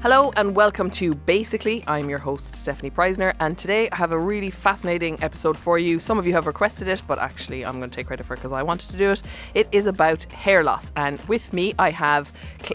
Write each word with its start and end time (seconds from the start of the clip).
Hello 0.00 0.30
and 0.36 0.54
welcome 0.54 0.92
to 0.92 1.12
Basically. 1.12 1.82
I'm 1.88 2.08
your 2.08 2.20
host, 2.20 2.54
Stephanie 2.54 2.88
Preissner, 2.88 3.34
and 3.40 3.58
today 3.58 3.88
I 3.90 3.96
have 3.96 4.12
a 4.12 4.18
really 4.18 4.48
fascinating 4.48 5.20
episode 5.24 5.56
for 5.56 5.76
you. 5.76 5.98
Some 5.98 6.20
of 6.20 6.26
you 6.26 6.32
have 6.34 6.46
requested 6.46 6.86
it, 6.86 7.02
but 7.08 7.18
actually, 7.18 7.66
I'm 7.66 7.78
going 7.78 7.90
to 7.90 7.96
take 7.96 8.06
credit 8.06 8.24
for 8.24 8.34
it 8.34 8.36
because 8.36 8.52
I 8.52 8.62
wanted 8.62 8.90
to 8.90 8.96
do 8.96 9.10
it. 9.10 9.22
It 9.54 9.66
is 9.72 9.86
about 9.86 10.22
hair 10.32 10.62
loss, 10.62 10.92
and 10.94 11.20
with 11.22 11.52
me, 11.52 11.74
I 11.80 11.90
have, 11.90 12.32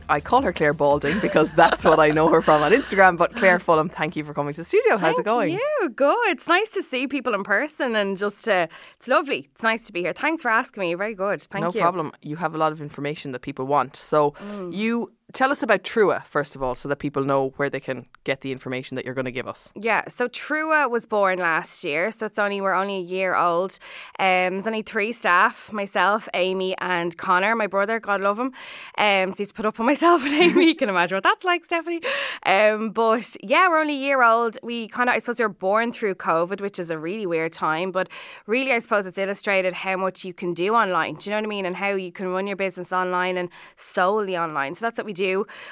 I 0.09 0.19
call 0.19 0.41
her 0.41 0.51
Claire 0.51 0.73
Balding 0.73 1.21
because 1.21 1.53
that's 1.53 1.85
what 1.85 1.97
I 1.97 2.09
know 2.09 2.27
her 2.27 2.41
from 2.41 2.61
on 2.61 2.73
Instagram, 2.73 3.17
but 3.17 3.33
Claire 3.37 3.57
Fulham, 3.57 3.87
thank 3.87 4.17
you 4.17 4.25
for 4.25 4.33
coming 4.33 4.53
to 4.55 4.59
the 4.59 4.65
studio. 4.65 4.97
How's 4.97 5.15
Thank 5.15 5.19
it 5.19 5.23
going? 5.23 5.53
You 5.53 5.89
good? 5.95 6.27
It's 6.27 6.47
nice 6.47 6.71
to 6.71 6.83
see 6.83 7.07
people 7.07 7.33
in 7.33 7.45
person 7.45 7.95
and 7.95 8.17
just 8.17 8.49
uh, 8.49 8.67
it's 8.97 9.07
lovely. 9.07 9.47
It's 9.53 9.63
nice 9.63 9.85
to 9.85 9.93
be 9.93 10.01
here. 10.01 10.11
Thanks 10.11 10.41
for 10.41 10.51
asking 10.51 10.81
me. 10.81 10.93
Very 10.93 11.15
good. 11.15 11.41
Thank 11.41 11.63
no 11.63 11.69
you. 11.69 11.79
No 11.79 11.83
problem. 11.83 12.11
You 12.21 12.35
have 12.35 12.53
a 12.53 12.57
lot 12.57 12.73
of 12.73 12.81
information 12.81 13.31
that 13.31 13.39
people 13.39 13.65
want. 13.65 13.95
So 13.95 14.33
you 14.71 15.13
tell 15.33 15.51
us 15.51 15.63
about 15.63 15.83
Trua 15.83 16.23
first 16.25 16.55
of 16.55 16.63
all, 16.63 16.75
so 16.75 16.87
that 16.89 16.97
people 16.97 17.23
know 17.23 17.53
where 17.57 17.69
they 17.69 17.79
can 17.79 18.05
get 18.23 18.41
the 18.41 18.51
information 18.51 18.95
that 18.95 19.05
you're 19.05 19.13
going 19.13 19.25
to 19.25 19.31
give 19.31 19.47
us. 19.47 19.71
Yeah, 19.75 20.07
so 20.07 20.27
Trua 20.27 20.89
was 20.89 21.05
born 21.05 21.39
last 21.39 21.83
year, 21.83 22.11
so 22.11 22.27
it's 22.27 22.39
only 22.39 22.61
we're 22.61 22.73
only 22.73 22.97
a 22.97 23.01
year 23.01 23.35
old. 23.35 23.79
Um, 24.19 24.53
there's 24.53 24.67
only 24.67 24.83
three 24.83 25.11
staff: 25.11 25.71
myself, 25.71 26.29
Amy, 26.33 26.75
and 26.77 27.17
Connor, 27.17 27.55
my 27.55 27.67
brother. 27.67 27.99
God 27.99 28.21
love 28.21 28.39
him. 28.39 28.53
Um, 28.97 29.31
so 29.31 29.37
he's 29.37 29.51
put 29.51 29.65
up 29.65 29.77
with 29.77 29.85
myself 29.93 30.23
and 30.23 30.33
Amy. 30.33 30.67
You 30.67 30.75
can 30.75 30.89
imagine 30.89 31.15
what 31.15 31.23
that's 31.23 31.43
like, 31.43 31.65
Stephanie. 31.65 32.01
Um, 32.45 32.91
but 32.91 33.35
yeah, 33.41 33.67
we're 33.69 33.79
only 33.79 33.95
a 33.95 33.99
year 33.99 34.23
old. 34.23 34.57
We 34.63 34.87
kind 34.87 35.09
of, 35.09 35.15
I 35.15 35.19
suppose, 35.19 35.39
we 35.39 35.45
were 35.45 35.49
born 35.49 35.91
through 35.91 36.15
COVID, 36.15 36.61
which 36.61 36.79
is 36.79 36.89
a 36.89 36.97
really 36.97 37.25
weird 37.25 37.53
time. 37.53 37.91
But 37.91 38.09
really, 38.45 38.71
I 38.71 38.79
suppose 38.79 39.05
it's 39.05 39.17
illustrated 39.17 39.73
how 39.73 39.97
much 39.97 40.23
you 40.23 40.33
can 40.33 40.53
do 40.53 40.73
online. 40.73 41.15
Do 41.15 41.29
you 41.29 41.35
know 41.35 41.41
what 41.41 41.47
I 41.47 41.49
mean? 41.49 41.65
And 41.65 41.75
how 41.75 41.89
you 41.89 42.11
can 42.11 42.27
run 42.27 42.47
your 42.47 42.55
business 42.55 42.91
online 42.91 43.37
and 43.37 43.49
solely 43.75 44.37
online. 44.37 44.75
So 44.75 44.85
that's 44.85 44.97
what 44.97 45.05
we 45.05 45.13
do. 45.13 45.22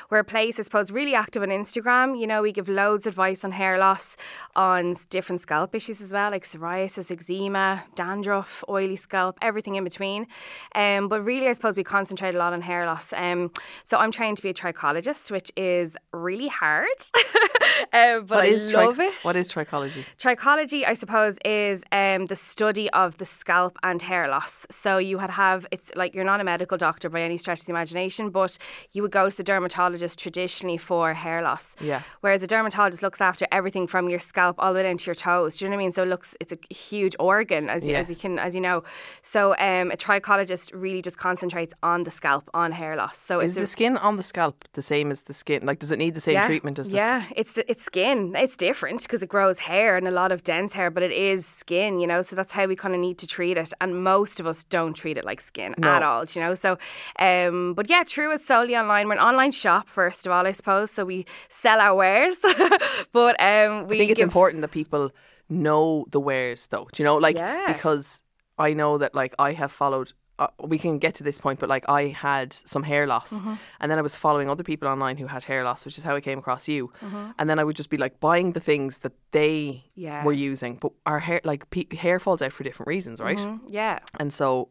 We're 0.10 0.20
a 0.20 0.24
place, 0.24 0.60
I 0.60 0.64
suppose, 0.64 0.92
really 0.92 1.16
active 1.16 1.44
on 1.44 1.50
Instagram. 1.50 2.20
You 2.20 2.28
know, 2.28 2.42
we 2.42 2.52
give 2.52 2.70
loads 2.70 3.06
of 3.06 3.12
advice 3.14 3.44
on 3.44 3.52
hair 3.52 3.78
loss, 3.78 4.16
on 4.56 4.96
different 5.10 5.42
scalp 5.42 5.76
issues 5.76 6.02
as 6.02 6.14
well, 6.14 6.32
like 6.32 6.46
psoriasis, 6.48 7.12
eczema, 7.12 7.84
dandruff, 7.96 8.64
oily 8.70 8.96
scalp, 8.96 9.38
everything 9.42 9.76
in 9.76 9.84
between. 9.84 10.28
Um, 10.76 11.08
but 11.08 11.24
really, 11.24 11.48
I 11.48 11.54
suppose 11.54 11.78
we 11.78 11.84
concentrate 11.84 12.36
a 12.36 12.38
lot 12.38 12.54
on 12.54 12.62
hair 12.62 12.86
loss. 12.86 13.14
Um, 13.14 13.52
so 13.84 13.98
I'm 13.98 14.12
trained 14.12 14.38
to 14.38 14.44
be 14.44 14.50
a 14.50 14.54
trichologist, 14.54 15.32
which 15.32 15.52
is 15.58 15.96
really 16.14 16.48
hard. 16.48 16.88
uh, 17.94 18.20
but 18.22 18.30
What 18.30 18.44
I 18.44 18.48
is 18.48 18.74
love 18.74 18.98
trich- 18.98 19.08
it. 19.08 19.14
What 19.24 19.36
is 19.36 19.48
trichology? 19.50 20.06
Trichology, 20.20 20.86
I 20.88 20.94
suppose, 20.94 21.38
is 21.46 21.84
um, 21.92 22.26
the 22.28 22.36
study 22.36 22.90
of 22.92 23.18
the 23.18 23.26
scalp 23.26 23.78
and 23.84 24.02
hair 24.02 24.28
loss. 24.28 24.66
So 24.72 24.98
you 24.98 25.18
would 25.18 25.30
have, 25.30 25.66
it's 25.72 25.92
like 25.96 26.14
you're 26.16 26.24
not 26.26 26.40
a 26.40 26.44
medical 26.44 26.78
doctor 26.78 27.10
by 27.10 27.22
any 27.22 27.38
stretch 27.38 27.62
of 27.62 27.66
the 27.66 27.72
imagination, 27.72 28.30
but 28.30 28.58
you 28.92 29.02
would 29.02 29.12
go 29.12 29.30
to 29.30 29.36
the 29.36 29.44
dermatologist 29.44 30.20
traditionally 30.20 30.78
for 30.78 31.14
hair 31.14 31.42
loss. 31.42 31.76
Yeah. 31.80 32.02
Whereas 32.22 32.44
a 32.44 32.48
dermatologist 32.48 33.04
looks 33.04 33.22
after 33.22 33.48
everything 33.52 33.88
from 33.88 34.10
your 34.10 34.20
scalp 34.20 34.56
all 34.60 34.74
the 34.74 34.78
way 34.78 34.84
down 34.84 34.98
to 34.98 35.06
your 35.06 35.16
toes. 35.16 35.58
Do 35.58 35.66
you 35.66 35.70
know 35.70 35.76
what 35.78 35.82
I 35.82 35.86
mean? 35.86 35.94
So 35.94 36.04
it 36.04 36.08
looks, 36.08 36.36
it's 36.40 36.54
a 36.54 36.74
huge 36.74 37.16
organ, 37.20 37.70
as, 37.70 37.88
you, 37.88 37.96
as 37.96 38.10
you 38.10 38.16
can, 38.16 38.40
as 38.40 38.56
you 38.56 38.62
know. 38.62 38.84
So 39.22 39.52
um, 39.58 39.92
a 39.92 39.98
trichologist 39.98 40.72
really 40.74 41.02
just 41.02 41.18
concentrates 41.18 41.74
on 41.84 42.04
the 42.04 42.12
scalp, 42.12 42.50
on 42.54 42.72
hair 42.72 42.96
loss. 42.96 43.18
So 43.18 43.40
Is 43.40 43.56
the 43.56 43.66
skin 43.68 43.98
on 43.98 44.18
the 44.18 44.24
scalp 44.24 44.66
the 44.74 44.82
same 44.82 45.12
as 45.12 45.24
the 45.24 45.34
skin? 45.34 45.66
Like, 45.66 45.80
does 45.80 45.92
it 45.92 45.98
need 46.00 46.14
the 46.14 46.22
same 46.22 46.44
treatment 46.46 46.80
as 46.80 46.90
the 46.90 46.96
yeah, 46.98 47.26
it's 47.36 47.54
the, 47.54 47.70
it's 47.72 47.84
skin. 47.92 48.18
It's 48.36 48.56
different 48.68 49.02
because 49.04 49.22
it 49.24 49.30
grows 49.30 49.58
hair 49.60 49.90
and 49.98 50.08
a 50.08 50.12
lot 50.22 50.32
of 50.32 50.44
dense 50.44 50.72
hair, 50.74 50.90
but 50.96 51.04
it 51.04 51.12
is 51.12 51.46
skin, 51.46 51.92
you 52.02 52.08
know. 52.12 52.22
So 52.22 52.36
that's 52.36 52.52
how 52.52 52.66
we 52.72 52.76
kind 52.76 52.94
of 52.94 53.00
need 53.08 53.18
to 53.24 53.28
treat 53.28 53.58
it. 53.58 53.72
And 53.82 54.04
most 54.04 54.40
of 54.42 54.46
us 54.52 54.64
don't 54.66 54.94
treat 54.94 55.18
it 55.18 55.26
like 55.26 55.42
skin 55.42 55.72
at 55.84 56.04
all, 56.04 56.26
you 56.34 56.42
know. 56.44 56.54
So, 56.56 56.78
um, 57.20 57.74
but 57.78 57.90
yeah, 57.90 58.04
True 58.04 58.32
is 58.32 58.46
solely 58.46 58.76
online. 58.76 59.08
We're 59.08 59.14
an 59.14 59.20
online 59.32 59.52
shop 59.52 59.88
first 59.90 60.26
of 60.26 60.32
all, 60.34 60.46
I 60.46 60.52
suppose. 60.52 60.92
So 60.92 61.06
we 61.06 61.26
sell 61.50 61.80
our 61.80 61.96
wares, 61.96 62.36
but 63.14 63.36
um, 63.42 63.88
we 63.88 63.96
I 63.96 64.00
think 64.00 64.12
it's 64.12 64.20
give- 64.20 64.28
important 64.30 64.62
that 64.62 64.72
people 64.72 65.12
know 65.50 66.06
the 66.12 66.20
wares, 66.20 66.68
though. 66.68 66.88
Do 66.94 67.02
you 67.04 67.06
know, 67.06 67.18
like 67.18 67.38
Yeah. 67.38 67.72
because 67.74 68.22
I 68.58 68.74
know 68.74 68.98
that 68.98 69.16
like 69.16 69.34
I 69.40 69.54
have 69.54 69.72
followed. 69.72 70.14
Uh, 70.42 70.48
we 70.74 70.78
can 70.86 70.98
get 71.06 71.14
to 71.16 71.24
this 71.24 71.38
point, 71.46 71.60
but 71.60 71.70
like 71.70 71.86
I 71.88 72.02
had 72.28 72.52
some 72.74 72.84
hair 72.92 73.06
loss, 73.14 73.32
Mm-hmm. 73.34 73.54
and 73.80 73.88
then 73.92 74.00
I 74.00 74.02
was 74.02 74.16
following 74.16 74.50
other 74.50 74.64
people 74.64 74.88
online 74.88 75.18
who 75.22 75.28
had 75.28 75.44
hair 75.44 75.64
loss, 75.64 75.86
which 75.86 75.98
is 76.00 76.04
how 76.04 76.16
I 76.16 76.22
came 76.22 76.40
across 76.40 76.68
you. 76.68 76.88
Mm-hmm. 77.06 77.32
And 77.38 77.46
then 77.50 77.60
I 77.60 77.64
would 77.64 77.76
just 77.82 77.90
be 77.92 77.98
like 77.98 78.20
buying 78.20 78.54
the 78.54 78.60
things 78.72 79.00
that 79.00 79.14
they 79.32 79.84
Yeah. 79.94 80.26
were 80.26 80.34
using, 80.52 80.74
but 80.84 80.92
our 81.06 81.20
hair, 81.20 81.42
like 81.44 81.70
pe- 81.70 81.96
hair, 81.96 82.20
falls 82.20 82.42
out 82.42 82.54
for 82.54 82.64
different 82.64 82.88
reasons, 82.96 83.20
right? 83.22 83.40
yeah. 83.68 84.00
And 84.20 84.34
so 84.34 84.70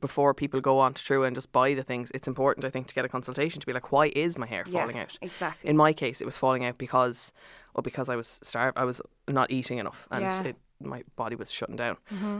before 0.00 0.32
people 0.32 0.60
go 0.62 0.78
on 0.78 0.94
to 0.94 1.04
True 1.04 1.24
and 1.24 1.36
just 1.36 1.52
buy 1.52 1.74
the 1.74 1.82
things, 1.82 2.10
it's 2.14 2.28
important, 2.28 2.64
I 2.64 2.70
think, 2.70 2.86
to 2.86 2.94
get 2.94 3.04
a 3.04 3.08
consultation 3.08 3.60
to 3.60 3.66
be 3.66 3.74
like, 3.74 3.92
why 3.92 4.06
is 4.16 4.38
my 4.38 4.46
hair 4.46 4.64
Yeah, 4.66 4.80
falling 4.80 4.98
out? 4.98 5.18
exactly. 5.20 5.68
In 5.70 5.76
my 5.76 5.92
case, 5.92 6.22
it 6.22 6.24
was 6.26 6.38
falling 6.38 6.64
out 6.64 6.78
because, 6.78 7.32
well, 7.74 7.82
because 7.82 8.08
I 8.08 8.16
was 8.16 8.40
starved, 8.42 8.78
I 8.78 8.84
was 8.84 9.02
not 9.28 9.50
eating 9.50 9.76
enough, 9.78 10.06
and 10.10 10.22
Yeah. 10.22 10.42
it, 10.50 10.56
my 10.80 11.02
body 11.16 11.36
was 11.36 11.50
shutting 11.52 11.76
down. 11.76 11.96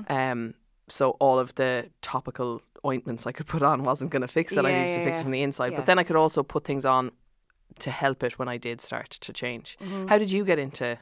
Um, 0.08 0.54
so 0.92 1.10
all 1.20 1.38
of 1.38 1.54
the 1.54 1.88
topical 2.02 2.60
ointments 2.84 3.26
I 3.26 3.32
could 3.32 3.46
put 3.46 3.62
on 3.62 3.82
wasn't 3.82 4.10
going 4.10 4.22
to 4.22 4.28
fix 4.28 4.52
it. 4.52 4.64
I 4.64 4.70
Yeah, 4.70 4.78
needed 4.82 4.94
to 4.94 4.98
yeah, 5.00 5.04
fix 5.06 5.20
it 5.20 5.22
from 5.22 5.32
the 5.32 5.42
inside. 5.42 5.72
Yeah. 5.72 5.78
But 5.78 5.86
then 5.86 5.98
I 5.98 6.02
could 6.02 6.16
also 6.16 6.42
put 6.42 6.64
things 6.64 6.84
on 6.84 7.12
to 7.78 7.90
help 7.90 8.22
it 8.22 8.38
when 8.38 8.48
I 8.48 8.58
did 8.58 8.80
start 8.82 9.08
to 9.10 9.32
change. 9.32 9.78
Mm-hmm. 9.80 10.08
How 10.08 10.18
did 10.18 10.30
you 10.30 10.44
get 10.44 10.58
into 10.58 10.98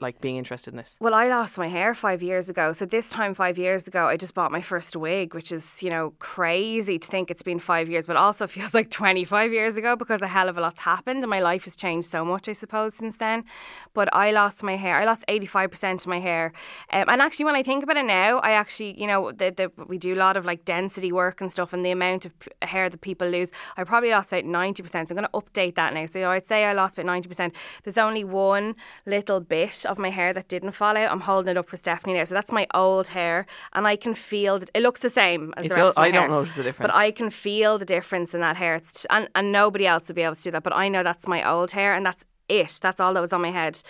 like 0.00 0.20
being 0.20 0.36
interested 0.36 0.72
in 0.72 0.76
this? 0.76 0.96
Well, 1.00 1.14
I 1.14 1.28
lost 1.28 1.58
my 1.58 1.68
hair 1.68 1.94
five 1.94 2.22
years 2.22 2.48
ago. 2.48 2.72
So 2.72 2.84
this 2.84 3.08
time, 3.08 3.34
five 3.34 3.58
years 3.58 3.86
ago, 3.86 4.06
I 4.06 4.16
just 4.16 4.34
bought 4.34 4.52
my 4.52 4.60
first 4.60 4.96
wig, 4.96 5.34
which 5.34 5.52
is, 5.52 5.82
you 5.82 5.90
know, 5.90 6.14
crazy 6.18 6.98
to 6.98 7.08
think 7.08 7.30
it's 7.30 7.42
been 7.42 7.58
five 7.58 7.88
years, 7.88 8.06
but 8.06 8.16
also 8.16 8.46
feels 8.56 8.74
like 8.74 8.90
25 8.90 9.52
years 9.52 9.76
ago 9.76 9.96
because 9.96 10.22
a 10.22 10.28
hell 10.28 10.48
of 10.48 10.58
a 10.58 10.60
lot's 10.60 10.80
happened 10.80 11.22
and 11.22 11.30
my 11.30 11.40
life 11.40 11.64
has 11.64 11.76
changed 11.76 12.08
so 12.08 12.24
much, 12.24 12.48
I 12.48 12.52
suppose, 12.52 12.94
since 12.94 13.16
then. 13.16 13.44
But 13.94 14.14
I 14.14 14.30
lost 14.30 14.62
my 14.62 14.76
hair. 14.76 14.96
I 14.96 15.04
lost 15.04 15.24
85% 15.28 16.02
of 16.02 16.06
my 16.06 16.20
hair. 16.20 16.52
Um, 16.92 17.08
and 17.08 17.22
actually, 17.22 17.46
when 17.46 17.56
I 17.56 17.62
think 17.62 17.82
about 17.82 17.96
it 17.96 18.04
now, 18.04 18.38
I 18.38 18.52
actually, 18.52 19.00
you 19.00 19.06
know, 19.06 19.32
the, 19.32 19.70
we 19.86 19.98
do 19.98 20.14
a 20.14 20.16
lot 20.16 20.36
of 20.36 20.44
like 20.44 20.64
density 20.64 21.12
work 21.12 21.40
and 21.40 21.50
stuff, 21.50 21.72
and 21.72 21.84
the 21.84 21.90
amount 21.90 22.26
of 22.26 22.32
hair 22.62 22.88
that 22.88 23.00
people 23.00 23.28
lose, 23.28 23.50
I 23.76 23.84
probably 23.84 24.10
lost 24.10 24.32
about 24.32 24.44
90%. 24.44 24.88
So 24.90 24.98
I'm 24.98 25.06
going 25.06 25.24
to 25.24 25.28
update 25.30 25.74
that 25.76 25.94
now. 25.94 26.06
So 26.06 26.30
I'd 26.30 26.46
say 26.46 26.64
I 26.64 26.72
lost 26.72 26.98
about 26.98 27.10
90%. 27.10 27.52
There's 27.84 27.98
only 27.98 28.24
one 28.24 28.74
little 29.06 29.40
bit 29.40 29.71
of 29.86 29.98
my 29.98 30.10
hair 30.10 30.32
that 30.32 30.48
didn't 30.48 30.72
fall 30.72 30.96
out. 30.96 31.10
I'm 31.10 31.20
holding 31.20 31.50
it 31.50 31.56
up 31.56 31.68
for 31.68 31.76
Stephanie 31.76 32.14
now. 32.14 32.24
So 32.24 32.34
that's 32.34 32.52
my 32.52 32.66
old 32.74 33.08
hair, 33.08 33.46
and 33.72 33.86
I 33.86 33.96
can 33.96 34.14
feel 34.14 34.58
that 34.58 34.70
it 34.74 34.82
looks 34.82 35.00
the 35.00 35.10
same 35.10 35.52
as 35.56 35.64
It 35.64 35.68
the 35.70 35.74
rest 35.76 35.98
I 35.98 36.10
don't 36.10 36.22
hair. 36.22 36.28
notice 36.30 36.54
the 36.54 36.62
difference. 36.62 36.90
But 36.92 36.96
I 36.96 37.10
can 37.10 37.30
feel 37.30 37.78
the 37.78 37.84
difference 37.84 38.34
in 38.34 38.40
that 38.40 38.56
hair. 38.56 38.76
It's, 38.76 39.04
and, 39.10 39.28
and 39.34 39.52
nobody 39.52 39.86
else 39.86 40.08
would 40.08 40.16
be 40.16 40.22
able 40.22 40.36
to 40.36 40.42
do 40.42 40.50
that. 40.52 40.62
But 40.62 40.74
I 40.74 40.88
know 40.88 41.02
that's 41.02 41.26
my 41.26 41.48
old 41.48 41.70
hair, 41.72 41.94
and 41.94 42.04
that's 42.06 42.24
it. 42.60 42.78
That's 42.80 43.00
all 43.00 43.14
that 43.14 43.20
was 43.20 43.32
on 43.32 43.42
my 43.42 43.50
head. 43.50 43.82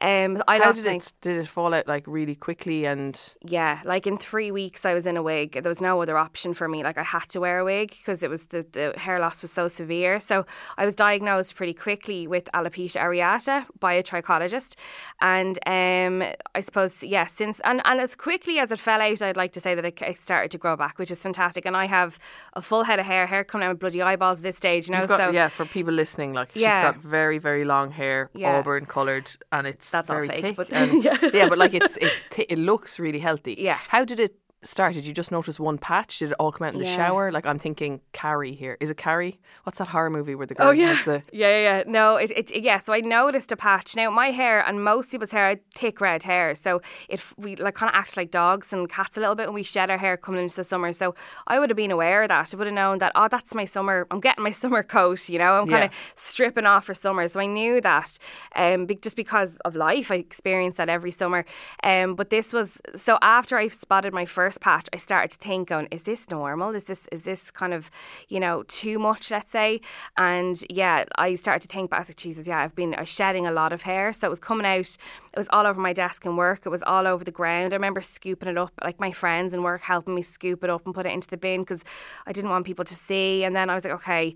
Um, 0.00 0.42
I 0.46 0.58
How 0.58 0.72
did 0.72 0.86
it 0.86 1.12
did 1.20 1.36
it 1.38 1.48
fall 1.48 1.74
out 1.74 1.86
like 1.86 2.04
really 2.06 2.34
quickly 2.34 2.84
and 2.84 3.20
yeah, 3.42 3.80
like 3.84 4.06
in 4.06 4.18
three 4.18 4.50
weeks, 4.50 4.84
I 4.84 4.94
was 4.94 5.06
in 5.06 5.16
a 5.16 5.22
wig. 5.22 5.52
There 5.52 5.68
was 5.68 5.80
no 5.80 6.00
other 6.02 6.16
option 6.16 6.54
for 6.54 6.68
me. 6.68 6.82
Like 6.82 6.98
I 6.98 7.02
had 7.02 7.28
to 7.30 7.40
wear 7.40 7.60
a 7.60 7.64
wig 7.64 7.90
because 7.90 8.22
it 8.22 8.30
was 8.30 8.44
the, 8.46 8.66
the 8.72 8.94
hair 8.96 9.18
loss 9.20 9.42
was 9.42 9.52
so 9.52 9.68
severe. 9.68 10.20
So 10.20 10.46
I 10.76 10.84
was 10.84 10.94
diagnosed 10.94 11.54
pretty 11.56 11.74
quickly 11.74 12.26
with 12.26 12.44
alopecia 12.54 13.00
areata 13.00 13.66
by 13.78 13.94
a 13.94 14.02
trichologist, 14.02 14.74
and 15.20 15.58
um, 15.66 16.14
I 16.54 16.60
suppose 16.60 16.92
yeah, 17.02 17.26
since 17.26 17.60
and, 17.64 17.80
and 17.84 18.00
as 18.00 18.14
quickly 18.14 18.58
as 18.58 18.70
it 18.70 18.78
fell 18.78 19.00
out, 19.00 19.22
I'd 19.22 19.36
like 19.36 19.52
to 19.52 19.60
say 19.60 19.74
that 19.74 19.84
it, 19.84 20.00
it 20.02 20.24
started 20.24 20.50
to 20.50 20.58
grow 20.58 20.76
back, 20.76 20.98
which 20.98 21.10
is 21.10 21.18
fantastic. 21.18 21.64
And 21.66 21.76
I 21.76 21.86
have 21.86 22.18
a 22.54 22.62
full 22.62 22.84
head 22.84 22.98
of 22.98 23.06
hair, 23.06 23.26
hair 23.26 23.44
coming 23.44 23.66
out 23.66 23.72
of 23.72 23.78
bloody 23.78 24.02
eyeballs 24.02 24.38
at 24.38 24.42
this 24.42 24.56
stage. 24.56 24.88
You 24.88 24.94
know, 24.94 25.06
got, 25.06 25.18
so 25.18 25.30
yeah, 25.30 25.48
for 25.48 25.64
people 25.64 25.92
listening, 25.92 26.32
like 26.32 26.50
Yeah. 26.54 26.68
she's 26.68 26.84
got 26.94 26.96
very, 27.02 27.38
very 27.38 27.64
long 27.64 27.90
hair, 27.90 28.09
Yeah. 28.34 28.58
auburn 28.58 28.84
coloured, 28.86 29.28
and 29.52 29.66
it's 29.66 29.88
That's 29.90 30.08
very 30.08 30.28
fake, 30.28 30.42
thick. 30.44 30.56
but- 30.56 30.72
and, 30.72 31.04
yeah, 31.38 31.48
but 31.48 31.58
like 31.64 31.74
it's 31.80 31.96
it's 32.06 32.22
th- 32.34 32.48
it 32.54 32.58
looks 32.70 32.98
really 32.98 33.20
healthy. 33.28 33.54
Yeah. 33.68 33.78
How 33.94 34.04
did 34.04 34.18
it 34.26 34.34
start? 34.62 34.94
Did 34.94 35.04
you 35.06 35.12
just 35.12 35.30
notice 35.32 35.58
one 35.58 35.78
patch? 35.78 36.18
Did 36.18 36.30
it 36.32 36.36
all 36.38 36.52
come 36.52 36.66
out 36.66 36.74
in 36.74 36.78
the 36.80 36.84
Yeah. 36.86 36.94
shower? 36.96 37.32
Like 37.32 37.46
I'm 37.46 37.58
thinking 37.58 38.00
Carrie 38.12 38.52
here. 38.54 38.76
Is 38.80 38.90
it 38.90 38.96
Carrie? 38.96 39.40
What's 39.64 39.78
that 39.78 39.88
horror 39.88 40.10
movie 40.10 40.34
where 40.34 40.46
the 40.46 40.54
girl 40.54 40.68
Oh 40.68 40.70
yeah, 40.70 40.94
has 40.94 41.04
the 41.04 41.22
yeah, 41.32 41.48
yeah, 41.48 41.78
yeah. 41.78 41.82
No, 41.86 42.16
it, 42.16 42.30
it, 42.30 42.62
yeah. 42.62 42.78
So 42.78 42.92
I 42.92 43.00
noticed 43.00 43.50
a 43.52 43.56
patch. 43.56 43.96
Now 43.96 44.10
my 44.10 44.30
hair 44.30 44.60
and 44.66 44.84
most 44.84 45.10
people's 45.10 45.30
hair, 45.30 45.48
had 45.48 45.60
thick 45.74 46.00
red 46.00 46.22
hair. 46.24 46.54
So 46.54 46.82
it 47.08 47.22
we 47.38 47.56
like 47.56 47.74
kind 47.74 47.88
of 47.90 47.94
act 47.96 48.16
like 48.16 48.30
dogs 48.30 48.72
and 48.72 48.88
cats 48.88 49.16
a 49.16 49.20
little 49.20 49.34
bit 49.34 49.46
when 49.46 49.54
we 49.54 49.62
shed 49.62 49.90
our 49.90 49.98
hair 49.98 50.16
coming 50.16 50.42
into 50.42 50.56
the 50.56 50.64
summer. 50.64 50.92
So 50.92 51.14
I 51.46 51.58
would 51.58 51.70
have 51.70 51.76
been 51.76 51.90
aware 51.90 52.22
of 52.24 52.28
that. 52.28 52.52
I 52.52 52.56
would 52.56 52.66
have 52.66 52.74
known 52.74 52.98
that. 52.98 53.12
Oh, 53.14 53.28
that's 53.28 53.54
my 53.54 53.64
summer. 53.64 54.06
I'm 54.10 54.20
getting 54.20 54.44
my 54.44 54.50
summer 54.62 54.82
coat. 54.82 55.28
You 55.28 55.38
know, 55.38 55.60
I'm 55.62 55.68
kind 55.68 55.84
of 55.84 55.90
Yeah. 55.90 55.96
stripping 56.16 56.66
off 56.66 56.84
for 56.84 56.94
summer. 56.94 57.26
So 57.28 57.40
I 57.40 57.46
knew 57.46 57.80
that. 57.80 58.18
Um, 58.54 58.86
be- 58.86 58.96
just 58.96 59.16
because 59.16 59.56
of 59.64 59.74
life, 59.74 60.10
I 60.10 60.16
experienced 60.16 60.76
that 60.78 60.88
every 60.88 61.10
summer. 61.12 61.44
Um, 61.82 62.14
but 62.14 62.30
this 62.30 62.52
was 62.52 62.70
so 62.96 63.18
after 63.22 63.56
I 63.56 63.68
spotted 63.68 64.12
my 64.12 64.26
first 64.26 64.49
first 64.50 64.60
patch, 64.60 64.88
I 64.92 64.96
started 64.96 65.30
to 65.30 65.38
think, 65.38 65.68
going, 65.68 65.86
is 65.92 66.02
this 66.02 66.28
normal? 66.28 66.74
Is 66.74 66.84
this 66.84 67.06
is 67.12 67.22
this 67.22 67.52
kind 67.52 67.72
of, 67.72 67.88
you 68.28 68.40
know, 68.40 68.64
too 68.64 68.98
much? 68.98 69.30
Let's 69.30 69.52
say. 69.52 69.80
And 70.16 70.62
yeah, 70.68 71.04
I 71.16 71.36
started 71.36 71.62
to 71.68 71.72
think, 71.72 71.90
but 71.90 71.96
I 71.96 72.00
was 72.00 72.08
like, 72.08 72.16
Jesus, 72.16 72.48
yeah, 72.48 72.58
I've 72.58 72.74
been 72.74 72.96
shedding 73.04 73.46
a 73.46 73.52
lot 73.52 73.72
of 73.72 73.82
hair, 73.82 74.12
so 74.12 74.26
it 74.26 74.30
was 74.30 74.40
coming 74.40 74.66
out. 74.66 74.96
It 75.32 75.38
was 75.38 75.48
all 75.50 75.66
over 75.66 75.80
my 75.80 75.92
desk 75.92 76.24
and 76.24 76.36
work. 76.36 76.62
It 76.66 76.70
was 76.70 76.82
all 76.82 77.06
over 77.06 77.22
the 77.22 77.30
ground. 77.30 77.72
I 77.72 77.76
remember 77.76 78.00
scooping 78.00 78.48
it 78.48 78.58
up, 78.58 78.72
like 78.82 78.98
my 78.98 79.12
friends 79.12 79.54
in 79.54 79.62
work 79.62 79.82
helping 79.82 80.16
me 80.16 80.22
scoop 80.22 80.64
it 80.64 80.70
up 80.70 80.84
and 80.84 80.94
put 80.94 81.06
it 81.06 81.12
into 81.12 81.28
the 81.28 81.36
bin 81.36 81.60
because 81.60 81.84
I 82.26 82.32
didn't 82.32 82.50
want 82.50 82.66
people 82.66 82.84
to 82.84 82.96
see. 82.96 83.44
And 83.44 83.54
then 83.54 83.70
I 83.70 83.76
was 83.76 83.84
like, 83.84 83.94
okay 83.94 84.34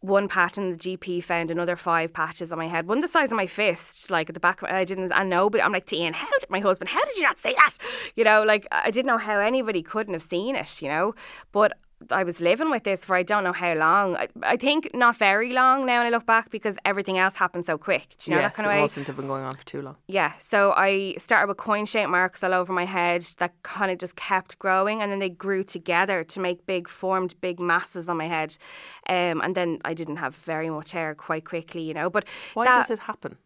one 0.00 0.28
patch 0.28 0.56
and 0.56 0.74
the 0.74 0.78
GP 0.78 1.22
found 1.22 1.50
another 1.50 1.76
five 1.76 2.12
patches 2.12 2.50
on 2.50 2.58
my 2.58 2.68
head, 2.68 2.88
one 2.88 3.00
the 3.00 3.08
size 3.08 3.30
of 3.30 3.36
my 3.36 3.46
fist, 3.46 4.10
like 4.10 4.30
at 4.30 4.34
the 4.34 4.40
back. 4.40 4.62
Of, 4.62 4.70
I 4.70 4.84
didn't, 4.84 5.12
I 5.12 5.24
know, 5.24 5.50
but 5.50 5.62
I'm 5.62 5.72
like, 5.72 5.92
Ian, 5.92 6.14
how 6.14 6.28
did 6.38 6.48
my 6.48 6.60
husband? 6.60 6.88
How 6.88 7.04
did 7.04 7.16
you 7.16 7.22
not 7.22 7.38
see 7.38 7.52
that? 7.52 7.76
You 8.16 8.24
know, 8.24 8.42
like 8.42 8.66
I 8.72 8.90
didn't 8.90 9.06
know 9.06 9.18
how 9.18 9.38
anybody 9.38 9.82
couldn't 9.82 10.14
have 10.14 10.22
seen 10.22 10.56
it. 10.56 10.80
You 10.80 10.88
know, 10.88 11.14
but 11.52 11.72
I 12.10 12.24
was 12.24 12.40
living 12.40 12.70
with 12.70 12.84
this 12.84 13.04
for 13.04 13.14
I 13.14 13.22
don't 13.22 13.44
know 13.44 13.52
how 13.52 13.74
long. 13.74 14.16
I, 14.16 14.28
I, 14.42 14.56
think 14.56 14.90
not 14.94 15.16
very 15.16 15.52
long 15.52 15.84
now 15.84 15.98
when 15.98 16.06
I 16.06 16.10
look 16.10 16.24
back 16.24 16.50
because 16.50 16.76
everything 16.84 17.18
else 17.18 17.36
happened 17.36 17.66
so 17.66 17.76
quick. 17.76 18.16
Do 18.18 18.30
you 18.30 18.36
know 18.36 18.42
yes, 18.42 18.50
that 18.50 18.54
kind 18.54 18.66
of 18.66 18.72
it 18.72 18.76
way? 18.76 18.82
mustn't 18.82 19.06
have 19.06 19.16
been 19.16 19.26
going 19.26 19.44
on 19.44 19.54
for 19.54 19.64
too 19.66 19.82
long. 19.82 19.96
Yeah. 20.06 20.32
So 20.38 20.72
I 20.72 21.14
started 21.18 21.48
with 21.48 21.58
coin 21.58 21.84
shaped 21.84 22.10
marks 22.10 22.42
all 22.42 22.54
over 22.54 22.72
my 22.72 22.86
head 22.86 23.22
that 23.38 23.52
kind 23.62 23.90
of 23.90 23.98
just 23.98 24.16
kept 24.16 24.58
growing 24.58 25.02
and 25.02 25.12
then 25.12 25.18
they 25.18 25.28
grew 25.28 25.62
together 25.62 26.24
to 26.24 26.40
make 26.40 26.64
big, 26.66 26.88
formed 26.88 27.34
big 27.40 27.60
masses 27.60 28.08
on 28.08 28.16
my 28.16 28.26
head. 28.26 28.56
Um, 29.08 29.40
and 29.42 29.54
then 29.54 29.78
I 29.84 29.92
didn't 29.92 30.16
have 30.16 30.34
very 30.36 30.70
much 30.70 30.92
hair 30.92 31.14
quite 31.14 31.44
quickly, 31.44 31.82
you 31.82 31.94
know. 31.94 32.08
But 32.08 32.24
Why 32.54 32.64
that, 32.64 32.76
does 32.78 32.90
it 32.90 33.00
happen? 33.00 33.36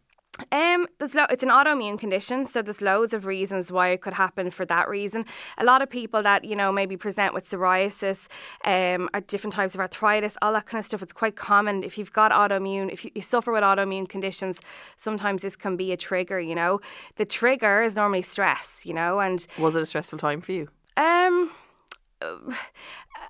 Um, 0.51 0.87
there's 0.99 1.15
lo- 1.15 1.27
it's 1.29 1.43
an 1.43 1.49
autoimmune 1.49 1.97
condition, 1.97 2.45
so 2.45 2.61
there's 2.61 2.81
loads 2.81 3.13
of 3.13 3.25
reasons 3.25 3.71
why 3.71 3.89
it 3.89 4.01
could 4.01 4.13
happen 4.13 4.51
for 4.51 4.65
that 4.65 4.89
reason. 4.89 5.25
A 5.57 5.63
lot 5.63 5.81
of 5.81 5.89
people 5.89 6.21
that 6.23 6.43
you 6.43 6.55
know 6.55 6.71
maybe 6.71 6.97
present 6.97 7.33
with 7.33 7.49
psoriasis, 7.49 8.27
um, 8.65 9.09
or 9.13 9.21
different 9.21 9.53
types 9.53 9.75
of 9.75 9.79
arthritis, 9.79 10.37
all 10.41 10.51
that 10.53 10.65
kind 10.65 10.79
of 10.79 10.85
stuff. 10.85 11.01
It's 11.01 11.13
quite 11.13 11.35
common 11.37 11.83
if 11.83 11.97
you've 11.97 12.11
got 12.11 12.31
autoimmune, 12.31 12.91
if 12.91 13.05
you, 13.05 13.11
you 13.15 13.21
suffer 13.21 13.51
with 13.51 13.63
autoimmune 13.63 14.09
conditions. 14.09 14.59
Sometimes 14.97 15.41
this 15.41 15.55
can 15.55 15.77
be 15.77 15.91
a 15.93 15.97
trigger. 15.97 16.39
You 16.39 16.55
know, 16.55 16.81
the 17.15 17.25
trigger 17.25 17.81
is 17.81 17.95
normally 17.95 18.21
stress. 18.21 18.81
You 18.85 18.93
know, 18.93 19.19
and 19.21 19.45
Was 19.57 19.75
it 19.75 19.81
a 19.83 19.85
stressful 19.85 20.19
time 20.19 20.41
for 20.41 20.51
you? 20.51 20.67
um. 20.97 21.51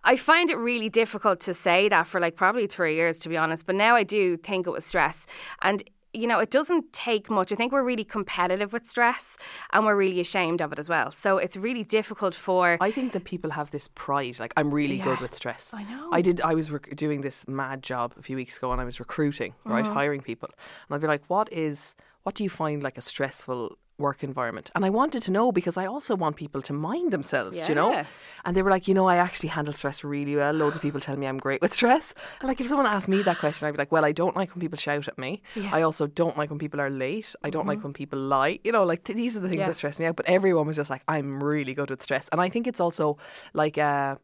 I 0.03 0.15
find 0.15 0.49
it 0.49 0.55
really 0.57 0.89
difficult 0.89 1.39
to 1.41 1.53
say 1.53 1.89
that 1.89 2.07
for 2.07 2.19
like 2.19 2.35
probably 2.35 2.67
three 2.67 2.95
years, 2.95 3.19
to 3.21 3.29
be 3.29 3.35
honest. 3.35 3.65
But 3.65 3.75
now 3.75 3.95
I 3.95 4.03
do 4.03 4.37
think 4.37 4.67
it 4.67 4.69
was 4.69 4.85
stress. 4.85 5.25
And 5.61 5.83
you 6.15 6.27
know, 6.27 6.39
it 6.39 6.50
doesn't 6.51 6.91
take 6.94 7.29
much. 7.29 7.51
I 7.51 7.56
think 7.56 7.71
we're 7.71 7.83
really 7.83 8.03
competitive 8.03 8.73
with 8.73 8.89
stress 8.89 9.38
and 9.73 9.85
we're 9.85 9.95
really 9.95 10.19
ashamed 10.19 10.62
of 10.62 10.71
it 10.73 10.79
as 10.79 10.88
well. 10.89 11.12
So 11.12 11.38
it's 11.38 11.57
really 11.57 11.83
difficult 11.83 12.33
for. 12.35 12.77
I 12.81 12.91
think 12.91 13.12
that 13.13 13.23
people 13.25 13.51
have 13.51 13.71
this 13.71 13.88
pride. 13.95 14.39
Like, 14.39 14.53
I'm 14.57 14.71
really 14.73 14.97
good 14.97 15.19
with 15.19 15.33
stress. 15.35 15.73
I 15.73 15.83
know. 15.83 16.09
I 16.12 16.21
did. 16.21 16.41
I 16.41 16.53
was 16.56 16.71
rec- 16.71 16.95
doing 16.95 17.21
this 17.21 17.47
mad 17.47 17.83
job 17.83 18.13
a 18.17 18.21
few 18.21 18.35
weeks 18.35 18.57
ago, 18.57 18.71
and 18.71 18.81
I 18.81 18.85
was 18.85 19.00
recruiting, 19.00 19.53
right, 19.65 19.83
Mm-hmm. 19.85 19.94
hiring 19.94 20.21
people, 20.21 20.50
and 20.88 20.95
I'd 20.95 21.01
be 21.01 21.07
like, 21.07 21.23
"What 21.27 21.51
is? 21.51 21.95
What 22.23 22.33
do 22.35 22.44
you 22.44 22.50
find 22.50 22.81
like 22.81 22.97
a 22.97 23.01
stressful 23.01 23.77
work 23.97 24.24
environment?" 24.24 24.71
And 24.75 24.86
I 24.86 24.89
wanted 24.89 25.21
to 25.24 25.31
know 25.31 25.51
because 25.51 25.77
I 25.77 25.86
also 25.86 26.15
want 26.15 26.36
people 26.36 26.62
to 26.63 26.74
mind 26.74 27.12
themselves. 27.12 27.62
do 27.62 27.68
You 27.69 27.75
know. 27.75 28.03
And 28.45 28.56
they 28.56 28.62
were 28.62 28.69
like, 28.69 28.88
"You 28.88 28.94
know, 28.94 29.07
I 29.07 29.18
actually 29.18 29.50
handle 29.50 29.74
stress 29.74 30.03
really 30.03 30.36
well. 30.36 30.53
Loads 30.53 30.75
of 30.75 30.81
people 30.81 31.00
tell 31.01 31.18
me 31.18 31.25
I'm 31.27 31.38
great 31.38 31.62
with 31.62 31.74
stress." 31.74 32.13
And 32.39 32.47
like, 32.47 32.59
if 32.62 32.68
someone 32.68 32.86
asked 32.86 33.07
me 33.07 33.21
that 33.24 33.39
question, 33.39 33.68
I'd 33.68 33.71
be 33.71 33.77
like, 33.77 33.92
"Well, 33.92 34.06
I 34.06 34.12
don't 34.12 34.36
like 34.36 34.53
when 34.53 34.59
people 34.62 34.77
shout 34.77 35.07
at 35.07 35.18
me. 35.18 35.42
I 35.71 35.81
also 35.81 36.07
don't 36.07 36.38
like 36.38 36.50
when 36.50 36.59
people 36.59 36.80
are 36.81 36.89
late. 36.89 37.36
I 37.44 37.50
don't 37.50 37.68
like 37.68 37.83
when 37.83 37.94
people 37.94 38.19
lie. 38.19 38.59
You 38.63 38.71
know, 38.71 38.83
like 38.83 39.03
th- 39.03 39.18
these 39.18 39.36
are 39.38 39.39
the 39.39 39.47
things 39.50 39.56
Mm-hmm. 39.56 39.62
Yeah. 39.62 39.68
that 39.68 39.75
stress 39.75 40.00
me 40.00 40.06
out." 40.06 40.15
But 40.15 40.25
everyone 40.27 40.68
was 40.68 40.75
just 40.75 40.89
like, 40.89 41.03
"I'm 41.07 41.44
really 41.44 41.74
good 41.74 41.89
with 41.89 42.01
stress," 42.03 42.27
and 42.31 42.39
I 42.41 42.50
think 42.50 42.68
it's 42.68 42.80
also 42.80 43.18
like 43.53 43.77
uh, 43.77 44.15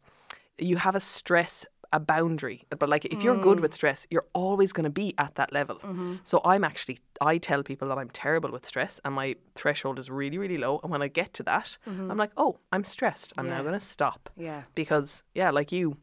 you 0.57 0.75
have 0.77 0.95
a 0.95 0.99
stress 0.99 1.65
a 1.93 1.99
boundary 1.99 2.65
but 2.79 2.89
like 2.89 3.05
if 3.05 3.23
you're 3.23 3.37
good 3.37 3.57
mm. 3.57 3.61
with 3.61 3.73
stress 3.73 4.07
you're 4.09 4.25
always 4.33 4.71
going 4.73 4.83
to 4.83 4.89
be 4.89 5.13
at 5.17 5.35
that 5.35 5.51
level. 5.51 5.75
Mm-hmm. 5.77 6.15
So 6.23 6.41
i'm 6.45 6.63
actually 6.63 6.99
i 7.19 7.37
tell 7.37 7.63
people 7.63 7.87
that 7.89 7.97
i'm 7.97 8.09
terrible 8.09 8.51
with 8.51 8.65
stress 8.65 8.99
and 9.03 9.13
my 9.13 9.35
threshold 9.55 9.99
is 9.99 10.09
really 10.09 10.37
really 10.37 10.57
low 10.57 10.79
and 10.83 10.91
when 10.91 11.01
i 11.01 11.07
get 11.07 11.33
to 11.33 11.43
that 11.43 11.77
mm-hmm. 11.87 12.09
i'm 12.09 12.17
like 12.17 12.31
oh 12.37 12.59
i'm 12.71 12.83
stressed. 12.83 13.33
I'm 13.37 13.49
now 13.49 13.61
going 13.61 13.73
to 13.73 13.79
stop. 13.79 14.29
Yeah. 14.37 14.63
because 14.75 15.23
yeah 15.33 15.51
like 15.51 15.71
you 15.71 15.97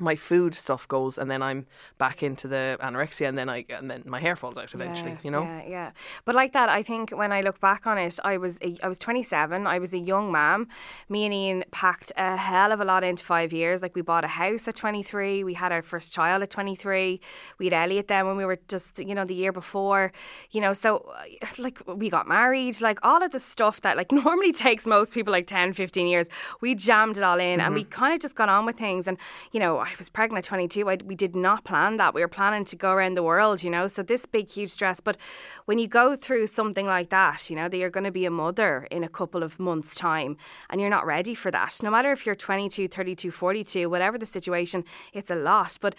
my 0.00 0.16
food 0.16 0.54
stuff 0.54 0.86
goes 0.88 1.18
and 1.18 1.30
then 1.30 1.42
i'm 1.42 1.66
back 1.98 2.22
into 2.22 2.48
the 2.48 2.76
anorexia 2.80 3.28
and 3.28 3.36
then 3.36 3.48
i 3.48 3.64
and 3.70 3.90
then 3.90 4.02
my 4.06 4.20
hair 4.20 4.36
falls 4.36 4.56
out 4.56 4.72
eventually 4.74 5.12
Yeah, 5.12 5.18
you 5.22 5.30
know 5.30 5.42
Yeah, 5.42 5.62
yeah. 5.68 5.90
But 6.24 6.34
like 6.34 6.52
that, 6.52 6.68
I 6.68 6.82
think 6.82 7.10
when 7.10 7.32
I 7.32 7.40
look 7.40 7.60
back 7.60 7.86
on 7.86 7.98
it, 7.98 8.18
I 8.24 8.36
was 8.36 8.58
a, 8.62 8.76
I 8.82 8.88
was 8.88 8.98
27. 8.98 9.66
I 9.66 9.78
was 9.78 9.92
a 9.92 9.98
young 9.98 10.30
mom. 10.32 10.68
Me 11.08 11.24
and 11.24 11.34
Ian 11.34 11.64
packed 11.70 12.12
a 12.16 12.36
hell 12.36 12.72
of 12.72 12.80
a 12.80 12.84
lot 12.84 13.04
into 13.04 13.24
five 13.24 13.52
years. 13.52 13.82
Like 13.82 13.94
we 13.94 14.02
bought 14.02 14.24
a 14.24 14.28
house 14.28 14.66
at 14.68 14.76
23. 14.76 15.44
We 15.44 15.54
had 15.54 15.72
our 15.72 15.82
first 15.82 16.12
child 16.12 16.42
at 16.42 16.50
23. 16.50 17.20
We 17.58 17.66
had 17.66 17.72
Elliot 17.72 18.08
then 18.08 18.26
when 18.26 18.36
we 18.36 18.44
were 18.44 18.58
just 18.68 18.98
you 18.98 19.14
know 19.14 19.24
the 19.24 19.34
year 19.34 19.52
before. 19.52 20.12
You 20.50 20.60
know, 20.60 20.72
so 20.72 21.10
uh, 21.16 21.46
like 21.58 21.78
we 21.86 22.10
got 22.10 22.26
married. 22.28 22.80
Like 22.80 22.98
all 23.02 23.22
of 23.22 23.30
the 23.32 23.40
stuff 23.40 23.80
that 23.82 23.96
like 23.96 24.12
normally 24.24 24.52
takes 24.52 24.86
most 24.86 25.12
people 25.12 25.32
like 25.32 25.46
10, 25.46 25.72
15 25.72 26.06
years. 26.06 26.28
We 26.60 26.74
jammed 26.74 27.16
it 27.16 27.22
all 27.22 27.40
in, 27.40 27.60
and 27.60 27.74
we 27.74 27.84
kind 27.84 28.14
of 28.14 28.20
just 28.20 28.34
got 28.34 28.48
on 28.48 28.66
with 28.66 28.76
things. 28.76 29.06
And 29.06 29.16
you 29.52 29.60
know, 29.60 29.84
I 29.88 29.94
was 29.96 30.10
pregnant 30.10 30.44
at 30.44 30.48
22. 30.48 30.90
I, 30.90 30.98
we 31.02 31.14
did 31.14 31.34
not 31.34 31.64
plan 31.64 31.96
that. 31.96 32.14
We 32.14 32.20
were 32.20 32.28
planning 32.28 32.64
to 32.66 32.76
go 32.76 32.92
around 32.92 33.14
the 33.14 33.22
world. 33.22 33.62
You 33.62 33.70
know, 33.70 33.86
so 33.86 34.02
this 34.02 34.26
big 34.26 34.50
huge 34.50 34.70
stress. 34.70 35.00
But 35.00 35.16
when 35.64 35.78
you 35.78 35.88
go 35.88 36.14
through 36.14 36.48
something 36.48 36.86
like 36.86 37.08
that, 37.10 37.48
you 37.48 37.56
know, 37.56 37.68
that 37.68 37.76
you're 37.76 37.90
going 37.90 38.04
to 38.04 38.10
be 38.10 38.26
a 38.26 38.30
mother 38.30 38.86
in 38.90 39.02
a 39.02 39.08
couple 39.08 39.42
of 39.42 39.58
months' 39.58 39.94
time 39.94 40.36
and 40.68 40.80
you're 40.80 40.90
not 40.90 41.06
ready 41.06 41.34
for 41.34 41.50
that. 41.50 41.78
No 41.82 41.90
matter 41.90 42.12
if 42.12 42.26
you're 42.26 42.34
22, 42.34 42.88
32, 42.88 43.30
42, 43.30 43.88
whatever 43.88 44.18
the 44.18 44.26
situation, 44.26 44.84
it's 45.12 45.30
a 45.30 45.34
lot. 45.34 45.78
But 45.80 45.94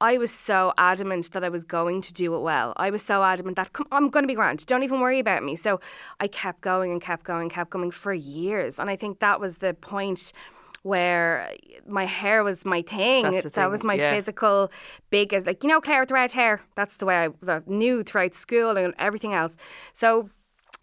I 0.00 0.18
was 0.18 0.30
so 0.30 0.72
adamant 0.76 1.32
that 1.32 1.44
I 1.44 1.48
was 1.48 1.64
going 1.64 2.02
to 2.02 2.12
do 2.12 2.34
it 2.34 2.40
well. 2.40 2.72
I 2.76 2.90
was 2.90 3.02
so 3.02 3.22
adamant 3.22 3.56
that 3.56 3.70
I'm 3.92 4.10
going 4.10 4.24
to 4.24 4.28
be 4.28 4.34
grand. 4.34 4.66
Don't 4.66 4.82
even 4.82 5.00
worry 5.00 5.20
about 5.20 5.44
me. 5.44 5.56
So 5.56 5.80
I 6.18 6.26
kept 6.26 6.62
going 6.62 6.90
and 6.92 7.00
kept 7.00 7.24
going, 7.24 7.48
kept 7.48 7.70
going 7.70 7.90
for 7.90 8.12
years. 8.12 8.78
And 8.78 8.90
I 8.90 8.96
think 8.96 9.20
that 9.20 9.40
was 9.40 9.58
the 9.58 9.74
point 9.74 10.32
where 10.84 11.50
my 11.86 12.04
hair 12.04 12.44
was 12.44 12.64
my 12.66 12.82
thing. 12.82 13.24
The 13.30 13.48
that 13.54 13.70
was 13.70 13.82
my 13.82 13.94
yeah. 13.94 14.12
physical 14.12 14.70
big 15.08 15.32
as 15.32 15.46
like 15.46 15.64
you 15.64 15.68
know 15.68 15.80
Claire 15.80 16.02
with 16.02 16.10
red 16.10 16.32
hair. 16.32 16.60
That's 16.76 16.94
the 16.96 17.06
way 17.06 17.24
I, 17.24 17.28
that 17.42 17.66
knew 17.66 18.02
throughout 18.02 18.34
school 18.34 18.76
and 18.76 18.94
everything 18.98 19.32
else. 19.32 19.56
So 19.94 20.28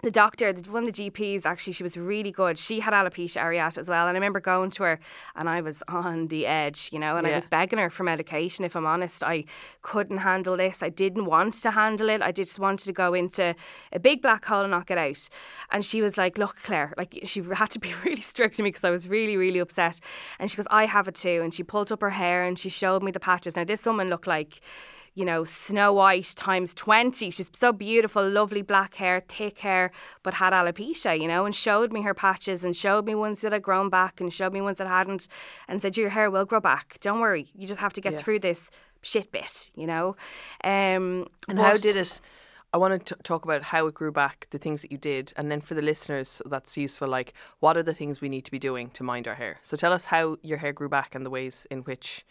the 0.03 0.11
doctor, 0.11 0.53
one 0.69 0.87
of 0.87 0.93
the 0.93 1.11
GPs, 1.11 1.45
actually, 1.45 1.73
she 1.73 1.83
was 1.83 1.95
really 1.95 2.31
good. 2.31 2.57
She 2.57 2.79
had 2.79 2.93
alopecia 2.93 3.41
areata 3.41 3.77
as 3.77 3.87
well, 3.87 4.07
and 4.07 4.15
I 4.15 4.19
remember 4.19 4.39
going 4.39 4.71
to 4.71 4.83
her, 4.83 4.99
and 5.35 5.47
I 5.47 5.61
was 5.61 5.83
on 5.87 6.27
the 6.27 6.45
edge, 6.45 6.89
you 6.91 6.99
know, 6.99 7.17
and 7.17 7.27
I 7.27 7.35
was 7.35 7.45
begging 7.45 7.79
her 7.79 7.89
for 7.89 8.03
medication. 8.03 8.65
If 8.65 8.75
I'm 8.75 8.85
honest, 8.85 9.23
I 9.23 9.45
couldn't 9.81 10.17
handle 10.17 10.57
this. 10.57 10.81
I 10.81 10.89
didn't 10.89 11.25
want 11.25 11.53
to 11.55 11.71
handle 11.71 12.09
it. 12.09 12.21
I 12.21 12.31
just 12.31 12.57
wanted 12.59 12.85
to 12.85 12.93
go 12.93 13.13
into 13.13 13.55
a 13.91 13.99
big 13.99 14.21
black 14.21 14.45
hole 14.45 14.61
and 14.61 14.71
not 14.71 14.87
get 14.87 14.97
out. 14.97 15.29
And 15.71 15.85
she 15.85 16.01
was 16.01 16.17
like, 16.17 16.37
"Look, 16.37 16.57
Claire," 16.63 16.93
like 16.97 17.19
she 17.23 17.41
had 17.53 17.69
to 17.71 17.79
be 17.79 17.93
really 18.03 18.21
strict 18.21 18.57
to 18.57 18.63
me 18.63 18.69
because 18.69 18.83
I 18.83 18.89
was 18.89 19.07
really, 19.07 19.37
really 19.37 19.59
upset. 19.59 19.99
And 20.39 20.49
she 20.49 20.57
goes, 20.57 20.67
"I 20.71 20.85
have 20.85 21.07
it 21.07 21.15
too." 21.15 21.41
And 21.43 21.53
she 21.53 21.63
pulled 21.63 21.91
up 21.91 22.01
her 22.01 22.11
hair 22.11 22.43
and 22.43 22.57
she 22.57 22.69
showed 22.69 23.03
me 23.03 23.11
the 23.11 23.19
patches. 23.19 23.55
Now 23.55 23.65
this 23.65 23.85
woman 23.85 24.09
looked 24.09 24.27
like 24.27 24.61
you 25.13 25.25
know, 25.25 25.43
Snow 25.43 25.91
White 25.93 26.33
times 26.37 26.73
20. 26.73 27.31
She's 27.31 27.49
so 27.53 27.71
beautiful, 27.73 28.27
lovely 28.27 28.61
black 28.61 28.95
hair, 28.95 29.21
thick 29.27 29.59
hair, 29.59 29.91
but 30.23 30.35
had 30.35 30.53
alopecia, 30.53 31.19
you 31.19 31.27
know, 31.27 31.45
and 31.45 31.53
showed 31.55 31.91
me 31.91 32.01
her 32.03 32.13
patches 32.13 32.63
and 32.63 32.75
showed 32.75 33.05
me 33.05 33.13
ones 33.15 33.41
that 33.41 33.51
had 33.51 33.61
grown 33.61 33.89
back 33.89 34.21
and 34.21 34.33
showed 34.33 34.53
me 34.53 34.61
ones 34.61 34.77
that 34.77 34.87
hadn't 34.87 35.27
and 35.67 35.81
said, 35.81 35.97
Your 35.97 36.09
hair 36.09 36.31
will 36.31 36.45
grow 36.45 36.61
back. 36.61 36.97
Don't 37.01 37.19
worry. 37.19 37.49
You 37.55 37.67
just 37.67 37.79
have 37.81 37.93
to 37.93 38.01
get 38.01 38.13
Yeah. 38.13 38.19
through 38.19 38.39
this 38.39 38.69
shit 39.01 39.31
bit, 39.31 39.71
you 39.75 39.87
know. 39.87 40.15
Um, 40.63 41.27
And 41.49 41.59
how 41.59 41.75
did 41.77 41.95
it? 41.97 42.21
I 42.73 42.77
want 42.77 43.05
to 43.05 43.15
talk 43.15 43.43
about 43.43 43.63
how 43.63 43.87
it 43.87 43.93
grew 43.93 44.13
back, 44.13 44.47
the 44.51 44.57
things 44.57 44.81
that 44.81 44.93
you 44.93 44.97
did, 44.97 45.33
and 45.35 45.51
then 45.51 45.59
for 45.59 45.73
the 45.73 45.81
listeners, 45.81 46.29
so 46.29 46.45
that's 46.47 46.77
useful. 46.77 47.09
Like, 47.09 47.33
what 47.59 47.75
are 47.75 47.83
the 47.83 47.93
things 47.93 48.21
we 48.21 48.29
need 48.29 48.45
to 48.45 48.51
be 48.51 48.59
doing 48.59 48.91
to 48.91 49.03
mind 49.03 49.27
our 49.27 49.35
hair? 49.35 49.59
So 49.61 49.75
tell 49.75 49.91
us 49.91 50.05
how 50.05 50.37
your 50.41 50.59
hair 50.59 50.71
grew 50.71 50.87
back 50.87 51.13
and 51.13 51.25
the 51.25 51.29
ways 51.29 51.67
in 51.69 51.79
which, 51.81 52.25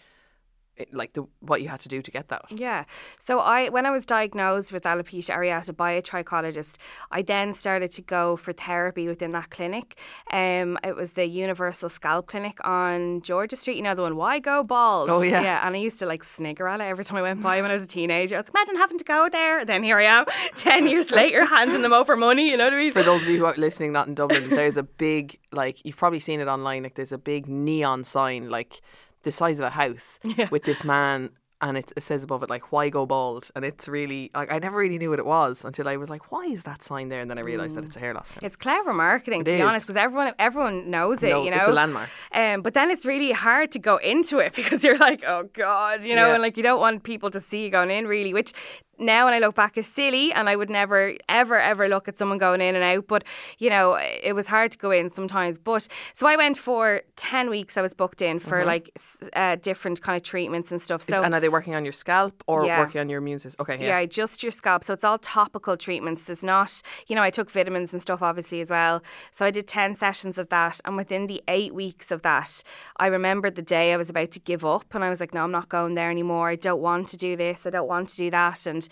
like, 0.92 1.12
the 1.12 1.24
what 1.40 1.62
you 1.62 1.68
had 1.68 1.80
to 1.80 1.88
do 1.88 2.02
to 2.02 2.10
get 2.10 2.28
that. 2.28 2.42
Yeah. 2.50 2.84
So 3.18 3.38
I 3.40 3.68
when 3.68 3.86
I 3.86 3.90
was 3.90 4.04
diagnosed 4.04 4.72
with 4.72 4.84
alopecia 4.84 5.34
areata 5.36 5.76
by 5.76 5.92
a 5.92 6.02
trichologist, 6.02 6.76
I 7.10 7.22
then 7.22 7.54
started 7.54 7.90
to 7.92 8.02
go 8.02 8.36
for 8.36 8.52
therapy 8.52 9.06
within 9.08 9.32
that 9.32 9.50
clinic. 9.50 9.96
Um 10.30 10.78
it 10.84 10.96
was 10.96 11.12
the 11.12 11.26
Universal 11.26 11.90
Scalp 11.90 12.26
Clinic 12.26 12.58
on 12.64 13.22
George's 13.22 13.60
Street, 13.60 13.76
you 13.76 13.82
know 13.82 13.94
the 13.94 14.02
one 14.02 14.16
why 14.16 14.38
go 14.38 14.62
bald? 14.62 15.10
Oh, 15.10 15.22
yeah. 15.22 15.42
Yeah, 15.42 15.66
and 15.66 15.74
I 15.74 15.78
used 15.78 15.98
to 16.00 16.06
like 16.06 16.24
snigger 16.24 16.68
at 16.68 16.80
it 16.80 16.84
every 16.84 17.04
time 17.04 17.18
I 17.18 17.22
went 17.22 17.42
by 17.42 17.60
when 17.60 17.70
I 17.70 17.74
was 17.74 17.84
a 17.84 17.86
teenager. 17.86 18.36
I 18.36 18.38
was 18.38 18.46
like, 18.46 18.54
imagine 18.54 18.76
having 18.76 18.98
to 18.98 19.04
go 19.04 19.28
there. 19.30 19.64
Then 19.64 19.82
here 19.82 19.98
I 19.98 20.04
am, 20.04 20.24
ten 20.56 20.88
years 20.88 21.10
later, 21.20 21.44
handing 21.44 21.82
them 21.82 21.92
over 21.92 22.16
money, 22.16 22.50
you 22.50 22.56
know 22.56 22.64
what 22.64 22.74
I 22.74 22.76
mean? 22.76 22.92
For 22.92 23.02
those 23.02 23.22
of 23.22 23.28
you 23.28 23.38
who 23.38 23.44
are 23.44 23.54
listening, 23.56 23.92
not 23.92 24.08
in 24.08 24.14
Dublin, 24.14 24.50
there's 24.50 24.76
a 24.76 24.82
big, 24.82 25.38
like, 25.52 25.84
you've 25.84 25.96
probably 25.96 26.20
seen 26.20 26.40
it 26.40 26.48
online. 26.48 26.82
Like, 26.82 26.94
there's 26.94 27.12
a 27.12 27.18
big 27.18 27.48
neon 27.48 28.04
sign, 28.04 28.50
like 28.50 28.80
the 29.22 29.32
size 29.32 29.58
of 29.58 29.64
a 29.66 29.70
house, 29.70 30.18
with 30.50 30.64
this 30.64 30.84
man 30.84 31.30
and 31.62 31.76
it, 31.76 31.92
it 31.94 32.02
says 32.02 32.24
above 32.24 32.42
it 32.42 32.48
like 32.48 32.72
"Why 32.72 32.88
go 32.88 33.04
bald?" 33.04 33.50
and 33.54 33.66
it's 33.66 33.86
really 33.86 34.30
like 34.34 34.50
I 34.50 34.58
never 34.58 34.78
really 34.78 34.96
knew 34.96 35.10
what 35.10 35.18
it 35.18 35.26
was 35.26 35.62
until 35.62 35.88
I 35.88 35.96
was 35.98 36.08
like, 36.08 36.32
"Why 36.32 36.44
is 36.46 36.62
that 36.62 36.82
sign 36.82 37.10
there?" 37.10 37.20
And 37.20 37.30
then 37.30 37.38
I 37.38 37.42
realised 37.42 37.76
that 37.76 37.84
it's 37.84 37.96
a 37.96 38.00
hair 38.00 38.14
loss. 38.14 38.32
It's 38.42 38.56
clever 38.56 38.94
marketing, 38.94 39.44
to 39.44 39.52
It 39.52 39.58
be 39.58 39.62
honest, 39.62 39.86
because 39.86 40.00
everyone 40.00 40.32
everyone 40.38 40.90
knows 40.90 41.22
it. 41.22 41.28
No, 41.28 41.44
you 41.44 41.50
know, 41.50 41.58
it's 41.58 41.68
a 41.68 41.72
landmark. 41.72 42.08
Um, 42.32 42.62
but 42.62 42.72
then 42.72 42.90
it's 42.90 43.04
really 43.04 43.32
hard 43.32 43.72
to 43.72 43.78
go 43.78 43.98
into 43.98 44.38
it 44.38 44.54
because 44.60 44.82
you're 44.82 44.96
like, 44.96 45.22
oh 45.26 45.50
god, 45.52 46.02
you 46.02 46.14
know, 46.16 46.28
Yeah. 46.28 46.32
and 46.34 46.42
like 46.42 46.56
you 46.56 46.62
don't 46.62 46.80
want 46.80 47.02
people 47.02 47.30
to 47.30 47.42
see 47.42 47.64
you 47.64 47.70
going 47.70 47.90
in 47.90 48.06
really, 48.06 48.32
which 48.32 48.54
now 49.00 49.24
when 49.24 49.34
I 49.34 49.38
look 49.38 49.54
back 49.54 49.76
is 49.76 49.86
silly, 49.86 50.32
and 50.32 50.48
I 50.48 50.56
would 50.56 50.70
never 50.70 51.14
ever 51.28 51.58
ever 51.58 51.88
look 51.88 52.06
at 52.08 52.18
someone 52.18 52.38
going 52.38 52.60
in 52.60 52.74
and 52.74 52.84
out. 52.84 53.06
But 53.08 53.24
you 53.58 53.70
know, 53.70 53.98
it 54.22 54.34
was 54.34 54.46
hard 54.46 54.72
to 54.72 54.78
go 54.78 54.90
in 54.90 55.10
sometimes. 55.10 55.58
But 55.58 55.88
so 56.14 56.26
I 56.26 56.36
went 56.36 56.58
for 56.58 57.02
ten 57.16 57.50
weeks. 57.50 57.76
I 57.76 57.82
was 57.82 57.94
booked 57.94 58.22
in 58.22 58.38
for 58.38 58.64
like 58.64 58.90
uh, 59.32 59.56
different 59.56 60.02
kind 60.02 60.16
of 60.16 60.22
treatments 60.22 60.70
and 60.70 60.80
stuff. 60.80 61.02
So 61.02 61.22
and 61.22 61.34
are 61.34 61.40
they 61.40 61.48
working 61.48 61.74
on 61.74 61.84
your 61.84 61.92
scalp 61.92 62.44
or 62.46 62.66
Yeah. 62.66 62.78
working 62.78 63.00
on 63.00 63.08
your 63.08 63.18
immune 63.18 63.38
system? 63.38 63.62
Okay, 63.62 63.78
yeah. 63.84 64.00
yeah. 64.00 64.06
just 64.06 64.42
your 64.42 64.52
scalp. 64.52 64.84
So 64.84 64.92
it's 64.94 65.04
all 65.04 65.18
topical 65.18 65.76
treatments. 65.76 66.24
There's 66.24 66.42
not, 66.42 66.82
you 67.06 67.16
know, 67.16 67.22
I 67.22 67.30
took 67.30 67.50
vitamins 67.50 67.92
and 67.92 68.02
stuff 68.02 68.22
obviously 68.22 68.60
as 68.60 68.70
well. 68.70 69.02
So 69.32 69.44
I 69.46 69.50
did 69.50 69.66
10 69.66 69.94
sessions 69.94 70.38
of 70.38 70.48
that. 70.50 70.80
And 70.84 70.96
within 70.96 71.26
the 71.26 71.42
eight 71.48 71.74
weeks 71.74 72.10
of 72.10 72.22
that, 72.22 72.62
I 72.98 73.06
remembered 73.06 73.54
the 73.54 73.62
day 73.62 73.92
I 73.92 73.96
was 73.96 74.10
about 74.10 74.30
to 74.32 74.40
give 74.40 74.64
up. 74.64 74.94
And 74.94 75.02
I 75.04 75.10
was 75.10 75.20
like, 75.20 75.32
no, 75.34 75.44
I'm 75.44 75.50
not 75.50 75.68
going 75.68 75.94
there 75.94 76.10
anymore. 76.10 76.48
I 76.50 76.56
don't 76.56 76.80
want 76.82 77.08
to 77.08 77.16
do 77.16 77.36
this. 77.36 77.66
I 77.66 77.70
don't 77.70 77.88
want 77.88 78.08
to 78.10 78.16
do 78.16 78.30
that. 78.30 78.66
And 78.66 78.88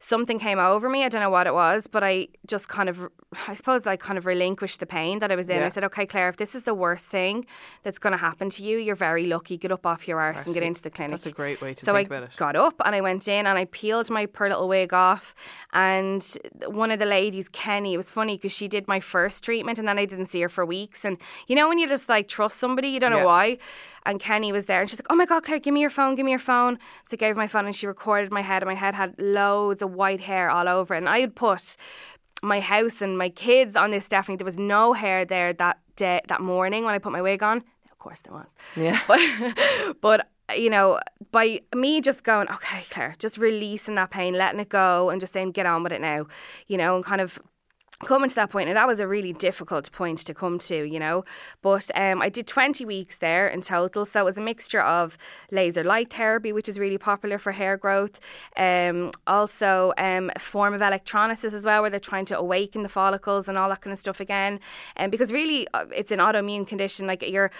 something 0.00 0.38
came 0.38 0.58
over 0.58 0.90
me. 0.90 1.02
I 1.02 1.08
don't 1.08 1.22
know 1.22 1.30
what 1.30 1.46
it 1.46 1.54
was, 1.54 1.86
but 1.86 2.04
I 2.04 2.28
just 2.46 2.68
kind 2.68 2.90
of, 2.90 3.08
I 3.48 3.54
suppose, 3.54 3.86
I 3.86 3.96
kind 3.96 4.18
of 4.18 4.26
relinquished 4.26 4.78
the 4.80 4.84
pain 4.86 5.18
that 5.20 5.32
I 5.32 5.34
was 5.36 5.48
in. 5.48 5.56
Yeah. 5.56 5.64
I 5.66 5.68
said, 5.70 5.82
okay, 5.84 6.04
Claire, 6.04 6.28
if 6.28 6.36
this 6.36 6.54
is 6.54 6.64
the 6.64 6.74
worst 6.74 7.06
thing 7.06 7.46
that's 7.84 7.98
going 7.98 8.10
to 8.12 8.18
happen 8.18 8.50
to 8.50 8.62
you, 8.62 8.76
you're 8.76 8.96
very 8.96 9.24
lucky. 9.26 9.56
Get 9.56 9.72
up 9.72 9.86
off 9.86 10.06
your 10.06 10.20
arse 10.20 10.44
and 10.44 10.52
get 10.52 10.62
into 10.62 10.82
the 10.82 10.90
clinic. 10.90 11.12
That's 11.12 11.24
a 11.26 11.30
great 11.30 11.62
way 11.62 11.72
to 11.72 11.84
so 11.86 11.94
think 11.94 12.12
I 12.12 12.16
about 12.16 12.28
it. 12.30 12.36
got 12.36 12.54
up 12.54 12.74
and 12.84 12.94
I 12.94 13.00
went 13.00 13.26
in 13.28 13.46
and 13.46 13.56
I 13.56 13.64
peeled 13.64 14.10
my 14.10 14.26
poor 14.26 14.50
little 14.50 14.68
wig 14.68 14.92
off. 14.92 15.34
And 15.72 16.22
one 16.66 16.90
of 16.90 16.98
the 16.98 17.06
ladies, 17.06 17.48
Kenny, 17.48 17.94
it 17.94 17.96
was 17.96 18.10
funny 18.10 18.36
because 18.36 18.52
she 18.52 18.68
did 18.68 18.86
my 18.86 19.00
first 19.00 19.42
treatment 19.42 19.78
and 19.78 19.88
then 19.88 19.98
I 19.98 20.04
didn't 20.04 20.26
see 20.26 20.42
her 20.42 20.50
for 20.50 20.66
weeks. 20.66 21.02
And 21.06 21.16
you 21.46 21.56
know 21.56 21.66
when 21.66 21.78
you 21.78 21.88
just 21.88 22.10
like 22.10 22.28
trust 22.28 22.58
somebody, 22.58 22.88
you 22.88 23.00
don't 23.00 23.12
Yeah. 23.12 23.20
know 23.20 23.26
why. 23.26 23.56
And 24.06 24.20
Kenny 24.20 24.52
was 24.52 24.66
there 24.66 24.80
and 24.80 24.90
she's 24.90 24.98
like, 24.98 25.06
"Oh 25.10 25.16
my 25.16 25.24
god, 25.24 25.44
Claire, 25.44 25.58
give 25.58 25.72
me 25.72 25.80
your 25.80 25.90
phone, 25.90 26.14
give 26.14 26.24
me 26.24 26.30
your 26.30 26.38
phone." 26.38 26.78
So 27.06 27.14
I 27.14 27.16
gave 27.16 27.34
her 27.34 27.40
my 27.40 27.48
phone 27.48 27.66
and 27.66 27.74
she 27.74 27.86
recorded 27.86 28.30
my 28.30 28.42
head 28.42 28.62
and 28.62 28.68
my 28.68 28.74
head 28.74 28.94
had 28.94 29.14
loads 29.18 29.82
of 29.82 29.94
white 29.94 30.20
hair 30.20 30.50
all 30.50 30.68
over 30.68 30.94
it. 30.94 30.98
And 30.98 31.08
I 31.08 31.20
had 31.20 31.34
put 31.34 31.76
my 32.42 32.60
house 32.60 33.00
and 33.00 33.16
my 33.16 33.30
kids 33.30 33.76
on 33.76 33.90
this 33.90 34.04
Stephanie. 34.04 34.36
There 34.36 34.44
was 34.44 34.58
no 34.58 34.92
hair 34.92 35.24
there 35.24 35.52
that 35.54 35.78
day, 35.96 36.20
that 36.28 36.40
morning 36.40 36.84
when 36.84 36.94
I 36.94 36.98
put 36.98 37.12
my 37.12 37.22
wig 37.22 37.42
on. 37.42 37.58
Of 37.90 37.98
course 37.98 38.20
there 38.20 38.34
was. 38.34 38.48
Yeah. 38.76 39.00
But 40.00 40.00
but 40.00 40.28
you 40.54 40.68
know, 40.68 41.00
by 41.30 41.62
me 41.74 42.02
just 42.02 42.22
going, 42.22 42.48
okay, 42.50 42.84
Claire, 42.90 43.14
just 43.18 43.38
releasing 43.38 43.94
that 43.94 44.10
pain, 44.10 44.34
letting 44.34 44.60
it 44.60 44.68
go, 44.68 45.08
and 45.08 45.20
just 45.20 45.32
saying, 45.32 45.52
get 45.52 45.64
on 45.64 45.82
with 45.82 45.92
it 45.92 46.02
now, 46.02 46.26
you 46.66 46.76
know, 46.76 46.96
and 46.96 47.04
kind 47.04 47.22
of 47.22 47.38
coming 48.04 48.28
to 48.28 48.34
that 48.34 48.50
point 48.50 48.68
and 48.68 48.76
that 48.76 48.86
was 48.86 49.00
a 49.00 49.06
really 49.08 49.32
difficult 49.32 49.90
point 49.92 50.18
to 50.18 50.34
come 50.34 50.58
to 50.58 50.84
you 50.84 50.98
know 50.98 51.24
but 51.62 51.90
um, 51.94 52.20
i 52.22 52.28
did 52.28 52.46
20 52.46 52.84
weeks 52.84 53.18
there 53.18 53.48
in 53.48 53.60
total 53.62 54.04
so 54.04 54.20
it 54.20 54.24
was 54.24 54.36
a 54.36 54.40
mixture 54.40 54.80
of 54.80 55.16
laser 55.50 55.82
light 55.84 56.12
therapy 56.12 56.52
which 56.52 56.68
is 56.68 56.78
really 56.78 56.98
popular 56.98 57.38
for 57.38 57.52
hair 57.52 57.76
growth 57.76 58.20
um, 58.56 59.10
also 59.26 59.92
um, 59.98 60.30
a 60.36 60.38
form 60.38 60.74
of 60.74 60.82
electrolysis 60.82 61.52
as 61.54 61.64
well 61.64 61.80
where 61.82 61.90
they're 61.90 62.00
trying 62.12 62.24
to 62.26 62.36
awaken 62.38 62.82
the 62.82 62.88
follicles 62.88 63.48
and 63.48 63.56
all 63.58 63.68
that 63.68 63.80
kind 63.80 63.92
of 63.92 63.98
stuff 63.98 64.20
again 64.20 64.60
and 64.96 65.10
because 65.10 65.32
really 65.32 65.66
uh, 65.74 65.84
it's 65.94 66.12
an 66.12 66.18
autoimmune 66.18 66.66
condition 66.66 67.06
like 67.06 67.22
your 67.36 67.50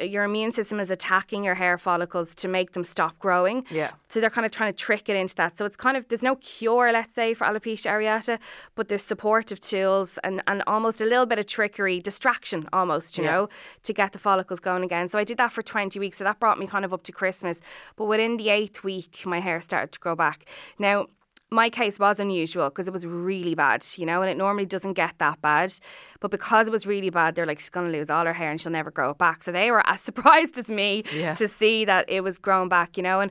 your 0.00 0.24
immune 0.24 0.52
system 0.52 0.78
is 0.80 0.90
attacking 0.90 1.44
your 1.44 1.54
hair 1.54 1.78
follicles 1.78 2.34
to 2.34 2.48
make 2.48 2.72
them 2.72 2.84
stop 2.84 3.18
growing 3.18 3.64
Yeah. 3.70 3.90
so 4.10 4.20
they're 4.20 4.30
kind 4.30 4.46
of 4.46 4.52
trying 4.52 4.72
to 4.72 4.76
trick 4.76 5.08
it 5.08 5.16
into 5.16 5.34
that. 5.36 5.56
So 5.56 5.64
it's 5.64 5.76
kind 5.76 5.96
of 5.96 6.08
there's 6.08 6.22
no 6.22 6.36
cure, 6.36 6.92
let's 6.92 7.14
say, 7.14 7.34
for 7.34 7.44
alopecia 7.46 7.88
areata, 7.94 8.38
but 8.74 8.88
there's 8.88 9.02
supportive 9.02 9.60
tools 9.60 9.85
and, 10.24 10.42
and 10.46 10.62
almost 10.66 11.00
a 11.00 11.04
little 11.04 11.26
bit 11.26 11.38
of 11.38 11.46
trickery, 11.46 12.00
distraction 12.00 12.68
almost, 12.72 13.16
you 13.18 13.24
Yeah. 13.24 13.30
know, 13.32 13.48
to 13.84 13.92
get 13.92 14.12
the 14.12 14.18
follicles 14.18 14.60
going 14.60 14.84
again. 14.84 15.08
So 15.08 15.18
I 15.18 15.24
did 15.24 15.38
that 15.38 15.52
for 15.52 15.62
20 15.62 15.98
weeks. 15.98 16.18
So 16.18 16.24
that 16.24 16.38
brought 16.40 16.58
me 16.58 16.66
kind 16.66 16.84
of 16.84 16.92
up 16.92 17.02
to 17.04 17.12
Christmas. 17.12 17.60
But 17.96 18.06
within 18.06 18.36
the 18.36 18.48
eighth 18.50 18.84
week, 18.84 19.22
my 19.24 19.40
hair 19.40 19.60
started 19.60 19.92
to 19.92 19.98
grow 19.98 20.14
back. 20.16 20.44
Now 20.78 21.06
my 21.48 21.70
case 21.70 21.96
was 22.00 22.18
unusual 22.18 22.68
because 22.70 22.88
it 22.88 22.92
was 22.92 23.06
really 23.06 23.54
bad, 23.54 23.86
you 23.96 24.04
know, 24.04 24.20
and 24.20 24.28
it 24.28 24.36
normally 24.36 24.66
doesn't 24.66 24.94
get 24.94 25.14
that 25.18 25.40
bad. 25.40 25.72
But 26.18 26.32
because 26.32 26.66
it 26.66 26.72
was 26.72 26.86
really 26.88 27.10
bad, 27.10 27.36
they're 27.36 27.46
like, 27.46 27.60
she's 27.60 27.70
going 27.70 27.86
to 27.92 27.96
lose 27.96 28.10
all 28.10 28.24
her 28.26 28.32
hair 28.32 28.50
and 28.50 28.60
she'll 28.60 28.72
never 28.72 28.90
grow 28.90 29.10
it 29.10 29.18
back. 29.18 29.44
So 29.44 29.52
they 29.52 29.70
were 29.70 29.86
as 29.92 30.00
surprised 30.00 30.58
as 30.58 30.68
me 30.68 31.04
Yeah. 31.12 31.34
to 31.36 31.46
see 31.46 31.84
that 31.84 32.04
it 32.08 32.22
was 32.24 32.36
growing 32.36 32.68
back, 32.68 32.96
you 32.96 33.02
know. 33.04 33.20
And 33.20 33.30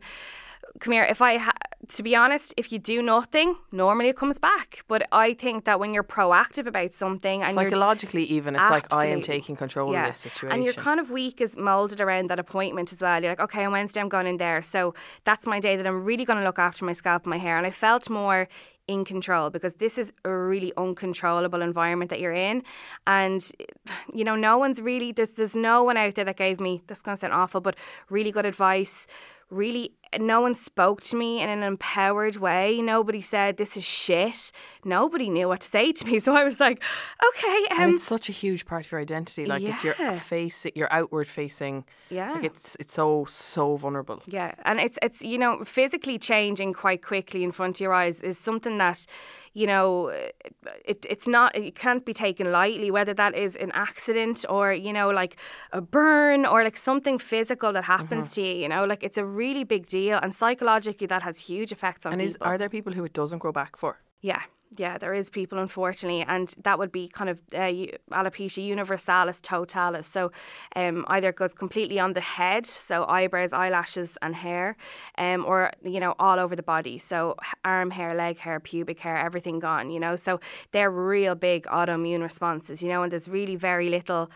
come 0.80 0.94
here, 0.94 1.04
if 1.04 1.22
I, 1.22 1.38
ha- 1.38 1.54
to 1.90 2.04
be 2.04 2.16
honest, 2.16 2.54
if 2.58 2.72
you 2.72 2.80
do 2.80 3.02
nothing, 3.02 3.56
normally 3.72 4.10
it 4.10 4.18
comes 4.18 4.38
back. 4.40 4.84
But 4.88 5.08
I 5.12 5.34
think 5.34 5.66
that 5.66 5.80
when 5.80 5.94
you're 5.94 6.04
proactive 6.04 6.68
about 6.68 6.94
something 6.94 7.44
and 7.44 7.54
Psychologically, 7.54 8.24
even 8.24 8.56
it's 8.56 8.70
like 8.70 8.92
I 8.92 9.08
am 9.08 9.22
taking 9.22 9.56
control 9.56 9.96
of 9.96 10.08
this 10.08 10.20
situation. 10.20 10.52
and 10.52 10.64
your 10.64 10.74
kind 10.74 11.00
of 11.00 11.10
week 11.10 11.42
is 11.42 11.56
molded 11.56 12.02
around 12.02 12.30
that 12.30 12.40
appointment 12.40 12.92
as 12.92 13.02
well. 13.02 13.22
You're 13.22 13.32
like, 13.32 13.40
okay, 13.40 13.64
on 13.66 13.72
Wednesday 13.72 14.02
I'm 14.02 14.10
going 14.10 14.28
in 14.28 14.38
there. 14.38 14.62
So 14.62 14.94
that's 15.24 15.46
my 15.46 15.60
day 15.60 15.78
that 15.78 15.88
I'm 15.88 16.04
really 16.04 16.26
going 16.26 16.40
to 16.40 16.46
look 16.46 16.60
after 16.60 16.86
my 16.86 16.94
scalp 16.94 17.24
and 17.24 17.30
my 17.32 17.38
hair. 17.38 17.58
And 17.58 17.66
I 17.66 17.72
felt 17.72 18.10
more 18.10 18.48
in 18.88 19.04
control 19.04 19.50
because 19.50 19.76
this 19.76 19.98
is 19.98 20.12
a 20.26 20.30
really 20.30 20.72
uncontrollable 20.78 21.62
environment 21.62 22.10
that 22.10 22.20
you're 22.20 22.34
in. 22.34 22.64
And, 23.08 23.50
you 24.14 24.24
know, 24.24 24.36
no 24.36 24.58
one's 24.58 24.80
really, 24.82 25.12
there's, 25.12 25.32
there's 25.32 25.56
no 25.56 25.84
one 25.84 25.98
out 25.98 26.16
there 26.16 26.26
that 26.26 26.38
gave 26.38 26.60
me, 26.60 26.84
this 26.88 27.00
is 27.00 27.02
going 27.02 27.18
to 27.18 27.22
sound 27.22 27.34
awful, 27.34 27.62
but 27.62 27.76
really 28.10 28.32
good 28.32 28.46
advice. 28.46 29.08
Really, 29.50 29.94
no 30.20 30.42
one 30.42 30.56
spoke 30.56 31.02
to 31.04 31.16
me 31.16 31.42
in 31.42 31.50
an 31.50 31.64
empowered 31.64 32.38
way. 32.38 32.82
Nobody 32.82 33.22
said, 33.22 33.58
this 33.58 33.76
is 33.78 33.84
shit. 33.84 34.52
Nobody 34.84 35.30
knew 35.30 35.48
what 35.48 35.62
to 35.62 35.68
say 35.70 35.92
to 35.92 36.06
me. 36.06 36.20
So 36.26 36.36
I 36.36 36.44
was 36.44 36.60
like, 36.60 36.82
okay. 37.28 37.66
Um, 37.72 37.82
and 37.82 37.94
it's 37.94 38.04
such 38.04 38.30
a 38.30 38.32
huge 38.32 38.66
part 38.66 38.86
of 38.86 38.92
your 38.92 39.00
identity. 39.02 39.46
Like 39.46 39.62
it's 39.62 39.84
your 39.84 39.94
face, 40.14 40.66
your 40.74 40.92
outward 40.92 41.28
facing. 41.28 41.86
Yeah. 42.10 42.32
Like 42.32 42.46
it's 42.46 42.76
it's 42.80 42.94
so 42.94 43.26
so 43.30 43.76
vulnerable. 43.76 44.24
Yeah, 44.26 44.56
and 44.64 44.80
it's 44.80 44.98
it's 45.04 45.22
you 45.22 45.38
know 45.38 45.64
physically 45.66 46.18
changing 46.18 46.74
quite 46.74 47.04
quickly 47.04 47.44
in 47.44 47.52
front 47.52 47.78
of 47.78 47.82
your 47.82 47.94
eyes 47.94 48.22
is 48.22 48.40
something 48.40 48.80
that 48.80 49.06
you 49.56 49.66
know 49.66 50.10
it 50.84 51.06
it's 51.10 51.28
not 51.28 51.56
it 51.56 51.76
can't 51.76 52.06
be 52.06 52.14
taken 52.14 52.52
lightly 52.52 52.92
whether 52.92 53.14
that 53.14 53.34
is 53.34 53.56
an 53.56 53.72
accident 53.74 54.46
or 54.50 54.74
you 54.74 54.92
know 54.92 55.10
like 55.10 55.38
a 55.72 55.82
burn 55.82 56.46
or 56.46 56.64
like 56.64 56.78
something 56.78 57.18
physical 57.18 57.72
that 57.72 57.86
happens 57.86 58.34
to 58.34 58.42
you 58.42 58.54
you 58.64 58.68
know 58.68 58.84
like 58.84 59.02
it's 59.02 59.18
a 59.18 59.26
really 59.26 59.64
big 59.64 59.88
deal 59.88 60.05
and 60.12 60.34
psychologically 60.34 61.08
that 61.08 61.22
has 61.24 61.40
huge 61.40 61.72
effects 61.72 62.06
on 62.06 62.14
And 62.14 62.22
is 62.22 62.34
people. 62.34 62.48
are 62.48 62.58
there 62.58 62.70
people 62.70 62.94
who 62.94 63.04
it 63.06 63.14
doesn't 63.14 63.40
grow 63.40 63.52
back 63.52 63.76
for? 63.78 64.00
Yeah, 64.22 64.42
yeah, 64.78 64.98
there 64.98 65.14
is 65.14 65.30
people, 65.30 65.60
unfortunately, 65.60 66.24
and 66.24 66.54
that 66.64 66.80
would 66.80 66.92
be 66.92 67.08
kind 67.08 67.30
of 67.30 67.40
uh, 67.54 67.72
alopecia 68.12 68.66
universalis 68.66 69.40
totalis. 69.42 70.08
So, 70.08 70.32
um, 70.76 71.06
either 71.08 71.30
it 71.30 71.36
goes 71.36 71.54
completely 71.54 72.00
on 72.00 72.14
the 72.14 72.22
head, 72.22 72.66
so 72.66 73.06
eyebrows, 73.06 73.54
eyelashes, 73.54 74.18
and 74.22 74.36
hair, 74.36 74.76
um, 75.18 75.46
or 75.46 75.72
you 75.84 76.00
know, 76.00 76.16
all 76.20 76.40
over 76.40 76.56
the 76.56 76.64
body. 76.64 76.98
So, 76.98 77.36
arm 77.64 77.92
hair, 77.92 78.16
leg 78.16 78.40
hair, 78.40 78.60
pubic 78.60 79.00
hair, 79.00 79.18
everything 79.18 79.60
gone. 79.60 79.92
You 79.92 80.00
know, 80.00 80.16
so 80.16 80.40
they're 80.72 80.92
real 80.92 81.36
big 81.36 81.66
autoimmune 81.66 82.22
responses. 82.22 82.82
You 82.82 82.90
know, 82.90 83.04
and 83.04 83.12
there's 83.12 83.28
really 83.28 83.56
very 83.56 83.90
little. 83.90 84.30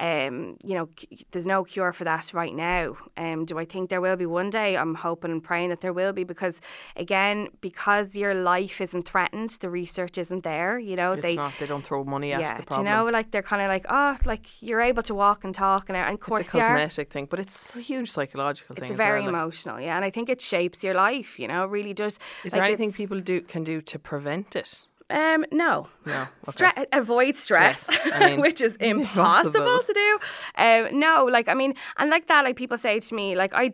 Um, 0.00 0.56
you 0.64 0.74
know, 0.76 0.88
c- 0.98 1.26
there's 1.32 1.46
no 1.46 1.64
cure 1.64 1.92
for 1.92 2.04
that 2.04 2.32
right 2.32 2.54
now. 2.54 2.96
Um, 3.16 3.44
do 3.44 3.58
I 3.58 3.64
think 3.64 3.90
there 3.90 4.00
will 4.00 4.16
be 4.16 4.26
one 4.26 4.48
day? 4.50 4.76
I'm 4.76 4.94
hoping 4.94 5.32
and 5.32 5.42
praying 5.42 5.70
that 5.70 5.80
there 5.80 5.92
will 5.92 6.12
be 6.12 6.22
because, 6.24 6.60
again, 6.96 7.48
because 7.60 8.14
your 8.14 8.34
life 8.34 8.80
isn't 8.80 9.08
threatened, 9.08 9.50
the 9.60 9.68
research 9.68 10.16
isn't 10.16 10.44
there. 10.44 10.78
You 10.78 10.94
know, 10.96 11.12
It's 11.12 11.22
they 11.22 11.34
not. 11.34 11.52
They 11.58 11.66
don't 11.66 11.84
throw 11.84 12.04
money 12.04 12.32
at 12.32 12.40
yeah, 12.40 12.58
the 12.60 12.64
do 12.66 12.76
you 12.76 12.84
know, 12.84 13.06
like 13.06 13.32
they're 13.32 13.42
kind 13.42 13.62
of 13.62 13.68
like, 13.68 13.86
oh, 13.88 14.16
like 14.24 14.62
you're 14.62 14.80
able 14.80 15.02
to 15.04 15.14
walk 15.14 15.42
and 15.44 15.54
talk, 15.54 15.88
and, 15.88 15.96
and 15.96 16.14
of 16.14 16.20
course 16.20 16.40
it's 16.40 16.48
a 16.50 16.58
cosmetic 16.60 17.10
thing, 17.10 17.26
but 17.26 17.40
it's 17.40 17.74
a 17.74 17.80
huge 17.80 18.10
psychological 18.10 18.74
It's 18.76 18.82
thing. 18.82 18.92
as 18.92 18.96
very 18.96 19.20
well, 19.22 19.32
like. 19.32 19.42
emotional, 19.42 19.80
yeah, 19.80 19.96
and 19.96 20.04
I 20.04 20.10
think 20.10 20.28
it 20.28 20.40
shapes 20.40 20.84
your 20.84 20.94
life. 20.94 21.38
You 21.40 21.48
know, 21.48 21.64
it 21.64 21.70
really 21.70 21.92
does. 21.94 22.18
Is 22.44 22.52
Like, 22.52 22.52
there 22.52 22.62
anything 22.64 22.92
people 22.92 23.20
do 23.20 23.40
can 23.40 23.64
do 23.64 23.80
to 23.80 23.98
prevent 23.98 24.54
it? 24.54 24.86
Um, 25.10 25.44
no. 25.52 25.88
No. 26.04 26.26
Stre- 26.48 26.86
avoid 26.92 27.36
stress, 27.36 27.82
Stress. 27.84 28.12
I 28.12 28.30
mean, 28.30 28.40
which 28.46 28.60
is 28.60 28.76
impossible 28.80 29.56
impossible. 29.60 29.82
to 29.86 29.92
do. 29.94 30.18
Um, 30.62 30.98
no, 30.98 31.24
like 31.30 31.48
I 31.48 31.54
mean, 31.54 31.74
and 31.96 32.10
like 32.10 32.26
that, 32.28 32.44
like 32.44 32.56
people 32.56 32.76
say 32.78 33.00
to 33.00 33.14
me, 33.14 33.34
like 33.34 33.54
I 33.54 33.72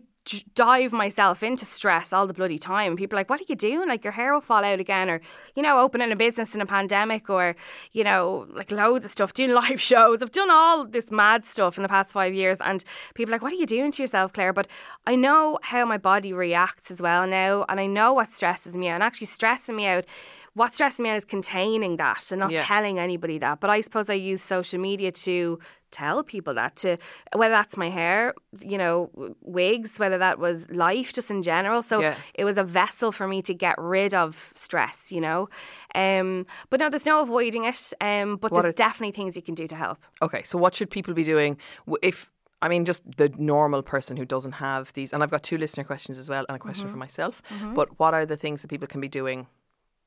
dive 0.55 0.91
myself 0.91 1.43
into 1.43 1.67
stress 1.67 2.11
all 2.11 2.27
the 2.27 2.33
bloody 2.33 2.57
time. 2.57 2.97
People 2.97 3.19
are 3.19 3.21
like, 3.21 3.29
what 3.29 3.41
are 3.43 3.45
you 3.47 3.55
doing? 3.55 3.89
Like 3.89 4.05
your 4.05 4.13
hair 4.15 4.33
will 4.33 4.41
fall 4.41 4.65
out 4.65 4.81
again, 4.81 5.11
or 5.11 5.21
you 5.55 5.63
know, 5.63 5.79
opening 5.81 6.11
a 6.13 6.17
business 6.17 6.55
in 6.55 6.61
a 6.61 6.67
pandemic, 6.67 7.29
or 7.29 7.57
you 7.93 8.05
know, 8.05 8.47
like 8.55 8.71
loads 8.71 9.05
of 9.05 9.11
stuff, 9.11 9.35
doing 9.35 9.51
live 9.55 9.81
shows. 9.81 10.23
I've 10.23 10.33
done 10.33 10.51
all 10.51 10.87
this 10.87 11.11
mad 11.11 11.45
stuff 11.45 11.77
in 11.77 11.83
the 11.83 11.89
past 11.89 12.13
five 12.13 12.33
years, 12.33 12.59
and 12.61 12.85
people 13.15 13.33
are 13.33 13.37
like, 13.37 13.43
what 13.43 13.53
are 13.53 13.57
you 13.57 13.67
doing 13.67 13.93
to 13.93 14.03
yourself, 14.03 14.33
Claire? 14.33 14.53
But 14.53 14.69
I 15.07 15.17
know 15.17 15.59
how 15.63 15.85
my 15.85 15.99
body 15.99 16.33
reacts 16.33 16.91
as 16.91 17.03
well 17.03 17.27
now, 17.27 17.65
and 17.69 17.79
I 17.81 17.87
know 17.87 18.13
what 18.15 18.33
stresses 18.33 18.75
me 18.77 18.89
out, 18.89 18.95
and 18.95 19.03
actually 19.03 19.27
stressing 19.27 19.77
me 19.77 19.87
out 19.87 20.05
what 20.55 20.75
stresses 20.75 21.01
me 21.01 21.11
out 21.11 21.17
is 21.17 21.25
containing 21.25 21.97
that 21.99 22.31
and 22.33 22.39
not 22.41 22.51
Yeah. 22.53 22.65
telling 22.65 22.99
anybody 22.99 23.39
that. 23.39 23.61
But 23.61 23.71
I 23.71 23.81
suppose 23.81 24.09
I 24.09 24.15
use 24.15 24.43
social 24.43 24.81
media 24.81 25.11
to 25.13 25.59
tell 25.91 26.23
people 26.25 26.55
that 26.55 26.75
to 26.77 26.97
whether 27.37 27.53
that's 27.55 27.77
my 27.77 27.89
hair, 27.91 28.35
you 28.61 28.79
know, 28.79 29.11
wigs, 29.43 29.99
whether 29.99 30.19
that 30.19 30.39
was 30.39 30.69
life 30.71 31.13
just 31.13 31.31
in 31.31 31.43
general. 31.43 31.83
So 31.83 32.01
Yeah. 32.01 32.17
it 32.35 32.45
was 32.45 32.57
a 32.59 32.65
vessel 32.65 33.13
for 33.13 33.27
me 33.29 33.43
to 33.43 33.55
get 33.55 33.75
rid 33.79 34.15
of 34.15 34.53
stress, 34.57 35.13
you 35.13 35.21
know. 35.21 35.49
Um, 35.95 36.47
but 36.71 36.81
no, 36.81 36.89
there's 36.89 37.07
no 37.07 37.21
avoiding 37.21 37.65
it. 37.65 37.93
Um, 38.01 38.37
but 38.37 38.51
What 38.51 38.63
there's 38.63 38.75
definitely 38.75 39.13
things 39.13 39.37
you 39.37 39.43
can 39.43 39.55
do 39.55 39.67
to 39.69 39.77
help. 39.77 39.99
Okay, 40.23 40.43
so 40.45 40.59
what 40.59 40.75
should 40.75 40.91
people 40.91 41.15
be 41.15 41.25
doing 41.25 41.57
if 42.03 42.31
I 42.63 42.69
mean 42.69 42.85
just 42.85 43.03
the 43.19 43.29
normal 43.37 43.83
person 43.83 44.17
who 44.17 44.25
doesn't 44.25 44.53
have 44.53 44.93
these 44.95 45.13
and 45.13 45.23
I've 45.23 45.31
got 45.31 45.43
two 45.43 45.59
listener 45.59 45.85
questions 45.85 46.19
as 46.19 46.29
well 46.29 46.45
and 46.49 46.57
a 46.57 46.59
question 46.59 46.89
for 46.89 46.97
myself. 46.97 47.43
But 47.75 47.99
what 47.99 48.15
are 48.15 48.25
the 48.25 48.37
things 48.37 48.63
that 48.63 48.69
people 48.69 48.87
can 48.89 49.01
be 49.01 49.09
doing 49.09 49.47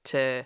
to 0.08 0.46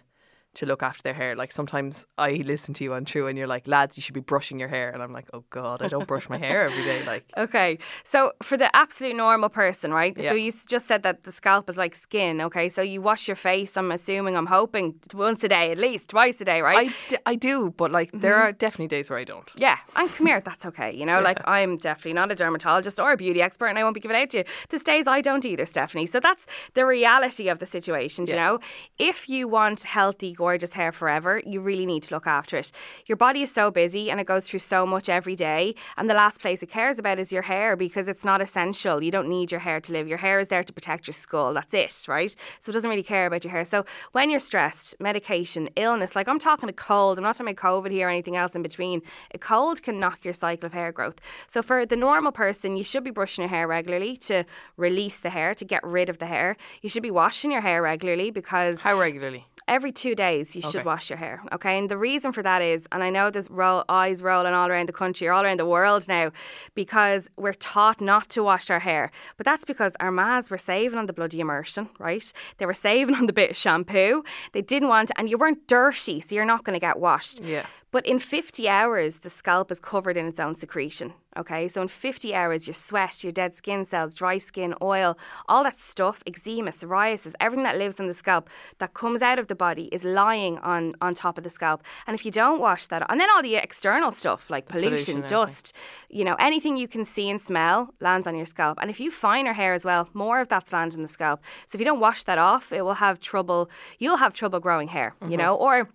to 0.55 0.65
look 0.65 0.83
after 0.83 1.03
their 1.03 1.13
hair? 1.13 1.35
Like 1.35 1.51
sometimes 1.51 2.05
I 2.17 2.43
listen 2.45 2.73
to 2.75 2.83
you 2.83 2.93
on 2.93 3.05
True 3.05 3.27
and 3.27 3.37
you're 3.37 3.47
like, 3.47 3.67
lads, 3.67 3.97
you 3.97 4.01
should 4.01 4.15
be 4.15 4.21
brushing 4.21 4.59
your 4.59 4.69
hair 4.69 4.89
and 4.91 5.01
I'm 5.01 5.13
like, 5.13 5.29
Oh 5.33 5.43
god, 5.49 5.81
I 5.81 5.87
don't 5.87 6.07
brush 6.07 6.29
my 6.29 6.37
hair 6.37 6.65
every 6.65 6.83
day. 6.83 7.03
Like 7.05 7.25
Okay, 7.37 7.77
so 8.03 8.31
for 8.43 8.57
the 8.57 8.73
absolute 8.75 9.15
normal 9.15 9.49
person, 9.49 9.93
right? 9.93 10.15
Yeah. 10.17 10.29
So 10.29 10.35
you 10.35 10.51
just 10.67 10.87
said 10.87 11.03
that 11.03 11.23
the 11.23 11.31
scalp 11.31 11.69
is 11.69 11.77
like 11.77 11.95
skin. 11.95 12.41
Okay, 12.41 12.69
so 12.69 12.81
you 12.81 13.01
wash 13.01 13.27
your 13.27 13.35
face. 13.35 13.77
I'm 13.77 13.91
assuming, 13.91 14.35
I'm 14.37 14.47
hoping 14.47 14.95
once 15.13 15.43
a 15.43 15.47
day, 15.47 15.71
at 15.71 15.77
least 15.77 16.09
twice 16.09 16.39
a 16.41 16.45
day, 16.45 16.61
right? 16.61 16.89
I, 16.89 17.09
d- 17.09 17.17
I 17.25 17.35
do, 17.35 17.73
but 17.77 17.91
like 17.91 18.11
there 18.13 18.33
mm-hmm. 18.33 18.41
are 18.41 18.51
definitely 18.51 18.87
days 18.87 19.09
where 19.09 19.19
I 19.19 19.23
don't. 19.23 19.49
Yeah, 19.55 19.77
and 19.95 20.09
come 20.09 20.27
here, 20.27 20.41
that's 20.41 20.65
okay. 20.65 20.93
You 20.93 21.05
know, 21.05 21.19
like 21.29 21.39
I'm 21.45 21.77
definitely 21.77 22.13
not 22.13 22.31
a 22.31 22.35
dermatologist 22.35 22.99
or 22.99 23.11
a 23.11 23.17
beauty 23.17 23.41
expert, 23.41 23.67
and 23.67 23.77
I 23.77 23.83
won't 23.83 23.95
be 23.95 24.01
giving 24.01 24.17
out 24.17 24.29
to 24.31 24.39
you. 24.39 24.43
There's 24.69 24.83
days 24.83 25.07
I 25.07 25.21
don't 25.21 25.45
either, 25.45 25.65
Stephanie. 25.65 26.05
So 26.05 26.19
that's 26.19 26.45
the 26.73 26.85
reality 26.85 27.47
of 27.49 27.59
the 27.59 27.65
situation. 27.65 28.25
do 28.25 28.31
You 28.31 28.37
know, 28.37 28.59
if 28.97 29.29
you 29.29 29.47
want 29.47 29.83
healthy, 29.83 30.33
gorgeous 30.41 30.73
hair 30.73 30.91
forever, 30.91 31.33
you 31.45 31.59
really 31.61 31.85
need 31.85 32.03
to 32.03 32.15
look 32.15 32.25
after 32.25 32.57
it. 32.57 32.71
Your 33.05 33.19
body 33.25 33.41
is 33.43 33.51
so 33.59 33.65
busy 33.83 34.09
and 34.09 34.19
it 34.19 34.31
goes 34.33 34.43
through 34.47 34.63
so 34.75 34.79
much 34.93 35.07
every 35.07 35.35
day, 35.35 35.63
and 35.97 36.09
the 36.09 36.19
last 36.23 36.39
place 36.43 36.63
it 36.63 36.69
cares 36.79 36.97
about 36.97 37.19
is 37.23 37.31
your 37.31 37.43
hair 37.53 37.75
because 37.75 38.07
it's 38.07 38.25
not 38.31 38.41
essential. 38.41 39.03
You 39.05 39.11
don't 39.15 39.29
need 39.29 39.51
your 39.53 39.63
hair 39.67 39.79
to 39.85 39.93
live. 39.93 40.07
Your 40.07 40.21
hair 40.27 40.37
is 40.39 40.47
there 40.47 40.63
to 40.63 40.73
protect 40.73 41.05
your 41.05 41.17
skull. 41.25 41.53
That's 41.53 41.75
it, 41.83 41.93
right? 42.07 42.35
So 42.59 42.69
it 42.69 42.73
doesn't 42.73 42.89
really 42.89 43.09
care 43.15 43.27
about 43.27 43.43
your 43.43 43.51
hair. 43.51 43.65
So 43.65 43.85
when 44.13 44.31
you're 44.31 44.39
stressed, 44.51 44.89
medication, 44.99 45.69
illness, 45.85 46.15
like 46.15 46.27
I'm 46.27 46.39
talking 46.49 46.69
a 46.69 46.77
cold, 46.89 47.19
I'm 47.19 47.23
not 47.23 47.35
talking 47.35 47.53
about 47.53 47.63
COVID 47.69 47.91
here 47.91 48.07
or 48.07 48.09
anything 48.15 48.37
else 48.41 48.53
in 48.57 48.63
between. 48.69 48.97
A 49.37 49.37
cold 49.37 49.83
can 49.85 49.99
knock 50.03 50.25
your 50.25 50.33
cycle 50.33 50.65
of 50.69 50.73
hair 50.73 50.91
growth. 50.91 51.17
So 51.53 51.61
for 51.61 51.85
the 51.85 51.99
normal 52.07 52.31
person, 52.31 52.69
you 52.79 52.85
should 52.89 53.05
be 53.09 53.15
brushing 53.19 53.43
your 53.43 53.53
hair 53.55 53.67
regularly 53.77 54.13
to 54.29 54.37
release 54.75 55.17
the 55.19 55.31
hair, 55.37 55.53
to 55.61 55.65
get 55.73 55.83
rid 55.97 56.09
of 56.09 56.17
the 56.17 56.29
hair. 56.35 56.49
You 56.81 56.89
should 56.89 57.07
be 57.09 57.15
washing 57.23 57.51
your 57.55 57.65
hair 57.69 57.79
regularly 57.81 58.31
because 58.31 58.81
How 58.81 58.97
regularly? 58.97 59.45
every 59.67 59.91
two 59.91 60.15
days 60.15 60.30
you 60.55 60.61
should 60.71 60.85
wash 60.85 61.09
your 61.09 61.17
hair 61.17 61.41
okay? 61.55 61.77
And 61.79 61.89
the 61.89 61.97
reason 61.97 62.31
for 62.31 62.43
that 62.43 62.61
is 62.61 62.87
and 62.91 63.01
i 63.03 63.09
know 63.09 63.29
there's 63.29 63.49
ro- 63.49 63.83
eyes 63.89 64.21
rolling 64.21 64.53
all 64.53 64.69
around 64.69 64.87
the 64.89 64.93
country 65.03 65.27
or 65.27 65.33
all 65.33 65.43
around 65.43 65.59
the 65.59 65.65
world 65.65 66.07
now 66.07 66.31
because 66.75 67.27
we're 67.37 67.53
taught 67.73 67.99
not 68.01 68.29
to 68.29 68.43
wash 68.43 68.69
our 68.69 68.79
hair. 68.79 69.11
But 69.37 69.45
that's 69.45 69.65
because 69.65 69.93
our 69.99 70.11
mas 70.11 70.49
were 70.49 70.57
saving 70.57 70.97
on 70.99 71.05
the 71.07 71.13
bloody 71.13 71.39
immersion 71.39 71.89
right? 71.99 72.27
They 72.57 72.65
were 72.65 72.73
saving 72.89 73.15
on 73.15 73.25
the 73.27 73.33
bit 73.33 73.51
of 73.51 73.57
shampoo. 73.57 74.23
They 74.53 74.61
didn't 74.61 74.89
want 74.89 75.11
and 75.17 75.29
you 75.29 75.37
weren't 75.37 75.67
dirty 75.67 76.21
so 76.21 76.35
you're 76.35 76.45
not 76.53 76.63
going 76.65 76.77
to 76.79 76.85
get 76.89 76.99
washed. 76.99 77.41
Yeah. 77.41 77.65
But 77.91 78.05
in 78.05 78.19
50 78.19 78.67
hours, 78.67 79.19
the 79.19 79.29
scalp 79.29 79.71
is 79.71 79.79
covered 79.79 80.17
in 80.17 80.25
its 80.27 80.39
own 80.39 80.55
secretion. 80.55 81.13
Okay, 81.37 81.69
so 81.69 81.81
in 81.81 81.87
50 81.87 82.35
hours, 82.35 82.67
your 82.67 82.73
sweat, 82.73 83.23
your 83.23 83.31
dead 83.31 83.55
skin 83.55 83.85
cells, 83.85 84.13
dry 84.13 84.37
skin, 84.37 84.75
oil, 84.81 85.17
all 85.47 85.63
that 85.63 85.79
stuff, 85.79 86.21
eczema, 86.27 86.71
psoriasis, 86.71 87.33
everything 87.39 87.63
that 87.63 87.77
lives 87.77 88.01
in 88.01 88.07
the 88.07 88.13
scalp 88.13 88.49
that 88.79 88.93
comes 88.93 89.21
out 89.21 89.39
of 89.39 89.47
the 89.47 89.55
body 89.55 89.87
is 89.93 90.03
lying 90.03 90.57
on, 90.57 90.93
on 90.99 91.13
top 91.13 91.37
of 91.37 91.45
the 91.45 91.49
scalp. 91.49 91.83
And 92.05 92.15
if 92.15 92.25
you 92.25 92.31
don't 92.31 92.59
wash 92.59 92.87
that, 92.87 93.05
and 93.09 93.19
then 93.19 93.29
all 93.29 93.41
the 93.41 93.55
external 93.55 94.11
stuff 94.11 94.49
like 94.49 94.67
pollution 94.67 95.15
pollution, 95.15 95.21
dust, 95.29 95.73
you 96.09 96.25
know, 96.25 96.35
anything 96.35 96.75
you 96.75 96.89
can 96.89 97.05
see 97.05 97.29
and 97.29 97.39
smell 97.39 97.93
lands 98.01 98.27
on 98.27 98.35
your 98.35 98.45
scalp. 98.45 98.77
And 98.81 98.89
if 98.89 98.99
you 98.99 99.09
finer 99.09 99.53
hair 99.53 99.73
as 99.73 99.85
well, 99.85 100.09
more 100.13 100.41
of 100.41 100.49
that's 100.49 100.73
landing 100.73 100.99
in 100.99 101.03
the 101.03 101.07
scalp. 101.09 101.41
So 101.67 101.77
if 101.77 101.79
you 101.79 101.85
don't 101.85 102.01
wash 102.01 102.25
that 102.25 102.37
off, 102.37 102.73
it 102.73 102.81
will 102.81 102.95
have 102.95 103.21
trouble, 103.21 103.69
you'll 103.99 104.17
have 104.17 104.33
trouble 104.33 104.59
growing 104.59 104.89
hair, 104.89 105.15
you 105.21 105.29
mm-hmm. 105.29 105.37
know, 105.37 105.55
or 105.55 105.87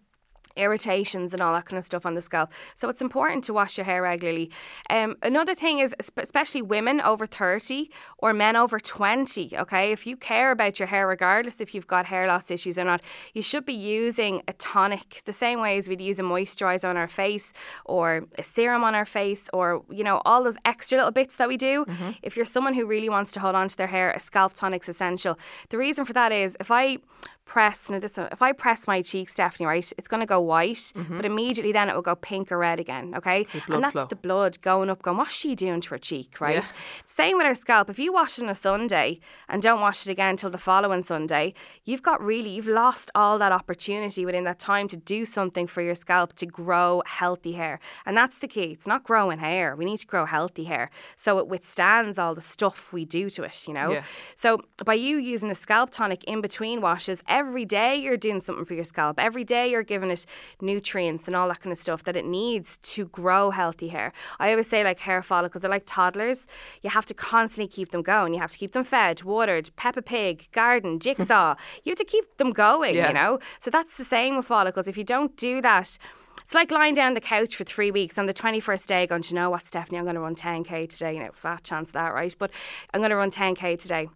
irritations 0.56 1.32
and 1.32 1.42
all 1.42 1.52
that 1.54 1.64
kind 1.66 1.78
of 1.78 1.84
stuff 1.84 2.06
on 2.06 2.14
the 2.14 2.22
scalp. 2.22 2.50
So 2.76 2.88
it's 2.88 3.00
important 3.00 3.44
to 3.44 3.52
wash 3.52 3.76
your 3.76 3.84
hair 3.84 4.02
regularly. 4.02 4.50
Um, 4.90 5.16
another 5.22 5.54
thing 5.54 5.78
is, 5.78 5.94
especially 6.16 6.62
women 6.62 7.00
over 7.00 7.26
30 7.26 7.90
or 8.18 8.32
men 8.32 8.56
over 8.56 8.78
20, 8.78 9.56
okay, 9.56 9.92
if 9.92 10.06
you 10.06 10.16
care 10.16 10.50
about 10.50 10.78
your 10.78 10.88
hair, 10.88 11.06
regardless 11.06 11.60
if 11.60 11.74
you've 11.74 11.86
got 11.86 12.06
hair 12.06 12.26
loss 12.26 12.50
issues 12.50 12.78
or 12.78 12.84
not, 12.84 13.00
you 13.34 13.42
should 13.42 13.64
be 13.64 13.74
using 13.74 14.42
a 14.48 14.52
tonic 14.54 15.22
the 15.24 15.32
same 15.32 15.60
way 15.60 15.78
as 15.78 15.88
we'd 15.88 16.00
use 16.00 16.18
a 16.18 16.22
moisturizer 16.22 16.88
on 16.88 16.96
our 16.96 17.08
face 17.08 17.52
or 17.84 18.26
a 18.38 18.42
serum 18.42 18.84
on 18.84 18.94
our 18.94 19.06
face 19.06 19.48
or, 19.52 19.82
you 19.90 20.04
know, 20.04 20.22
all 20.24 20.42
those 20.42 20.56
extra 20.64 20.98
little 20.98 21.12
bits 21.12 21.36
that 21.36 21.48
we 21.48 21.56
do. 21.56 21.84
If 22.22 22.36
you're 22.36 22.44
someone 22.44 22.74
who 22.74 22.86
really 22.86 23.08
wants 23.08 23.32
to 23.32 23.40
hold 23.40 23.54
on 23.54 23.68
to 23.68 23.76
their 23.76 23.86
hair, 23.86 24.10
a 24.12 24.20
scalp 24.20 24.54
tonic's 24.54 24.88
essential. 24.88 25.38
The 25.70 25.78
reason 25.78 26.04
for 26.04 26.12
that 26.12 26.32
is 26.32 26.56
if 26.60 26.70
I 26.70 26.98
press 27.46 27.88
now 27.88 27.98
this 27.98 28.16
one, 28.16 28.28
if 28.32 28.42
I 28.42 28.52
press 28.52 28.86
my 28.86 29.00
cheek, 29.00 29.28
Stephanie, 29.30 29.66
right, 29.66 29.92
it's 29.96 30.08
going 30.08 30.20
to 30.20 30.26
go 30.26 30.40
white, 30.40 30.76
mm-hmm. 30.76 31.16
but 31.16 31.24
immediately 31.24 31.72
then 31.72 31.88
it 31.88 31.94
will 31.94 32.02
go 32.02 32.16
pink 32.16 32.52
or 32.52 32.58
red 32.58 32.78
again. 32.78 33.14
Okay, 33.16 33.46
and 33.68 33.82
that's 33.82 33.92
flow. 33.92 34.06
the 34.06 34.16
blood 34.16 34.60
going 34.60 34.90
up, 34.90 35.00
going. 35.00 35.16
What's 35.16 35.34
she 35.34 35.54
doing 35.54 35.80
to 35.82 35.90
her 35.90 35.98
cheek, 35.98 36.40
right? 36.40 36.56
Yeah. 36.56 36.72
Same 37.06 37.38
with 37.38 37.46
her 37.46 37.54
scalp. 37.54 37.88
If 37.88 37.98
you 37.98 38.12
wash 38.12 38.38
it 38.38 38.42
on 38.42 38.50
a 38.50 38.54
Sunday 38.54 39.20
and 39.48 39.62
don't 39.62 39.80
wash 39.80 40.06
it 40.06 40.10
again 40.10 40.30
until 40.30 40.50
the 40.50 40.58
following 40.58 41.02
Sunday, 41.04 41.54
you've 41.84 42.02
got 42.02 42.20
really 42.20 42.50
you've 42.50 42.66
lost 42.66 43.10
all 43.14 43.38
that 43.38 43.52
opportunity 43.52 44.26
within 44.26 44.44
that 44.44 44.58
time 44.58 44.88
to 44.88 44.96
do 44.96 45.24
something 45.24 45.66
for 45.66 45.82
your 45.82 45.94
scalp 45.94 46.34
to 46.34 46.46
grow 46.46 47.02
healthy 47.06 47.52
hair, 47.52 47.78
and 48.04 48.16
that's 48.16 48.40
the 48.40 48.48
key. 48.48 48.72
It's 48.72 48.88
not 48.88 49.04
growing 49.04 49.38
hair. 49.38 49.76
We 49.76 49.84
need 49.84 49.98
to 49.98 50.06
grow 50.06 50.26
healthy 50.26 50.64
hair 50.64 50.90
so 51.16 51.38
it 51.38 51.46
withstands 51.46 52.18
all 52.18 52.34
the 52.34 52.40
stuff 52.40 52.92
we 52.92 53.04
do 53.04 53.30
to 53.30 53.44
it. 53.44 53.68
You 53.68 53.74
know. 53.74 53.92
Yeah. 53.92 54.02
So 54.34 54.60
by 54.84 54.94
you 54.94 55.16
using 55.16 55.50
a 55.50 55.54
scalp 55.54 55.90
tonic 55.90 56.24
in 56.24 56.40
between 56.40 56.80
washes, 56.80 57.22
every 57.40 57.64
day 57.78 57.92
you're 57.96 58.16
doing 58.28 58.40
something 58.40 58.64
for 58.64 58.74
your 58.80 58.84
scalp. 58.92 59.14
Every 59.28 59.44
day 59.44 59.64
you're 59.70 59.82
giving 59.94 60.10
it 60.10 60.24
nutrients 60.60 61.24
and 61.26 61.36
all 61.36 61.48
that 61.48 61.60
kind 61.60 61.72
of 61.72 61.78
stuff 61.78 62.00
that 62.04 62.16
it 62.16 62.24
needs 62.24 62.78
to 62.94 63.00
grow 63.20 63.50
healthy 63.50 63.88
hair. 63.88 64.12
I 64.40 64.50
always 64.50 64.68
say 64.68 64.82
like 64.82 65.00
hair 65.00 65.22
follicles 65.22 65.64
are 65.64 65.68
like 65.76 65.84
toddlers. 65.86 66.46
You 66.82 66.90
have 66.90 67.06
to 67.06 67.14
constantly 67.14 67.68
keep 67.68 67.90
them 67.90 68.02
going. 68.02 68.32
You 68.34 68.40
have 68.40 68.52
to 68.52 68.58
keep 68.58 68.72
them 68.72 68.84
fed, 68.84 69.22
watered, 69.22 69.70
Peppa 69.76 70.02
Pig, 70.02 70.48
garden, 70.52 70.98
jigsaw. 71.06 71.54
you 71.84 71.90
have 71.92 71.98
to 71.98 72.04
keep 72.04 72.26
them 72.38 72.50
going, 72.50 72.94
Yeah. 72.94 73.08
you 73.08 73.14
know? 73.14 73.38
So 73.60 73.70
that's 73.70 73.96
the 73.96 74.04
same 74.04 74.36
with 74.36 74.46
follicles. 74.46 74.88
If 74.88 74.96
you 74.96 75.04
don't 75.04 75.36
do 75.36 75.60
that, 75.62 75.98
it's 76.44 76.54
like 76.54 76.70
lying 76.70 76.94
down 76.94 77.08
on 77.08 77.14
the 77.14 77.20
couch 77.20 77.56
for 77.56 77.64
three 77.64 77.90
weeks 77.90 78.16
on 78.18 78.26
the 78.26 78.34
21st 78.34 78.86
day 78.86 79.06
going, 79.06 79.22
"Do 79.22 79.28
you 79.30 79.34
know 79.40 79.50
what, 79.50 79.66
Stephanie, 79.66 79.98
I'm 79.98 80.04
going 80.04 80.14
to 80.14 80.20
run 80.20 80.34
10k 80.36 80.88
today. 80.88 81.14
You 81.14 81.20
know, 81.24 81.30
fat 81.34 81.64
chance 81.64 81.88
of 81.90 81.94
that, 81.94 82.14
right? 82.14 82.34
But 82.38 82.50
I'm 82.94 83.00
going 83.00 83.10
to 83.10 83.16
run 83.16 83.30
10k 83.30 83.78
today. 83.78 84.08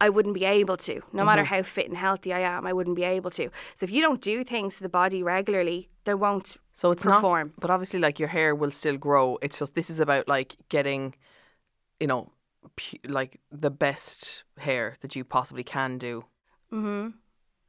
I 0.00 0.08
wouldn't 0.08 0.34
be 0.34 0.44
able 0.44 0.76
to. 0.78 1.02
No 1.12 1.24
matter 1.24 1.42
Mm-hmm. 1.42 1.54
how 1.54 1.62
fit 1.62 1.88
and 1.88 1.96
healthy 1.96 2.32
I 2.32 2.40
am, 2.40 2.66
I 2.66 2.72
wouldn't 2.72 2.96
be 2.96 3.04
able 3.04 3.30
to. 3.32 3.50
So 3.76 3.84
if 3.84 3.90
you 3.90 4.00
don't 4.02 4.20
do 4.20 4.42
things 4.44 4.76
to 4.76 4.82
the 4.82 4.88
body 4.88 5.22
regularly, 5.22 5.88
they 6.04 6.14
won't 6.14 6.56
So 6.72 6.90
it's 6.90 7.04
perform. 7.04 7.48
not, 7.48 7.60
but 7.60 7.70
obviously, 7.70 8.00
like 8.00 8.18
your 8.18 8.28
hair 8.28 8.54
will 8.54 8.70
still 8.70 8.96
grow. 8.96 9.38
It's 9.42 9.58
just 9.58 9.74
this 9.74 9.90
is 9.90 10.00
about 10.00 10.26
like 10.28 10.56
getting, 10.68 11.14
you 12.00 12.06
know, 12.06 12.32
pu- 12.76 12.98
like 13.08 13.40
the 13.52 13.70
best 13.70 14.44
hair 14.58 14.96
that 15.00 15.14
you 15.16 15.24
possibly 15.24 15.64
can 15.64 15.98
do. 15.98 16.24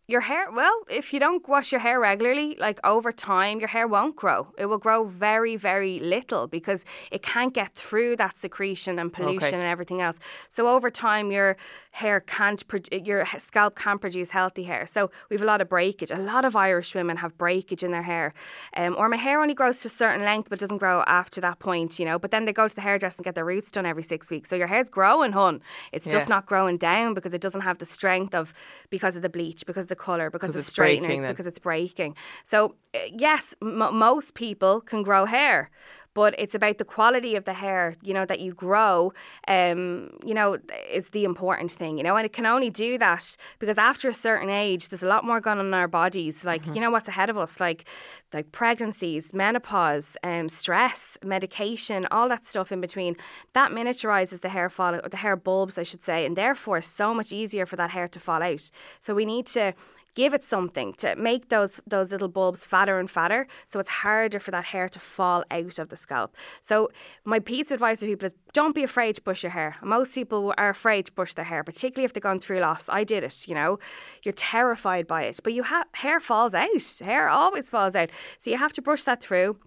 Your 0.08 0.22
hair, 0.22 0.52
well, 0.52 0.82
if 0.88 1.14
you 1.14 1.20
don't 1.20 1.48
wash 1.48 1.72
your 1.72 1.82
hair 1.82 2.00
regularly, 2.00 2.56
like 2.60 2.80
over 2.84 3.12
time, 3.12 3.58
your 3.60 3.68
hair 3.70 3.88
won't 3.88 4.16
grow. 4.16 4.54
It 4.56 4.68
will 4.68 4.78
grow 4.78 5.06
very, 5.06 5.56
very 5.56 6.00
little 6.00 6.46
because 6.46 6.86
it 7.10 7.24
can't 7.24 7.56
get 7.56 7.74
through 7.74 8.18
that 8.18 8.38
secretion 8.38 9.00
and 9.00 9.12
pollution 9.12 9.48
Okay. 9.48 9.58
and 9.58 9.64
everything 9.64 10.02
else. 10.02 10.20
So 10.48 10.68
over 10.68 10.92
time, 10.92 11.32
your 11.32 11.58
hair 11.90 12.20
can't, 12.20 12.68
pro- 12.68 12.82
your 12.92 13.26
scalp 13.40 13.76
can't 13.76 14.00
produce 14.00 14.30
healthy 14.30 14.66
hair. 14.66 14.86
So 14.86 15.10
we 15.30 15.34
have 15.36 15.42
a 15.42 15.46
lot 15.48 15.60
of 15.60 15.70
breakage. 15.70 16.12
A 16.12 16.18
lot 16.18 16.46
of 16.46 16.56
Irish 16.56 16.94
women 16.94 17.18
have 17.18 17.36
breakage 17.36 17.82
in 17.82 17.90
their 17.90 18.04
hair, 18.04 18.36
um, 18.78 18.96
or 19.00 19.10
my 19.10 19.18
hair 19.18 19.42
only 19.42 19.56
grows 19.56 19.80
to 19.82 19.88
a 19.88 19.90
certain 19.90 20.24
length 20.24 20.52
but 20.52 20.60
doesn't 20.60 20.78
grow 20.78 21.02
after 21.08 21.42
that 21.42 21.58
point, 21.58 21.98
you 21.98 22.06
know. 22.06 22.20
But 22.20 22.30
then 22.30 22.46
they 22.46 22.54
go 22.54 22.68
to 22.68 22.76
the 22.76 22.82
hairdresser 22.82 23.18
and 23.18 23.26
get 23.26 23.34
their 23.34 23.46
roots 23.46 23.72
done 23.72 23.88
every 23.88 24.04
six 24.04 24.30
weeks. 24.30 24.50
So 24.52 24.56
your 24.56 24.68
hair's 24.68 24.88
growing, 24.88 25.32
hun. 25.32 25.62
It's 25.92 26.08
just 26.08 26.30
not 26.30 26.46
growing 26.46 26.78
down 26.78 27.16
because 27.16 27.34
it 27.34 27.42
doesn't 27.42 27.62
have 27.62 27.80
the 27.80 27.88
strength 27.88 28.36
of 28.36 28.54
because 28.92 29.16
of 29.16 29.24
the 29.24 29.30
bleach, 29.30 29.66
because 29.66 29.86
of 29.86 29.95
the 29.96 30.04
color, 30.04 30.30
because 30.30 30.56
of 30.56 30.62
it's 30.62 30.70
straighteners, 30.70 31.20
breaking 31.20 31.32
because 31.32 31.48
it's 31.48 31.60
breaking. 31.60 32.16
So 32.44 32.76
uh, 32.94 33.00
yes, 33.28 33.56
m- 33.62 33.96
most 33.98 34.34
people 34.34 34.82
can 34.82 35.04
grow 35.04 35.26
hair. 35.26 35.70
But 36.16 36.34
it's 36.40 36.56
about 36.56 36.78
the 36.80 36.86
quality 36.86 37.36
of 37.36 37.44
the 37.46 37.54
hair, 37.54 37.96
you 38.02 38.14
know, 38.14 38.26
that 38.26 38.40
you 38.40 38.54
grow, 38.54 39.14
um, 39.48 40.10
you 40.26 40.34
know, 40.34 40.58
is 40.92 41.10
the 41.10 41.24
important 41.26 41.72
thing, 41.72 41.98
you 42.00 42.04
know, 42.04 42.16
and 42.16 42.26
it 42.26 42.34
can 42.34 42.48
only 42.48 42.70
do 42.72 42.98
that 42.98 43.38
because 43.60 43.78
after 43.78 44.10
a 44.10 44.14
certain 44.14 44.50
age, 44.50 44.88
there's 44.88 45.04
a 45.04 45.08
lot 45.08 45.24
more 45.24 45.40
going 45.42 45.60
on 45.60 45.68
in 45.68 45.74
our 45.74 45.88
bodies. 45.88 46.44
Like, 46.44 46.64
Mm-hmm. 46.64 46.74
you 46.76 46.82
know, 46.82 46.90
what's 46.90 47.10
ahead 47.10 47.30
of 47.30 47.38
us, 47.38 47.60
like, 47.60 47.86
like 48.34 48.52
pregnancies, 48.52 49.34
menopause, 49.34 50.16
um, 50.24 50.48
stress, 50.50 51.18
medication, 51.24 52.08
all 52.12 52.28
that 52.30 52.46
stuff 52.48 52.72
in 52.72 52.82
between. 52.82 53.16
That 53.54 53.72
miniaturizes 53.72 54.40
the 54.42 54.50
hair 54.50 54.70
follicle, 54.70 55.10
the 55.10 55.18
hair 55.18 55.36
bulbs, 55.36 55.78
I 55.78 55.84
should 55.84 56.04
say, 56.04 56.26
and 56.26 56.36
therefore 56.38 56.78
it's 56.78 56.88
so 56.88 57.14
much 57.14 57.32
easier 57.34 57.66
for 57.66 57.76
that 57.76 57.92
hair 57.92 58.08
to 58.08 58.20
fall 58.20 58.42
out. 58.42 58.72
So 59.02 59.14
we 59.14 59.26
need 59.26 59.48
to 59.48 59.74
give 60.16 60.34
it 60.34 60.44
something 60.44 60.94
to 60.94 61.16
make 61.16 61.50
those 61.50 61.80
those 61.86 62.12
little 62.12 62.28
bulbs 62.28 62.64
fatter 62.66 63.00
and 63.00 63.10
fatter, 63.10 63.48
so 63.68 63.80
it's 63.80 63.90
harder 63.90 64.40
for 64.40 64.52
that 64.52 64.66
hair 64.66 64.90
to 64.90 65.00
fall 65.00 65.44
out 65.52 65.80
of 65.80 65.90
the 65.90 65.98
scalp. 65.98 66.36
So 66.62 66.90
my 67.24 67.40
piece 67.40 67.68
of 67.68 67.76
advice 67.76 68.00
to 68.00 68.08
people 68.08 68.26
is 68.26 68.36
don't 68.54 68.76
be 68.76 68.84
afraid 68.84 69.16
to 69.16 69.22
brush 69.22 69.44
your 69.44 69.52
hair. 69.52 69.76
Most 69.84 70.14
people 70.14 70.54
are 70.58 70.70
afraid 70.70 71.06
to 71.08 71.12
brush 71.12 71.34
their 71.34 71.46
hair, 71.46 71.64
particularly 71.64 72.06
if 72.06 72.14
they've 72.14 72.24
gone 72.24 72.40
through 72.40 72.60
loss. 72.60 72.90
I 72.90 73.04
did 73.04 73.24
it, 73.24 73.48
you 73.48 73.54
know. 73.54 73.80
You're 74.24 74.34
terrified 74.34 75.08
by 75.08 75.24
it, 75.24 75.40
but 75.44 75.54
you 75.54 75.64
have 75.64 75.88
hair 75.94 76.20
falls 76.20 76.54
out. 76.54 77.00
Hair 77.04 77.30
always 77.30 77.70
falls 77.70 77.96
out, 77.96 78.10
so 78.40 78.50
you 78.50 78.58
have 78.58 78.74
to 78.74 78.82
brush 78.82 79.04
that 79.04 79.22
through 79.22 79.58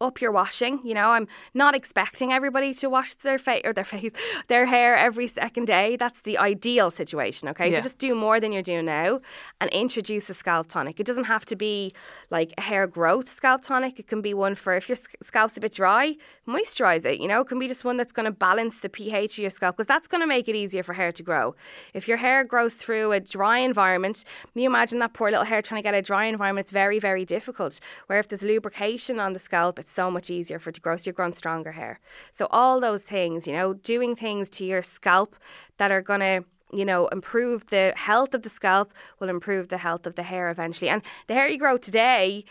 up 0.00 0.20
your 0.20 0.30
washing. 0.30 0.80
You 0.84 0.94
know, 0.94 1.10
I'm 1.10 1.26
not 1.54 1.74
expecting 1.74 2.32
everybody 2.32 2.72
to 2.74 2.88
wash 2.88 3.14
their 3.14 3.38
face 3.38 3.62
or 3.64 3.72
their 3.72 3.84
face, 3.84 4.12
their 4.48 4.66
hair 4.66 4.96
every 4.96 5.26
second 5.26 5.66
day. 5.66 5.96
That's 5.96 6.20
the 6.22 6.38
ideal 6.38 6.90
situation. 6.90 7.48
Okay, 7.48 7.70
Yeah. 7.70 7.78
so 7.78 7.82
just 7.82 7.98
do 7.98 8.14
more 8.14 8.38
than 8.40 8.52
you're 8.52 8.62
doing 8.62 8.84
now, 8.86 9.20
and 9.60 9.70
introduce 9.70 10.28
a 10.30 10.34
scalp 10.34 10.68
tonic. 10.68 11.00
It 11.00 11.06
doesn't 11.06 11.24
have 11.24 11.44
to 11.46 11.56
be 11.56 11.92
like 12.30 12.52
a 12.58 12.60
hair 12.62 12.86
growth 12.86 13.28
scalp 13.30 13.62
tonic. 13.62 13.98
It 13.98 14.06
can 14.06 14.22
be 14.22 14.34
one 14.34 14.54
for 14.54 14.74
if 14.76 14.88
your 14.88 14.96
scalp's 15.22 15.56
a 15.56 15.60
bit 15.60 15.72
dry, 15.72 16.16
moisturize 16.46 17.04
it. 17.04 17.20
You 17.20 17.28
know, 17.28 17.40
it 17.40 17.48
can 17.48 17.58
be 17.58 17.68
just 17.68 17.84
one 17.84 17.96
that's 17.96 18.12
going 18.12 18.24
to 18.26 18.30
balance 18.32 18.80
the 18.80 18.88
pH 18.88 19.38
of 19.38 19.42
your 19.42 19.50
scalp 19.50 19.76
because 19.76 19.86
that's 19.86 20.08
going 20.08 20.20
to 20.20 20.26
make 20.26 20.48
it 20.48 20.54
easier 20.54 20.82
for 20.82 20.92
hair 20.92 21.12
to 21.12 21.22
grow. 21.22 21.54
If 21.94 22.06
your 22.08 22.18
hair 22.18 22.44
grows 22.44 22.74
through 22.74 23.12
a 23.12 23.20
dry 23.20 23.58
environment, 23.58 24.24
you 24.54 24.66
imagine 24.66 24.98
that 25.00 25.12
poor 25.12 25.30
little 25.30 25.44
hair 25.44 25.62
trying 25.62 25.80
to 25.82 25.86
get 25.86 25.94
a 25.94 26.02
dry 26.02 26.26
environment. 26.26 26.64
It's 26.66 26.70
very, 26.70 26.98
very 26.98 27.24
difficult. 27.24 27.80
Where 28.06 28.18
if 28.18 28.28
there's 28.28 28.42
lubrication 28.42 29.18
on 29.20 29.32
the 29.32 29.38
scalp, 29.38 29.78
it's 29.88 29.94
so 29.94 30.10
much 30.10 30.28
easier 30.28 30.58
for 30.58 30.68
it 30.68 30.74
to 30.74 30.80
grow. 30.82 30.96
So 30.98 31.04
you're 31.06 31.14
growing 31.14 31.32
stronger 31.32 31.72
hair. 31.72 31.98
So 32.32 32.46
all 32.50 32.78
those 32.78 33.02
things, 33.02 33.46
you 33.46 33.54
know, 33.54 33.72
doing 33.72 34.14
things 34.14 34.50
to 34.50 34.64
your 34.64 34.82
scalp 34.82 35.34
that 35.78 35.90
are 35.90 36.02
to 36.20 36.44
you 36.70 36.84
know, 36.84 37.08
improve 37.08 37.68
the 37.68 37.94
health 37.96 38.34
of 38.34 38.42
the 38.42 38.50
scalp 38.50 38.92
will 39.18 39.30
improve 39.30 39.68
the 39.68 39.78
health 39.78 40.06
of 40.06 40.16
the 40.16 40.22
hair 40.22 40.50
eventually. 40.50 40.90
And 40.90 41.00
the 41.26 41.32
hair 41.32 41.48
you 41.48 41.58
grow 41.58 41.78
today, 41.78 42.44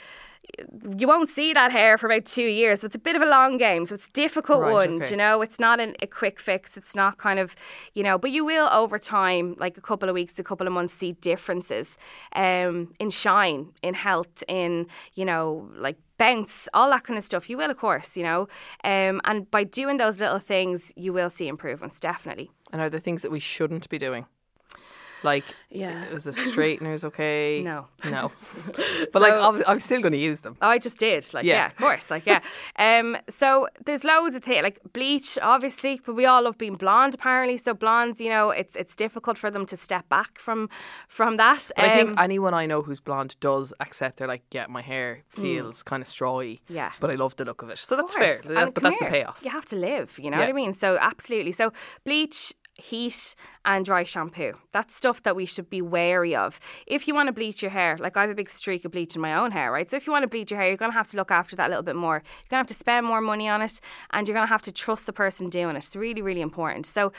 you 0.98 1.08
won't 1.08 1.30
see 1.30 1.54
that 1.54 1.72
hair 1.72 1.98
for 1.98 2.08
about 2.08 2.26
two 2.26 2.42
years. 2.44 2.82
So 2.82 2.86
it's 2.88 2.96
a 2.96 3.00
bit 3.00 3.16
of 3.16 3.22
a 3.22 3.26
long 3.26 3.58
game. 3.58 3.86
So 3.86 3.96
it's 3.96 4.08
a 4.08 4.12
difficult 4.12 4.62
Right, 4.62 4.72
one. 4.72 5.02
okay. 5.02 5.12
You 5.12 5.18
know, 5.18 5.42
it's 5.42 5.60
not 5.60 5.80
an, 5.80 5.96
a 6.02 6.08
quick 6.08 6.40
fix. 6.40 6.78
It's 6.78 6.96
not 6.96 7.18
kind 7.18 7.40
of, 7.40 7.56
you 7.94 8.04
know, 8.04 8.18
but 8.18 8.32
you 8.32 8.44
will 8.46 8.68
over 8.72 8.98
time, 8.98 9.56
like 9.60 9.78
a 9.78 9.82
couple 9.82 10.10
of 10.10 10.16
weeks, 10.16 10.40
a 10.40 10.44
couple 10.44 10.66
of 10.66 10.74
months, 10.74 10.94
see 10.94 11.12
differences 11.14 11.98
um, 12.36 12.94
in 13.00 13.10
shine, 13.10 13.68
in 13.84 13.94
health, 13.94 14.44
in, 14.48 14.88
you 15.14 15.26
know, 15.26 15.70
like 15.76 15.98
bounce, 16.18 16.68
all 16.74 16.90
that 16.90 17.04
kind 17.04 17.18
of 17.18 17.26
stuff. 17.26 17.50
You 17.50 17.58
will, 17.58 17.70
of 17.70 17.78
course, 17.78 18.18
you 18.18 18.24
know. 18.24 18.48
Um, 18.84 19.22
and 19.26 19.50
by 19.52 19.64
doing 19.64 19.98
those 19.98 20.20
little 20.20 20.40
things, 20.40 20.92
you 20.96 21.14
will 21.14 21.30
see 21.30 21.48
improvements, 21.48 22.00
definitely. 22.00 22.50
And 22.72 22.82
are 22.82 22.90
there 22.90 23.00
things 23.00 23.22
that 23.22 23.32
we 23.32 23.40
shouldn't 23.40 23.88
be 23.90 23.98
doing? 23.98 24.26
Like, 25.24 25.44
Yeah. 25.70 26.06
is 26.06 26.24
the 26.24 26.32
straighteners 26.34 27.04
okay? 27.04 27.62
No. 27.68 27.88
No. 28.06 28.32
but 29.14 29.22
like, 29.22 29.34
I'm, 29.34 29.64
I'm 29.68 29.80
still 29.80 30.02
going 30.02 30.14
to 30.14 30.18
use 30.20 30.42
them. 30.42 30.56
Oh, 30.62 30.68
I 30.70 30.78
just 30.78 30.98
did. 30.98 31.34
Like, 31.34 31.46
yeah. 31.46 31.54
Yeah. 31.56 31.66
of 31.68 31.76
course. 31.78 32.10
Like, 32.12 32.26
yeah. 32.26 32.42
um, 32.78 33.18
so 33.30 33.68
there's 33.86 34.04
loads 34.04 34.36
of 34.36 34.44
things, 34.44 34.64
like 34.64 34.80
bleach, 34.94 35.38
obviously, 35.42 36.00
but 36.06 36.14
we 36.16 36.26
all 36.26 36.44
love 36.44 36.58
being 36.58 36.76
blonde, 36.76 37.16
apparently. 37.16 37.58
So 37.58 37.74
blondes, 37.74 38.22
you 38.22 38.30
know, 38.30 38.50
it's 38.52 38.76
it's 38.76 38.96
difficult 38.96 39.38
for 39.38 39.50
them 39.52 39.66
to 39.66 39.76
step 39.78 40.08
back 40.10 40.40
from 40.40 40.70
from 41.08 41.38
that. 41.38 41.72
But 41.76 41.86
I 41.86 41.96
think 41.98 42.10
Um, 42.12 42.16
anyone 42.20 42.54
I 42.54 42.66
know 42.66 42.82
who's 42.82 43.00
blonde 43.00 43.36
does 43.40 43.74
accept 43.80 44.18
they're 44.18 44.28
like, 44.28 44.44
yeah, 44.52 44.68
my 44.70 44.82
hair 44.82 45.24
feels 45.30 45.84
kind 45.84 46.02
of 46.04 46.08
strawy. 46.08 46.60
Yeah. 46.70 46.92
But 47.00 47.10
I 47.12 47.16
love 47.16 47.36
the 47.36 47.46
look 47.46 47.62
of 47.64 47.70
it. 47.70 47.78
So 47.80 47.96
that's 47.96 48.14
Of 48.16 48.20
fair. 48.22 48.36
course. 48.40 48.48
That- 48.48 48.64
And 48.64 48.74
but 48.74 48.84
that's 48.84 48.98
here, 48.98 49.10
the 49.10 49.14
payoff. 49.18 49.40
You 49.44 49.50
have 49.52 49.66
to 49.68 49.76
live, 49.76 50.18
you 50.20 50.30
know 50.30 50.38
Yeah. 50.38 50.44
what 50.44 50.50
I 50.50 50.54
mean? 50.54 50.74
So 50.74 50.98
absolutely. 51.00 51.52
So 51.54 51.72
bleach, 52.06 52.54
heat, 52.78 53.36
and 53.66 53.84
dry 53.84 54.04
shampoo. 54.04 54.54
That's 54.72 54.96
stuff 54.96 55.24
that 55.24 55.36
we 55.36 55.46
should 55.46 55.70
be 55.70 55.82
wary 55.82 56.36
of. 56.36 56.60
If 56.86 57.08
you 57.08 57.14
want 57.14 57.28
to 57.28 57.34
bleach 57.34 57.62
your 57.62 57.72
hair, 57.72 57.98
like 58.00 58.16
I 58.16 58.22
have 58.22 58.30
a 58.30 58.36
big 58.36 58.50
streak 58.50 58.86
of 58.86 58.92
bleach 58.92 59.16
in 59.16 59.22
my 59.22 59.36
own 59.36 59.52
hair, 59.52 59.72
right? 59.72 59.90
So 59.90 59.98
if 59.98 60.08
you 60.08 60.14
want 60.14 60.24
to 60.24 60.28
bleach 60.28 60.52
your 60.52 60.60
hair, 60.60 60.70
you're 60.70 60.78
going 60.78 60.92
to 60.92 60.98
have 60.98 61.10
to 61.12 61.18
look 61.18 61.32
after 61.32 61.56
that 61.56 61.68
a 61.68 61.70
little 61.70 61.84
bit 61.84 61.96
more. 61.96 62.16
You're 62.16 62.50
going 62.50 62.50
to 62.50 62.56
have 62.58 62.68
to 62.68 62.74
spend 62.74 63.06
more 63.06 63.22
money 63.22 63.50
on 63.50 63.62
it, 63.62 63.80
and 64.12 64.28
you're 64.28 64.36
going 64.36 64.48
to 64.48 64.52
have 64.52 64.62
to 64.64 64.72
trust 64.72 65.06
the 65.06 65.14
person 65.14 65.50
doing 65.50 65.76
it. 65.76 65.80
It's 65.80 65.96
really, 65.96 66.22
really 66.22 66.42
important. 66.42 66.86
So 66.86 67.12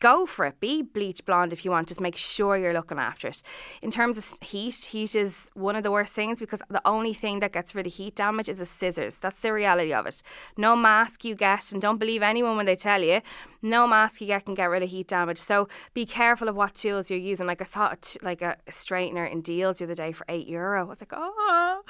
go 0.00 0.26
for 0.26 0.46
it. 0.46 0.60
Be 0.60 0.82
bleach 0.82 1.24
blonde 1.24 1.52
if 1.52 1.64
you 1.64 1.70
want. 1.70 1.88
Just 1.88 2.00
make 2.00 2.16
sure 2.16 2.56
you're 2.56 2.72
looking 2.72 2.98
after 2.98 3.28
it. 3.28 3.42
In 3.82 3.90
terms 3.90 4.18
of 4.18 4.24
heat, 4.42 4.74
heat 4.76 5.14
is 5.14 5.50
one 5.54 5.76
of 5.76 5.82
the 5.82 5.90
worst 5.90 6.12
things 6.12 6.38
because 6.38 6.60
the 6.68 6.82
only 6.86 7.14
thing 7.14 7.40
that 7.40 7.52
gets 7.52 7.74
rid 7.74 7.86
of 7.86 7.94
heat 7.94 8.14
damage 8.16 8.48
is 8.48 8.60
a 8.60 8.66
scissors. 8.66 9.18
That's 9.18 9.40
the 9.40 9.52
reality 9.52 9.92
of 9.92 10.06
it. 10.06 10.22
No 10.56 10.76
mask 10.76 11.24
you 11.24 11.34
get, 11.34 11.72
and 11.72 11.80
don't 11.80 11.98
believe 11.98 12.22
anyone 12.22 12.56
when 12.56 12.66
they 12.66 12.76
tell 12.76 13.02
you, 13.02 13.20
no 13.62 13.86
mask 13.86 14.20
you 14.20 14.26
get 14.26 14.44
can 14.44 14.54
get 14.54 14.66
rid 14.66 14.82
of 14.82 14.90
heat 14.90 15.08
damage. 15.08 15.38
So 15.38 15.68
be 15.94 16.04
careful 16.04 16.48
of 16.48 16.56
what 16.56 16.74
tools 16.74 17.08
you're 17.10 17.18
using. 17.18 17.46
Like 17.46 17.60
I 17.62 17.64
saw 17.64 17.90
a 17.92 17.96
t- 17.96 18.18
like 18.22 18.42
a 18.42 18.56
straightener 18.70 19.30
in 19.30 19.40
deals 19.40 19.78
the 19.78 19.84
other 19.84 19.94
day 19.94 20.12
for 20.12 20.26
eight 20.28 20.46
euro. 20.46 20.80
I 20.80 20.84
was 20.84 21.00
like, 21.00 21.12
oh, 21.14 21.80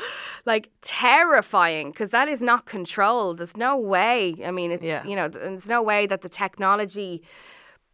like 0.46 0.70
terrifying 0.82 1.90
because 1.90 2.10
that 2.10 2.28
is 2.28 2.40
not 2.40 2.66
controlled. 2.66 3.38
There's 3.38 3.56
no 3.56 3.76
way. 3.76 4.36
I 4.44 4.50
mean, 4.50 4.70
it's 4.70 4.84
Yeah. 4.84 5.04
you 5.04 5.16
know, 5.16 5.28
there's 5.28 5.66
no 5.66 5.82
way 5.82 6.06
that 6.06 6.22
the 6.22 6.28
technology 6.28 7.22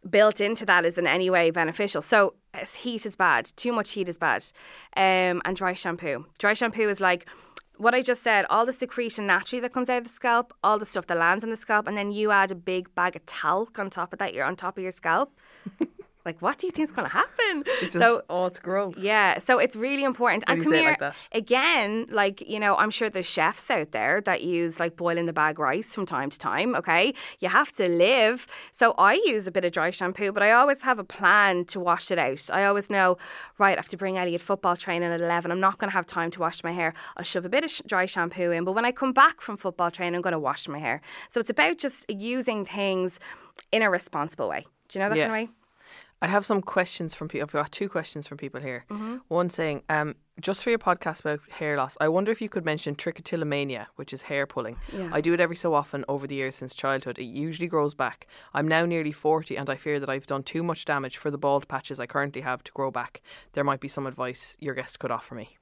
built 0.09 0.41
into 0.41 0.65
that 0.65 0.85
is 0.85 0.97
in 0.97 1.07
any 1.07 1.29
way 1.29 1.51
beneficial. 1.51 2.01
So 2.01 2.33
heat 2.75 3.05
is 3.05 3.15
bad. 3.15 3.51
Too 3.55 3.71
much 3.71 3.91
heat 3.91 4.09
is 4.09 4.17
bad. 4.17 4.43
Um, 4.95 5.41
and 5.45 5.55
dry 5.55 5.73
shampoo. 5.73 6.25
Dry 6.39 6.53
shampoo 6.53 6.89
is 6.89 6.99
like 6.99 7.27
what 7.77 7.93
I 7.93 8.01
just 8.01 8.23
said. 8.23 8.45
All 8.49 8.65
the 8.65 8.73
secretion 8.73 9.27
naturally 9.27 9.61
that 9.61 9.73
comes 9.73 9.89
out 9.89 9.99
of 9.99 10.03
the 10.05 10.09
scalp, 10.09 10.53
all 10.63 10.79
the 10.79 10.85
stuff 10.85 11.07
that 11.07 11.17
lands 11.17 11.43
on 11.43 11.49
the 11.49 11.57
scalp, 11.57 11.87
and 11.87 11.97
then 11.97 12.11
you 12.11 12.31
add 12.31 12.51
a 12.51 12.55
big 12.55 12.93
bag 12.95 13.15
of 13.15 13.25
talc 13.25 13.77
on 13.79 13.89
top 13.89 14.13
of 14.13 14.19
that. 14.19 14.33
You're 14.33 14.45
on 14.45 14.55
top 14.55 14.77
of 14.77 14.83
your 14.83 14.91
scalp. 14.91 15.33
like, 16.25 16.41
what 16.41 16.57
do 16.57 16.67
you 16.67 16.71
think 16.71 16.87
is 16.89 16.91
going 16.93 17.07
to 17.07 17.13
happen? 17.13 17.63
It's 17.81 17.93
so 17.93 17.99
just, 17.99 18.21
oh, 18.29 18.45
it's 18.45 18.59
gross. 18.59 18.95
yeah, 18.97 19.39
so 19.39 19.57
it's 19.59 19.75
really 19.75 20.03
important. 20.03 20.43
When 20.47 20.57
and 20.57 20.63
come 20.63 20.73
here 20.73 20.95
like 20.99 21.13
again, 21.33 22.07
like 22.11 22.41
you 22.47 22.59
know, 22.59 22.75
I'm 22.77 22.91
sure 22.91 23.09
there's 23.09 23.25
chefs 23.25 23.69
out 23.71 23.91
there 23.91 24.21
that 24.21 24.41
use 24.43 24.79
like 24.79 24.95
boiling 24.95 25.25
the 25.25 25.33
bag 25.33 25.59
rice 25.59 25.87
from 25.93 26.05
time 26.05 26.29
to 26.29 26.37
time. 26.39 26.75
Okay, 26.75 27.13
you 27.39 27.49
have 27.49 27.71
to 27.73 27.87
live. 27.89 28.47
So 28.71 28.93
I 28.97 29.13
use 29.25 29.47
a 29.47 29.51
bit 29.51 29.65
of 29.65 29.71
dry 29.71 29.89
shampoo, 29.91 30.31
but 30.31 30.43
I 30.43 30.51
always 30.51 30.81
have 30.81 30.99
a 30.99 31.03
plan 31.03 31.65
to 31.65 31.79
wash 31.79 32.11
it 32.11 32.19
out. 32.19 32.49
I 32.51 32.65
always 32.65 32.89
know, 32.89 33.17
right, 33.57 33.77
I 33.77 33.81
have 33.81 33.87
to 33.89 33.97
bring 33.97 34.17
Elliot 34.17 34.41
football 34.41 34.75
training 34.75 35.11
at 35.11 35.19
eleven. 35.21 35.51
I'm 35.51 35.59
not 35.59 35.77
going 35.77 35.89
to 35.89 35.93
have 35.93 36.05
time 36.05 36.31
to 36.31 36.39
wash 36.39 36.63
my 36.63 36.71
hair. 36.71 36.93
I'll 37.17 37.23
shove 37.23 37.45
a 37.45 37.49
bit 37.49 37.63
of 37.63 37.71
sh- 37.71 37.81
dry 37.87 38.05
shampoo 38.05 38.51
in, 38.51 38.63
but 38.63 38.73
when 38.73 38.85
I 38.85 38.91
come 38.91 39.11
back 39.13 39.41
from 39.41 39.57
football 39.57 39.91
training, 39.91 40.15
I'm 40.15 40.21
going 40.21 40.33
to 40.33 40.39
wash 40.39 40.67
my 40.67 40.79
hair. 40.79 41.01
So 41.29 41.39
it's 41.39 41.49
about 41.49 41.77
just 41.77 42.09
using 42.09 42.65
things 42.65 43.19
in 43.71 43.81
a 43.81 43.89
responsible 43.89 44.47
way. 44.49 44.65
Do 44.89 44.99
you 44.99 45.03
know 45.03 45.09
that 45.09 45.17
Yeah. 45.17 45.27
kind 45.27 45.43
of 45.43 45.49
way? 45.49 45.55
I 46.21 46.27
have 46.27 46.45
some 46.45 46.61
questions 46.61 47.15
from 47.15 47.27
people. 47.27 47.45
I've 47.45 47.51
got 47.51 47.71
two 47.71 47.89
questions 47.89 48.27
from 48.27 48.37
people 48.37 48.61
here. 48.61 48.85
Mm-hmm. 48.89 49.17
One 49.27 49.49
saying, 49.49 49.81
um, 49.89 50.15
just 50.39 50.63
for 50.63 50.69
your 50.69 50.77
podcast 50.77 51.21
about 51.21 51.39
hair 51.49 51.77
loss, 51.77 51.97
I 51.99 52.09
wonder 52.09 52.31
if 52.31 52.41
you 52.41 52.49
could 52.49 52.63
mention 52.63 52.95
trichotillomania, 52.95 53.87
which 53.95 54.13
is 54.13 54.23
hair 54.23 54.45
pulling. 54.45 54.77
Yeah. 54.95 55.09
I 55.11 55.19
do 55.19 55.33
it 55.33 55.39
every 55.39 55.55
so 55.55 55.73
often 55.73 56.05
over 56.07 56.27
the 56.27 56.35
years 56.35 56.55
since 56.55 56.75
childhood. 56.75 57.17
It 57.17 57.23
usually 57.23 57.67
grows 57.67 57.95
back. 57.95 58.27
I'm 58.53 58.67
now 58.67 58.85
nearly 58.85 59.11
40 59.11 59.57
and 59.57 59.69
I 59.69 59.75
fear 59.75 59.99
that 59.99 60.09
I've 60.09 60.27
done 60.27 60.43
too 60.43 60.61
much 60.61 60.85
damage 60.85 61.17
for 61.17 61.31
the 61.31 61.39
bald 61.39 61.67
patches 61.67 61.99
I 61.99 62.05
currently 62.05 62.41
have 62.41 62.63
to 62.65 62.71
grow 62.71 62.91
back. 62.91 63.21
There 63.53 63.63
might 63.63 63.79
be 63.79 63.87
some 63.87 64.05
advice 64.05 64.55
your 64.59 64.75
guest 64.75 64.99
could 64.99 65.11
offer 65.11 65.33
me. 65.33 65.57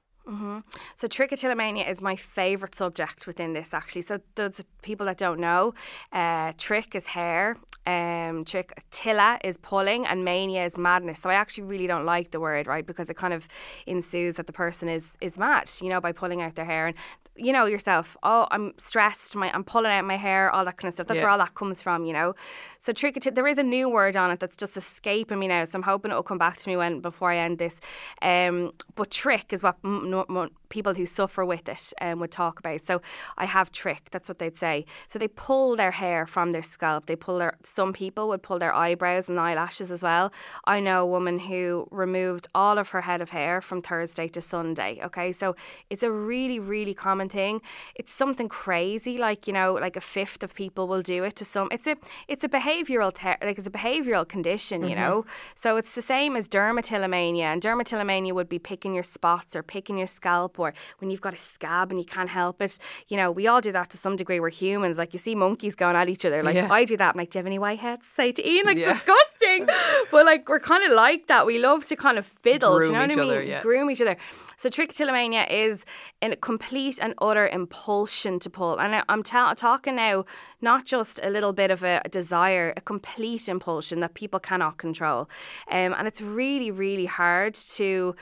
So 0.96 1.08
trichotillomania 1.08 1.88
is 1.88 2.00
my 2.00 2.14
favourite 2.14 2.76
subject 2.76 3.26
within 3.26 3.52
this 3.52 3.74
actually. 3.74 4.02
So 4.02 4.20
those 4.36 4.62
people 4.82 5.06
that 5.06 5.16
don't 5.16 5.40
know, 5.40 5.74
uh, 6.12 6.52
trich 6.52 6.94
is 6.94 7.06
hair, 7.06 7.56
um, 7.86 8.44
trick 8.44 8.72
trichotilla 8.90 9.38
is 9.44 9.56
pulling, 9.56 10.06
and 10.06 10.24
mania 10.24 10.64
is 10.64 10.76
madness. 10.76 11.20
So 11.20 11.30
I 11.30 11.34
actually 11.34 11.64
really 11.64 11.86
don't 11.86 12.04
like 12.04 12.30
the 12.30 12.40
word, 12.40 12.66
right? 12.66 12.86
Because 12.86 13.10
it 13.10 13.16
kind 13.16 13.32
of 13.32 13.48
ensues 13.86 14.36
that 14.36 14.46
the 14.46 14.52
person 14.52 14.88
is 14.88 15.08
is 15.20 15.36
mad, 15.38 15.70
you 15.80 15.88
know, 15.88 16.00
by 16.00 16.12
pulling 16.12 16.42
out 16.42 16.54
their 16.54 16.64
hair. 16.64 16.86
And 16.86 16.96
you 17.36 17.52
know 17.52 17.64
yourself, 17.64 18.16
oh, 18.22 18.46
I'm 18.50 18.74
stressed, 18.76 19.34
my 19.36 19.50
I'm 19.54 19.64
pulling 19.64 19.90
out 19.92 20.04
my 20.04 20.16
hair, 20.16 20.50
all 20.50 20.64
that 20.64 20.76
kind 20.76 20.88
of 20.88 20.94
stuff. 20.94 21.06
That's 21.06 21.18
Yeah. 21.18 21.24
where 21.24 21.30
all 21.30 21.38
that 21.38 21.54
comes 21.54 21.80
from, 21.80 22.04
you 22.04 22.12
know. 22.12 22.34
So 22.80 22.92
trichotilla, 22.92 23.34
there 23.34 23.46
is 23.46 23.58
a 23.58 23.62
new 23.62 23.88
word 23.88 24.16
on 24.16 24.30
it 24.30 24.40
that's 24.40 24.56
just 24.56 24.76
escaping 24.76 25.38
me 25.38 25.48
now. 25.48 25.64
So 25.64 25.76
I'm 25.78 25.82
hoping 25.82 26.10
it'll 26.10 26.22
come 26.22 26.38
back 26.38 26.58
to 26.58 26.68
me 26.68 26.76
when 26.76 27.00
before 27.00 27.30
I 27.30 27.38
end 27.38 27.58
this. 27.58 27.80
Um, 28.20 28.72
but 28.94 29.10
trich 29.10 29.52
is 29.52 29.62
what 29.62 29.76
m- 29.84 30.10
mo- 30.10 30.48
people 30.70 30.94
who 30.94 31.04
suffer 31.04 31.44
with 31.44 31.68
it 31.68 31.92
um, 32.00 32.18
would 32.20 32.30
talk 32.30 32.58
about. 32.58 32.86
So 32.86 33.02
I 33.36 33.44
have 33.44 33.70
trich. 33.70 34.08
That's 34.10 34.28
what 34.28 34.38
they'd 34.38 34.56
say. 34.56 34.86
So 35.08 35.18
they 35.18 35.28
pull 35.28 35.76
their 35.76 35.90
hair 35.90 36.26
from 36.26 36.52
their 36.52 36.62
scalp. 36.62 37.06
They 37.06 37.16
pull 37.16 37.38
their. 37.38 37.58
Some 37.62 37.92
people 37.92 38.28
would 38.28 38.42
pull 38.42 38.58
their 38.58 38.72
eyebrows 38.72 39.28
and 39.28 39.38
eyelashes 39.38 39.90
as 39.90 40.02
well. 40.02 40.32
I 40.64 40.80
know 40.80 41.02
a 41.02 41.06
woman 41.06 41.40
who 41.40 41.86
removed 41.90 42.48
all 42.54 42.78
of 42.78 42.88
her 42.90 43.02
head 43.02 43.20
of 43.20 43.30
hair 43.30 43.60
from 43.60 43.82
Thursday 43.82 44.28
to 44.28 44.40
Sunday. 44.40 45.00
Okay, 45.04 45.32
so 45.32 45.54
it's 45.90 46.02
a 46.02 46.10
really 46.10 46.58
really 46.58 46.94
common 46.94 47.28
thing. 47.28 47.60
It's 47.94 48.12
something 48.12 48.48
crazy. 48.48 49.18
Like 49.18 49.46
you 49.46 49.52
know, 49.52 49.74
like 49.74 49.96
a 49.96 50.00
fifth 50.00 50.42
of 50.42 50.54
people 50.54 50.88
will 50.88 51.02
do 51.02 51.24
it 51.24 51.36
to 51.36 51.44
some. 51.44 51.68
It's 51.70 51.86
a 51.86 51.96
it's 52.28 52.44
a 52.44 52.48
behavioural 52.48 53.12
ter- 53.12 53.36
like 53.42 53.58
it's 53.58 53.66
a 53.66 53.70
behavioural 53.70 54.26
condition. 54.26 54.84
You 54.88 54.94
know, 54.94 55.26
so 55.54 55.76
it's 55.76 55.94
the 55.94 56.02
same 56.02 56.36
as 56.36 56.48
dermatillomania. 56.48 57.48
And 57.52 57.60
dermatillomania 57.60 58.32
would 58.32 58.48
be 58.48 58.58
picking 58.58 58.94
your 58.94 59.02
spots 59.02 59.56
or 59.56 59.62
picking 59.62 59.98
your 59.98 60.06
scalp 60.06 60.58
or 60.60 60.72
when 60.98 61.10
you've 61.10 61.20
got 61.20 61.34
a 61.34 61.38
scab 61.38 61.90
and 61.90 61.98
you 62.00 62.06
can't 62.06 62.28
help 62.28 62.60
it. 62.62 62.78
You 63.08 63.16
know, 63.16 63.30
we 63.30 63.46
all 63.46 63.60
do 63.60 63.72
that 63.72 63.90
to 63.90 63.96
some 63.96 64.16
degree. 64.16 64.40
We're 64.40 64.50
humans. 64.50 64.98
Like 64.98 65.12
you 65.12 65.18
see 65.18 65.34
monkeys 65.34 65.74
going 65.74 65.96
at 65.96 66.08
each 66.08 66.24
other. 66.24 66.42
Like 66.42 66.54
Yeah. 66.54 66.68
I 66.70 66.84
do 66.84 66.96
that. 66.96 67.14
I'm 67.14 67.18
like, 67.18 67.30
do 67.30 67.38
you 67.38 67.40
have 67.40 67.46
any 67.46 67.58
whiteheads? 67.58 68.04
Say 68.14 68.32
to 68.32 68.48
Ian, 68.48 68.66
like 68.66 68.78
Yeah. 68.78 68.92
disgusting. 68.92 69.68
But 70.10 70.26
like 70.26 70.48
we're 70.48 70.60
kind 70.60 70.84
of 70.84 70.92
like 70.92 71.26
that. 71.28 71.46
We 71.46 71.58
love 71.58 71.86
to 71.88 71.96
kind 71.96 72.18
of 72.18 72.26
fiddle. 72.26 72.78
do 72.78 72.86
you 72.86 72.92
know 72.92 72.98
what 73.00 73.10
I 73.10 73.14
mean? 73.14 73.20
other, 73.30 73.42
yeah. 73.42 73.62
Groom 73.62 73.90
each 73.90 74.00
other. 74.00 74.16
So 74.56 74.68
trichotillomania 74.68 75.50
is 75.50 75.84
in 76.20 76.32
a 76.32 76.36
complete 76.36 76.98
and 77.00 77.14
utter 77.22 77.48
impulsion 77.48 78.38
to 78.40 78.50
pull. 78.50 78.78
And 78.78 79.02
I'm 79.08 79.22
ta- 79.22 79.54
talking 79.54 79.96
now 79.96 80.24
not 80.60 80.84
just 80.84 81.18
a 81.22 81.30
little 81.30 81.52
bit 81.54 81.70
of 81.70 81.82
a, 81.82 82.02
a 82.04 82.08
desire, 82.08 82.74
a 82.76 82.80
complete 82.82 83.48
impulsion 83.48 84.00
that 84.00 84.12
people 84.14 84.38
cannot 84.40 84.76
control. 84.76 85.28
Um, 85.70 85.94
and 85.96 86.06
it's 86.06 86.20
really, 86.20 86.70
really 86.70 87.06
hard 87.06 87.54
to 87.54 88.14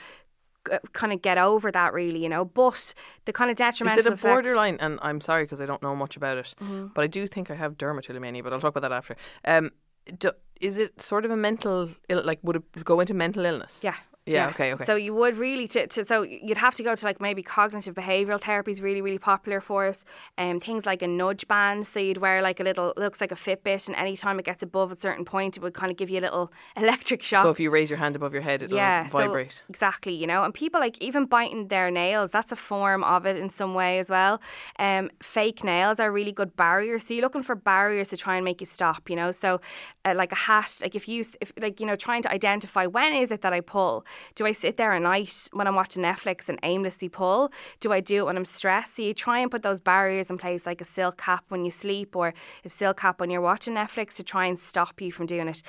kind 0.93 1.11
of 1.13 1.21
get 1.21 1.37
over 1.37 1.71
that 1.71 1.93
really 1.93 2.21
you 2.23 2.29
know 2.29 2.45
but 2.45 2.93
the 3.25 3.33
kind 3.33 3.49
of 3.51 3.57
detrimental 3.57 3.99
Is 3.99 4.05
it 4.05 4.13
a 4.13 4.15
borderline? 4.15 4.77
And 4.79 4.99
I'm 5.01 5.21
sorry 5.21 5.43
because 5.43 5.61
I 5.61 5.65
don't 5.65 5.81
know 5.81 5.95
much 5.95 6.15
about 6.17 6.37
it, 6.37 6.53
Mm-hmm. 6.61 6.87
but 6.95 7.03
I 7.03 7.07
do 7.07 7.27
think 7.27 7.49
I 7.51 7.55
have 7.55 7.77
dermatillomania. 7.77 8.43
But 8.43 8.53
I'll 8.53 8.59
talk 8.61 8.75
about 8.75 8.87
that 8.89 8.95
after. 8.95 9.15
Um, 9.45 9.71
do, 10.17 10.31
is 10.59 10.77
it 10.77 11.01
sort 11.01 11.25
of 11.25 11.31
a 11.31 11.37
mental, 11.37 11.89
Ill, 12.09 12.23
like 12.23 12.39
would 12.43 12.57
it 12.57 12.83
go 12.83 12.99
into 12.99 13.13
mental 13.13 13.45
illness? 13.45 13.81
Yeah. 13.83 13.95
Yeah, 14.33 14.49
okay, 14.49 14.73
okay. 14.73 14.85
So 14.85 14.95
you 14.95 15.13
would 15.13 15.37
really 15.37 15.67
to, 15.69 15.87
to 15.87 16.05
so 16.05 16.21
you'd 16.21 16.57
have 16.57 16.75
to 16.75 16.83
go 16.83 16.95
to 16.95 17.05
like 17.05 17.19
maybe 17.21 17.41
cognitive 17.43 17.95
behavioural 17.95 18.41
therapy 18.41 18.71
is 18.71 18.81
really 18.81 19.01
really 19.01 19.17
popular 19.17 19.61
for 19.61 19.87
it. 19.87 20.03
Um, 20.37 20.59
things 20.59 20.85
like 20.85 21.01
a 21.01 21.07
nudge 21.07 21.47
band. 21.47 21.87
So 21.87 21.99
you'd 21.99 22.19
wear 22.19 22.41
like 22.41 22.59
a 22.59 22.63
little 22.63 22.93
looks 22.97 23.21
like 23.21 23.31
a 23.31 23.35
Fitbit, 23.35 23.87
and 23.87 23.95
anytime 23.95 24.39
it 24.39 24.45
gets 24.45 24.63
above 24.63 24.91
a 24.91 24.99
certain 24.99 25.25
point, 25.25 25.57
it 25.57 25.63
would 25.63 25.73
kind 25.73 25.91
of 25.91 25.97
give 25.97 26.09
you 26.09 26.19
a 26.19 26.25
little 26.27 26.51
electric 26.77 27.23
shock. 27.23 27.43
So 27.43 27.49
if 27.49 27.59
you 27.59 27.69
raise 27.69 27.89
your 27.89 27.97
hand 27.97 28.15
above 28.15 28.33
your 28.33 28.41
head, 28.41 28.61
it'll 28.61 28.77
yeah, 28.77 29.07
so- 29.07 29.17
vibrate. 29.17 29.63
exactly, 29.69 30.13
you 30.13 30.27
know, 30.27 30.43
and 30.43 30.53
people 30.53 30.79
like 30.79 30.97
even 30.99 31.25
biting 31.25 31.67
their 31.67 31.91
nails, 31.91 32.31
that's 32.31 32.51
a 32.51 32.55
form 32.55 33.03
of 33.03 33.25
it 33.25 33.35
in 33.37 33.49
some 33.49 33.73
way 33.73 33.99
as 33.99 34.09
well. 34.09 34.41
Um, 34.77 35.09
fake 35.21 35.63
nails 35.63 35.99
are 35.99 36.11
really 36.11 36.31
good 36.31 36.55
barriers. 36.55 37.05
So 37.05 37.13
you're 37.13 37.23
looking 37.23 37.43
for 37.43 37.55
barriers 37.55 38.09
to 38.09 38.17
try 38.17 38.35
and 38.35 38.45
make 38.45 38.61
you 38.61 38.67
stop, 38.67 39.09
you 39.09 39.15
know. 39.15 39.31
So 39.31 39.61
uh, 40.05 40.13
like 40.15 40.31
a 40.31 40.35
hat, 40.35 40.77
like 40.81 40.95
if 40.95 41.07
you, 41.07 41.25
if 41.41 41.51
like 41.59 41.79
you 41.79 41.85
know, 41.85 41.95
trying 41.95 42.21
to 42.23 42.31
identify 42.31 42.85
when 42.85 43.13
is 43.13 43.31
it 43.31 43.41
that 43.41 43.53
I 43.53 43.61
pull? 43.61 44.05
Do 44.35 44.45
I 44.45 44.51
sit 44.51 44.77
there 44.77 44.93
at 44.93 45.01
night 45.01 45.47
when 45.53 45.67
I'm 45.67 45.75
watching 45.75 46.03
Netflix 46.03 46.49
and 46.49 46.59
aimlessly 46.63 47.09
pull? 47.09 47.51
Do 47.79 47.91
I 47.91 47.99
do 47.99 48.19
it 48.19 48.25
when 48.25 48.37
I'm 48.37 48.45
stressed? 48.45 48.95
So 48.95 49.01
you 49.01 49.13
try 49.13 49.39
and 49.39 49.51
put 49.51 49.63
those 49.63 49.79
barriers 49.79 50.29
in 50.29 50.37
place, 50.37 50.65
like 50.65 50.81
a 50.81 50.85
silk 50.85 51.17
cap 51.17 51.45
when 51.49 51.65
you 51.65 51.71
sleep 51.71 52.15
or 52.15 52.33
a 52.65 52.69
silk 52.69 52.99
cap 52.99 53.19
when 53.19 53.29
you're 53.29 53.41
watching 53.41 53.75
Netflix 53.75 54.13
to 54.15 54.23
try 54.23 54.45
and 54.45 54.59
stop 54.59 55.01
you 55.01 55.11
from 55.11 55.25
doing 55.25 55.47
it. 55.47 55.63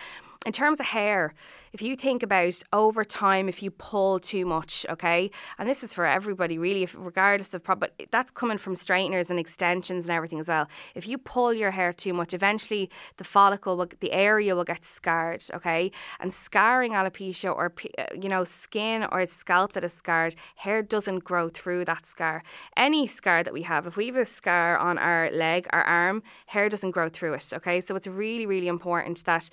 In 0.46 0.52
terms 0.52 0.80
of 0.80 0.86
hair, 0.86 1.34
if 1.74 1.82
you 1.82 1.94
think 1.94 2.22
about 2.22 2.62
over 2.72 3.04
time, 3.04 3.46
if 3.46 3.62
you 3.62 3.70
pull 3.70 4.18
too 4.18 4.46
much, 4.46 4.86
okay, 4.88 5.30
and 5.58 5.68
this 5.68 5.84
is 5.84 5.92
for 5.92 6.06
everybody 6.06 6.56
really, 6.56 6.82
if, 6.82 6.96
regardless 6.98 7.52
of, 7.52 7.62
but 7.62 7.92
that's 8.10 8.30
coming 8.30 8.56
from 8.56 8.74
straighteners 8.74 9.28
and 9.28 9.38
extensions 9.38 10.06
and 10.06 10.10
everything 10.10 10.40
as 10.40 10.48
well. 10.48 10.66
If 10.94 11.06
you 11.06 11.18
pull 11.18 11.52
your 11.52 11.72
hair 11.72 11.92
too 11.92 12.14
much, 12.14 12.32
eventually 12.32 12.88
the 13.18 13.24
follicle, 13.24 13.76
will, 13.76 13.88
the 14.00 14.12
area 14.12 14.56
will 14.56 14.64
get 14.64 14.82
scarred, 14.82 15.44
okay, 15.52 15.92
and 16.20 16.32
scarring 16.32 16.92
alopecia 16.92 17.54
or 17.54 17.70
you 18.18 18.30
know 18.30 18.44
skin 18.44 19.06
or 19.12 19.26
scalp 19.26 19.74
that 19.74 19.84
is 19.84 19.92
scarred, 19.92 20.36
hair 20.56 20.80
doesn't 20.80 21.22
grow 21.22 21.50
through 21.50 21.84
that 21.84 22.06
scar. 22.06 22.42
Any 22.78 23.06
scar 23.06 23.42
that 23.42 23.52
we 23.52 23.62
have, 23.62 23.86
if 23.86 23.98
we 23.98 24.06
have 24.06 24.16
a 24.16 24.24
scar 24.24 24.78
on 24.78 24.96
our 24.96 25.30
leg, 25.32 25.66
our 25.68 25.82
arm, 25.82 26.22
hair 26.46 26.70
doesn't 26.70 26.92
grow 26.92 27.10
through 27.10 27.34
it, 27.34 27.52
okay. 27.52 27.82
So 27.82 27.94
it's 27.94 28.06
really, 28.06 28.46
really 28.46 28.68
important 28.68 29.22
that 29.26 29.50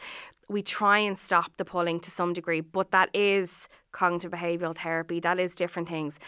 we 0.49 0.61
try 0.61 0.99
and 0.99 1.17
stop 1.17 1.57
the 1.57 1.65
pulling 1.65 1.99
to 2.01 2.11
some 2.11 2.33
degree, 2.33 2.61
but 2.61 2.91
that 2.91 3.09
is 3.13 3.67
cognitive 3.91 4.31
behavioural 4.31 4.77
therapy. 4.77 5.19
That 5.19 5.39
is 5.39 5.55
different 5.55 5.89
things. 5.89 6.19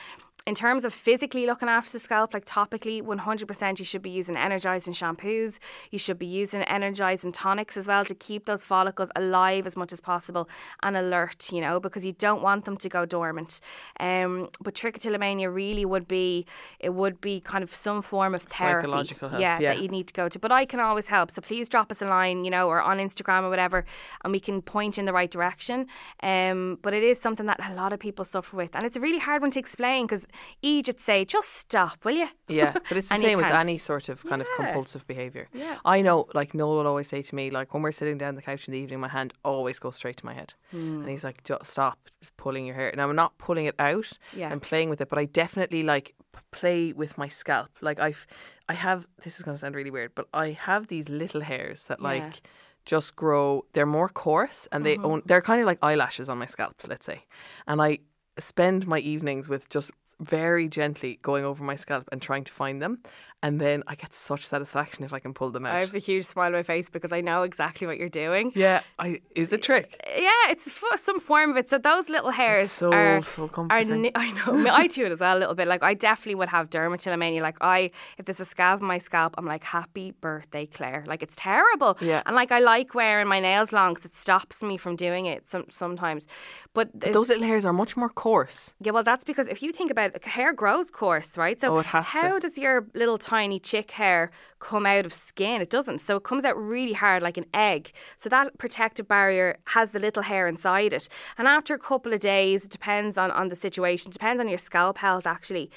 In 0.46 0.56
terms 0.56 0.84
of 0.86 0.94
physically 0.94 1.46
looking 1.46 1.70
after 1.70 1.92
the 1.92 2.00
scalp, 2.00 2.34
like 2.34 2.46
topically, 2.46 3.04
100% 3.04 3.80
you 3.80 3.86
should 3.86 4.02
be 4.02 4.10
using 4.10 4.36
energizing 4.36 4.94
shampoos. 4.94 5.60
You 5.92 6.00
should 6.00 6.18
be 6.18 6.26
using 6.26 6.64
energizing 6.64 7.32
tonics 7.32 7.78
as 7.78 7.86
well 7.88 8.04
to 8.06 8.16
keep 8.16 8.46
those 8.46 8.64
follicles 8.64 9.10
alive 9.16 9.68
as 9.68 9.76
much 9.76 9.92
as 9.94 10.00
possible 10.00 10.50
and 10.82 10.98
alert, 10.98 11.52
you 11.52 11.62
know, 11.62 11.80
because 11.80 12.04
you 12.04 12.14
don't 12.14 12.42
want 12.42 12.66
them 12.66 12.78
to 12.78 12.90
go 12.90 13.06
dormant. 13.06 13.60
Um, 14.00 14.50
but 14.62 14.74
trichotillomania 14.74 15.54
really 15.54 15.86
would 15.86 16.08
be, 16.08 16.46
it 16.80 16.94
would 16.96 17.22
be 17.22 17.42
kind 17.42 17.64
of 17.64 17.76
some 17.76 18.02
form 18.02 18.34
of 18.34 18.42
therapy. 18.44 18.86
Psychological 18.88 19.30
help, 19.30 19.42
Yeah, 19.42 19.60
yeah. 19.60 19.74
that 19.74 19.82
you 19.84 19.90
need 19.90 20.08
to 20.08 20.14
go 20.14 20.30
to. 20.30 20.40
But 20.40 20.52
I 20.52 20.66
can 20.66 20.80
always 20.80 21.08
help. 21.08 21.32
So 21.32 21.42
please 21.42 21.70
drop 21.70 21.92
us 21.92 22.02
a 22.02 22.06
line, 22.06 22.44
you 22.46 22.50
know, 22.52 22.68
or 22.70 22.82
on 22.82 22.98
Instagram 22.98 23.44
or 23.44 23.50
whatever, 23.50 23.86
and 24.24 24.32
we 24.32 24.40
can 24.40 24.62
point 24.62 24.98
in 24.98 25.06
the 25.06 25.14
right 25.14 25.30
direction. 25.30 25.86
Um, 26.24 26.80
but 26.82 26.94
it 26.94 27.04
is 27.04 27.22
something 27.22 27.46
that 27.46 27.60
a 27.70 27.76
lot 27.76 27.94
of 27.94 28.00
people 28.00 28.26
suffer 28.26 28.56
with. 28.56 28.74
And 28.74 28.84
it's 28.84 28.98
a 28.98 29.02
really 29.02 29.20
hard 29.20 29.42
one 29.42 29.52
to 29.52 29.60
explain 29.60 30.08
because 30.08 30.26
Egypt 30.62 31.02
say, 31.02 31.26
just 31.26 31.50
stop, 31.56 32.04
will 32.06 32.16
you? 32.16 32.28
Yeah, 32.48 32.74
but 32.74 32.98
it's 32.98 33.10
the 33.10 33.16
same 33.18 33.38
with 33.38 33.46
any 33.48 33.78
sort 33.78 34.10
of 34.10 34.24
kind 34.26 34.42
of 34.42 34.48
compulsive 34.56 35.06
behaviour. 35.08 35.48
Yeah. 35.54 35.78
I 35.86 36.02
know, 36.02 36.28
like 36.34 36.54
Noel 36.54 36.78
will 36.78 36.88
always 36.88 37.08
say 37.08 37.22
to 37.22 37.36
me, 37.36 37.50
like 37.50 37.74
when 37.74 37.84
we're 37.84 37.92
sitting 37.92 38.18
down 38.18 38.36
the 38.36 38.42
couch 38.42 38.68
in 38.68 38.74
the 38.74 38.80
evening, 38.80 39.00
my 39.00 39.08
hand 39.08 39.34
always 39.44 39.80
goes 39.80 39.96
straight 39.96 40.18
to 40.18 40.26
my 40.26 40.34
head, 40.34 40.54
Hmm. 40.72 41.02
and 41.02 41.10
he's 41.10 41.24
like, 41.24 41.44
"Just 41.44 41.66
stop 41.68 41.98
pulling 42.38 42.66
your 42.66 42.76
hair." 42.76 42.94
Now 42.96 43.10
I'm 43.10 43.16
not 43.16 43.38
pulling 43.38 43.66
it 43.66 43.76
out, 43.80 44.12
Yeah. 44.34 44.50
I'm 44.52 44.60
playing 44.60 44.90
with 44.90 45.02
it, 45.02 45.10
but 45.10 45.18
I 45.20 45.26
definitely 45.26 45.84
like 45.84 46.16
play 46.52 46.94
with 46.94 47.18
my 47.18 47.28
scalp. 47.28 47.70
Like 47.82 48.00
I've, 48.00 48.26
I 48.68 48.74
have. 48.74 49.06
This 49.24 49.38
is 49.38 49.44
going 49.44 49.56
to 49.56 49.60
sound 49.60 49.76
really 49.76 49.92
weird, 49.92 50.12
but 50.16 50.28
I 50.34 50.52
have 50.52 50.88
these 50.88 51.08
little 51.10 51.42
hairs 51.42 51.86
that 51.86 52.00
Yeah. 52.02 52.08
like 52.08 52.42
just 52.86 53.16
grow. 53.16 53.66
They're 53.74 53.86
more 53.86 54.10
coarse, 54.10 54.68
and 54.72 54.86
they 54.86 54.96
Mm-hmm. 54.96 55.06
own. 55.06 55.22
They're 55.26 55.42
kind 55.42 55.62
of 55.62 55.68
like 55.68 55.80
eyelashes 55.82 56.28
on 56.30 56.38
my 56.40 56.46
scalp, 56.48 56.76
let's 56.88 57.06
say, 57.06 57.26
and 57.68 57.82
I 57.82 58.00
spend 58.40 58.88
my 58.88 59.00
evenings 59.00 59.50
with 59.50 59.68
just 59.70 59.92
very 60.20 60.68
gently 60.68 61.20
going 61.22 61.46
over 61.46 61.64
my 61.64 61.76
scalp 61.76 62.10
and 62.12 62.22
trying 62.22 62.44
to 62.44 62.52
find 62.52 62.82
them. 62.82 63.00
And 63.42 63.62
then 63.62 63.84
I 63.88 63.96
get 63.96 64.14
such 64.14 64.46
satisfaction 64.46 65.06
if 65.06 65.14
I 65.14 65.20
can 65.20 65.34
pull 65.34 65.50
them 65.50 65.66
out. 65.66 65.74
I 65.74 65.80
have 65.80 65.96
a 65.96 66.00
huge 66.00 66.26
smile 66.26 66.48
on 66.48 66.52
my 66.52 66.64
face 66.64 66.90
because 66.90 67.14
I 67.14 67.22
know 67.22 67.44
exactly 67.44 67.88
what 67.88 67.98
you're 67.98 68.10
doing. 68.10 68.52
yeah, 68.54 68.82
I 69.00 69.22
is 69.34 69.54
a 69.54 69.58
trick. 69.58 69.96
Yeah, 70.28 70.30
it's 70.52 70.68
f- 70.68 71.00
some 71.00 71.22
form 71.22 71.52
of 71.52 71.56
it. 71.58 71.70
So 71.70 71.78
those 71.78 72.10
little 72.10 72.32
hairs 72.32 72.70
so- 72.70 72.92
are 72.92 73.24
so 73.26 73.44
Are, 73.46 73.48
comforting. 73.48 74.02
ni- 74.02 74.12
I 74.14 74.32
know. 74.32 74.70
I, 74.70 74.88
do 74.88 75.06
it 75.06 75.14
as 75.14 75.22
well 75.22 75.38
a 75.38 75.40
little 75.40 75.56
bit. 75.56 75.70
Like 75.70 75.84
I 75.84 75.94
definitely 75.94 76.36
would 76.36 76.50
have 76.50 76.70
dermatillomania. 76.70 77.42
Like 77.42 77.56
I, 77.62 77.92
if 78.18 78.26
there's 78.26 78.42
a 78.42 78.46
scab 78.46 78.82
on 78.82 78.88
my 78.88 78.98
scalp, 78.98 79.36
I'm 79.38 79.46
like, 79.46 79.64
happy 79.64 80.12
birthday, 80.20 80.66
Claire. 80.66 81.06
Like 81.08 81.24
it's 81.24 81.38
terrible. 81.38 81.98
Yeah. 82.02 82.24
And 82.26 82.36
like 82.36 82.52
I 82.52 82.60
like 82.60 82.94
wearing 82.94 83.28
my 83.30 83.40
nails 83.40 83.72
long 83.72 83.94
because 83.94 84.08
it 84.12 84.18
stops 84.18 84.62
me 84.62 84.76
from 84.76 84.98
doing 84.98 85.28
it 85.28 85.48
some 85.48 85.66
sometimes. 85.70 86.28
But, 86.74 86.88
But 87.00 87.14
those 87.14 87.30
little 87.30 87.46
hairs 87.46 87.64
are 87.64 87.72
much 87.74 87.96
more 87.96 88.10
coarse. 88.10 88.74
yeah, 88.82 88.92
well, 88.92 89.04
that's 89.04 89.24
because 89.24 89.48
if 89.48 89.62
you 89.64 89.72
think 89.72 89.92
about 89.92 90.14
it, 90.16 90.26
hair 90.26 90.52
grows 90.54 90.92
coarse, 90.92 91.38
right? 91.38 91.60
So 91.62 91.76
Oh, 91.76 91.80
it 91.80 91.86
has 91.86 92.06
to. 92.06 92.12
how 92.12 92.40
does 92.40 92.58
your 92.58 92.86
little 92.94 93.18
tiny 93.30 93.60
chick 93.60 93.92
hair 93.92 94.32
come 94.60 94.86
out 94.86 95.06
of 95.06 95.14
skin? 95.14 95.62
It 95.62 95.70
doesn't. 95.70 96.00
So 96.00 96.16
it 96.18 96.24
comes 96.24 96.46
out 96.46 96.58
really 96.58 96.94
hard 96.94 97.22
like 97.22 97.38
an 97.38 97.46
egg. 97.54 97.92
So 98.18 98.28
that 98.30 98.58
protective 98.58 99.08
barrier 99.08 99.60
has 99.66 99.92
the 99.92 100.00
little 100.00 100.24
hair 100.24 100.48
inside 100.48 100.94
it. 100.94 101.08
And 101.38 101.48
after 101.48 101.74
a 101.74 101.80
couple 101.80 102.14
of 102.14 102.20
days, 102.20 102.66
it 102.66 102.72
depends 102.72 103.18
on, 103.18 103.30
on 103.32 103.50
the 103.50 103.56
situation, 103.56 104.12
depends 104.12 104.40
on 104.40 104.48
your 104.48 104.58
scalp 104.58 104.98
health 104.98 105.28
actually. 105.28 105.70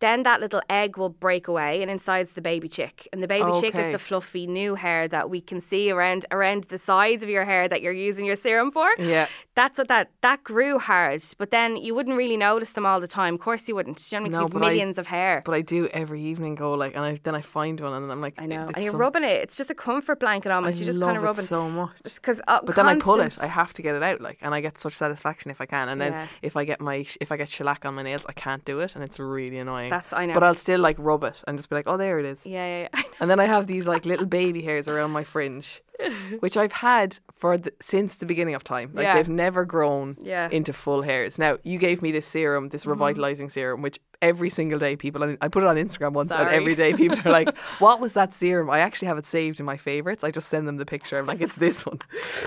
Then 0.00 0.22
that 0.22 0.40
little 0.40 0.62
egg 0.70 0.96
will 0.96 1.08
break 1.08 1.48
away 1.48 1.82
and 1.82 1.90
inside's 1.90 2.32
the 2.34 2.40
baby 2.40 2.68
chick. 2.68 3.08
And 3.12 3.22
the 3.22 3.26
baby 3.28 3.50
chick 3.60 3.74
is 3.74 3.92
the 3.92 3.98
fluffy 3.98 4.46
new 4.46 4.74
hair 4.76 5.08
that 5.08 5.28
we 5.28 5.40
can 5.40 5.60
see 5.60 5.90
around 5.90 6.24
around 6.30 6.64
the 6.64 6.78
sides 6.78 7.22
of 7.22 7.28
your 7.28 7.44
hair 7.44 7.68
that 7.68 7.82
you're 7.82 7.92
using 7.92 8.24
your 8.24 8.36
serum 8.36 8.70
for. 8.70 8.88
Yeah. 8.98 9.26
That's 9.54 9.76
what 9.76 9.88
that 9.88 10.10
that 10.22 10.44
grew 10.44 10.78
hard, 10.78 11.22
but 11.36 11.50
then 11.50 11.76
you 11.76 11.94
wouldn't 11.94 12.16
really 12.16 12.36
notice 12.36 12.70
them 12.70 12.86
all 12.86 13.00
the 13.00 13.08
time. 13.08 13.34
Of 13.34 13.40
course 13.40 13.66
you 13.68 13.74
wouldn't. 13.74 14.00
You 14.12 14.20
know, 14.20 14.42
No, 14.42 14.48
but 14.48 14.62
I- 14.62 14.68
millions 14.68 14.98
of 14.98 15.08
hair. 15.08 15.42
But 15.44 15.54
I 15.54 15.62
do 15.62 15.88
every 15.88 16.22
evening 16.22 16.54
go 16.54 16.74
like, 16.74 16.94
and 16.94 17.04
I, 17.04 17.20
then 17.24 17.34
I 17.34 17.40
find 17.40 17.80
one, 17.80 17.92
and 17.92 18.12
I'm 18.12 18.20
like, 18.20 18.34
I 18.38 18.46
know, 18.46 18.68
and 18.72 18.82
you're 18.84 18.92
so- 18.92 18.98
rubbing 18.98 19.24
it. 19.24 19.42
It's 19.42 19.56
just 19.56 19.70
a 19.70 19.74
comfort 19.74 20.20
blanket 20.20 20.50
I 20.52 20.54
almost. 20.54 20.78
You're 20.78 20.86
just 20.86 21.00
kind 21.00 21.16
of 21.16 21.22
rubbing. 21.24 21.44
it 21.44 21.48
so 21.48 21.68
much. 21.68 21.96
because 22.04 22.40
uh, 22.46 22.60
But 22.64 22.76
then 22.76 22.86
I 22.86 22.94
pull 22.96 23.18
it. 23.20 23.36
I 23.42 23.46
have 23.48 23.72
to 23.74 23.82
get 23.82 23.96
it 23.96 24.02
out, 24.02 24.20
like, 24.20 24.38
and 24.42 24.54
I 24.54 24.60
get 24.60 24.78
such 24.78 24.94
satisfaction 24.94 25.50
if 25.50 25.60
I 25.60 25.66
can. 25.66 25.88
And 25.88 26.00
then 26.00 26.12
Yeah. 26.12 26.26
if 26.42 26.56
I 26.56 26.64
get 26.64 26.80
my 26.80 27.04
if 27.20 27.32
I 27.32 27.36
get 27.36 27.48
shellac 27.48 27.84
on 27.84 27.94
my 27.96 28.02
nails, 28.04 28.24
I 28.28 28.32
can't 28.32 28.64
do 28.64 28.78
it, 28.80 28.94
and 28.94 29.02
it's 29.02 29.18
really 29.18 29.58
annoying. 29.58 29.87
That's- 29.90 30.12
I 30.12 30.26
know. 30.26 30.34
But 30.34 30.42
I'll 30.42 30.54
still 30.54 30.80
like 30.80 30.96
rub 30.98 31.24
it 31.24 31.42
and 31.46 31.58
just 31.58 31.68
be 31.68 31.76
like, 31.76 31.86
oh, 31.88 31.96
there 31.96 32.18
it 32.18 32.24
is. 32.24 32.44
yeah, 32.46 32.66
yeah, 32.66 32.88
yeah. 32.94 33.02
And 33.20 33.30
then 33.30 33.40
I 33.40 33.44
have 33.44 33.66
these 33.66 33.86
like 33.88 34.06
little 34.06 34.26
baby 34.26 34.62
hairs 34.62 34.86
around 34.88 35.10
my 35.10 35.24
fringe, 35.24 35.82
which 36.40 36.56
I've 36.56 36.72
had 36.72 37.18
for 37.34 37.58
the, 37.58 37.72
since 37.80 38.16
the 38.16 38.26
beginning 38.26 38.54
of 38.54 38.62
time. 38.64 38.90
Like 38.94 39.04
Yeah. 39.04 39.14
they've 39.14 39.28
never 39.28 39.64
grown 39.64 40.16
Yeah. 40.20 40.46
Mm-hmm. 40.46 40.54
into 40.56 40.72
full 40.72 41.02
hairs. 41.02 41.38
Now 41.38 41.58
you 41.64 41.78
gave 41.78 42.02
me 42.02 42.12
this 42.12 42.26
serum, 42.26 42.68
this 42.68 42.86
revitalizing 42.86 43.48
serum, 43.48 43.82
which 43.82 43.98
every 44.20 44.50
single 44.50 44.78
day 44.80 44.96
people 44.96 45.22
on, 45.22 45.38
I 45.40 45.48
put 45.48 45.62
it 45.62 45.66
on 45.66 45.76
Instagram 45.76 46.12
once, 46.12 46.32
and 46.32 46.48
every 46.48 46.74
day 46.74 46.92
people 46.94 47.18
are 47.24 47.30
like, 47.30 47.56
"What 47.78 48.00
was 48.00 48.14
that 48.14 48.34
serum?" 48.34 48.68
I 48.70 48.80
actually 48.80 49.06
have 49.08 49.18
it 49.18 49.26
saved 49.26 49.60
in 49.60 49.66
my 49.66 49.76
favorites. 49.76 50.24
I 50.24 50.30
just 50.32 50.48
send 50.48 50.66
them 50.66 50.76
the 50.76 50.86
picture. 50.86 51.18
I'm 51.18 51.26
like, 51.26 51.40
"It's 51.40 51.56
this 51.66 51.84
one." 51.86 52.00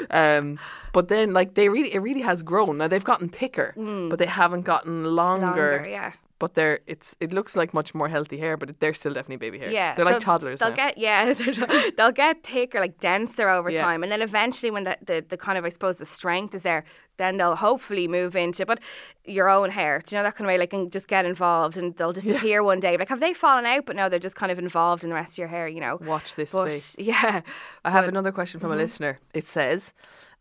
Um, 0.09 0.59
but 0.93 1.07
then 1.07 1.31
like 1.33 1.53
they 1.53 1.69
really, 1.69 1.93
it 1.93 1.99
really 1.99 2.21
has 2.21 2.43
grown. 2.43 2.77
Now 2.77 2.87
they've 2.89 3.03
gotten 3.03 3.29
thicker, 3.29 3.73
but 4.09 4.19
they 4.19 4.25
haven't 4.25 4.63
gotten 4.63 5.15
longer. 5.15 5.45
Mm. 5.45 5.77
Longer, 5.77 5.87
yeah. 5.89 6.11
But 6.41 6.55
they're 6.55 6.79
it's 6.87 7.15
it 7.19 7.31
looks 7.31 7.55
like 7.55 7.71
much 7.71 7.93
more 7.93 8.09
healthy 8.09 8.39
hair, 8.39 8.57
but 8.57 8.79
they're 8.79 8.95
still 8.95 9.13
definitely 9.13 9.41
baby 9.45 9.59
hairs. 9.59 9.73
Yeah, 9.73 9.93
they're 9.93 10.09
like 10.11 10.19
toddlers. 10.19 10.59
They'll 10.59 10.71
now. 10.71 10.83
get 10.83 10.97
yeah, 10.97 11.33
they'll 11.97 12.17
get 12.25 12.43
thicker, 12.43 12.79
like 12.79 12.99
denser 12.99 13.47
over 13.47 13.69
Yeah. 13.69 13.85
time, 13.85 14.01
and 14.01 14.11
then 14.11 14.23
eventually, 14.23 14.71
when 14.71 14.85
the, 14.85 14.97
the 15.05 15.23
the 15.33 15.37
kind 15.37 15.59
of 15.59 15.65
I 15.65 15.69
suppose 15.69 15.97
the 15.97 16.05
strength 16.07 16.55
is 16.55 16.63
there, 16.63 16.83
then 17.17 17.37
they'll 17.37 17.55
hopefully 17.55 18.07
move 18.07 18.35
into 18.35 18.65
but 18.65 18.79
your 19.23 19.49
own 19.49 19.69
hair. 19.69 20.01
Do 20.03 20.15
you 20.15 20.19
know 20.19 20.23
that 20.23 20.35
kind 20.35 20.47
of 20.47 20.51
way? 20.51 20.57
Like, 20.57 20.73
and 20.73 20.91
just 20.91 21.07
get 21.07 21.25
involved, 21.25 21.77
and 21.77 21.95
they'll 21.95 22.11
disappear 22.21 22.63
one 22.63 22.79
day. 22.79 22.97
Like, 22.97 23.09
have 23.09 23.19
they 23.19 23.33
fallen 23.33 23.67
out? 23.67 23.85
But 23.85 23.95
no, 23.95 24.09
they're 24.09 24.27
just 24.29 24.35
kind 24.35 24.51
of 24.51 24.57
involved 24.57 25.03
in 25.03 25.09
the 25.11 25.15
rest 25.15 25.33
of 25.33 25.37
your 25.37 25.47
hair. 25.47 25.67
You 25.67 25.81
know. 25.81 25.99
Watch 26.01 26.33
this 26.33 26.53
But 26.53 26.71
space. 26.71 26.95
yeah, 27.11 27.41
I 27.85 27.91
have 27.91 28.07
another 28.07 28.31
question 28.31 28.59
from 28.59 28.71
a 28.71 28.73
mm-hmm. 28.73 28.81
listener. 28.81 29.19
It 29.35 29.47
says, 29.47 29.93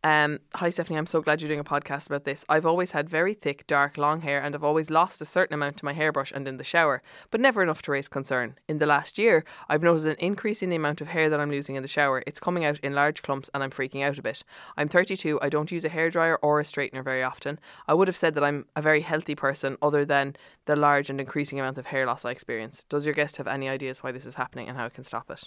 Um, 0.02 0.40
hi, 0.54 0.70
Stephanie. 0.70 0.96
I'm 0.96 1.06
so 1.06 1.20
glad 1.20 1.42
you're 1.42 1.48
doing 1.48 1.60
a 1.60 1.64
podcast 1.64 2.06
about 2.06 2.24
this. 2.24 2.42
I've 2.48 2.64
always 2.64 2.92
had 2.92 3.10
very 3.10 3.34
thick, 3.34 3.66
dark, 3.66 3.98
long 3.98 4.22
hair, 4.22 4.40
and 4.40 4.54
I've 4.54 4.64
always 4.64 4.88
lost 4.88 5.20
a 5.20 5.26
certain 5.26 5.52
amount 5.52 5.76
to 5.78 5.84
my 5.84 5.92
hairbrush 5.92 6.32
and 6.32 6.48
in 6.48 6.56
the 6.56 6.64
shower, 6.64 7.02
but 7.30 7.38
never 7.38 7.62
enough 7.62 7.82
to 7.82 7.92
raise 7.92 8.08
concern. 8.08 8.56
In 8.66 8.78
the 8.78 8.86
last 8.86 9.18
year, 9.18 9.44
I've 9.68 9.82
noticed 9.82 10.06
an 10.06 10.16
increase 10.18 10.62
in 10.62 10.70
the 10.70 10.76
amount 10.76 11.02
of 11.02 11.08
hair 11.08 11.28
that 11.28 11.38
I'm 11.38 11.50
losing 11.50 11.74
in 11.74 11.82
the 11.82 11.88
shower. 11.88 12.22
It's 12.26 12.40
coming 12.40 12.64
out 12.64 12.80
in 12.80 12.94
large 12.94 13.20
clumps, 13.20 13.50
and 13.52 13.62
I'm 13.62 13.70
freaking 13.70 14.02
out 14.02 14.18
a 14.18 14.22
bit. 14.22 14.42
I'm 14.78 14.88
32. 14.88 15.38
I 15.42 15.50
don't 15.50 15.70
use 15.70 15.84
a 15.84 15.90
hairdryer 15.90 16.38
or 16.40 16.60
a 16.60 16.64
straightener 16.64 17.04
very 17.04 17.22
often. 17.22 17.60
I 17.86 17.92
would 17.92 18.08
have 18.08 18.16
said 18.16 18.34
that 18.36 18.44
I'm 18.44 18.64
a 18.74 18.80
very 18.80 19.02
healthy 19.02 19.34
person, 19.34 19.76
other 19.82 20.06
than 20.06 20.34
the 20.70 20.76
large 20.76 21.10
and 21.10 21.18
increasing 21.20 21.58
amount 21.60 21.78
of 21.78 21.86
hair 21.86 22.06
loss 22.06 22.24
I 22.24 22.30
experience. 22.30 22.84
Does 22.88 23.04
your 23.06 23.14
guest 23.20 23.36
have 23.38 23.48
any 23.56 23.68
ideas 23.68 24.02
why 24.02 24.12
this 24.12 24.24
is 24.30 24.34
happening 24.42 24.68
and 24.68 24.76
how 24.78 24.86
it 24.86 24.94
can 24.94 25.04
stop 25.04 25.30
it? 25.30 25.42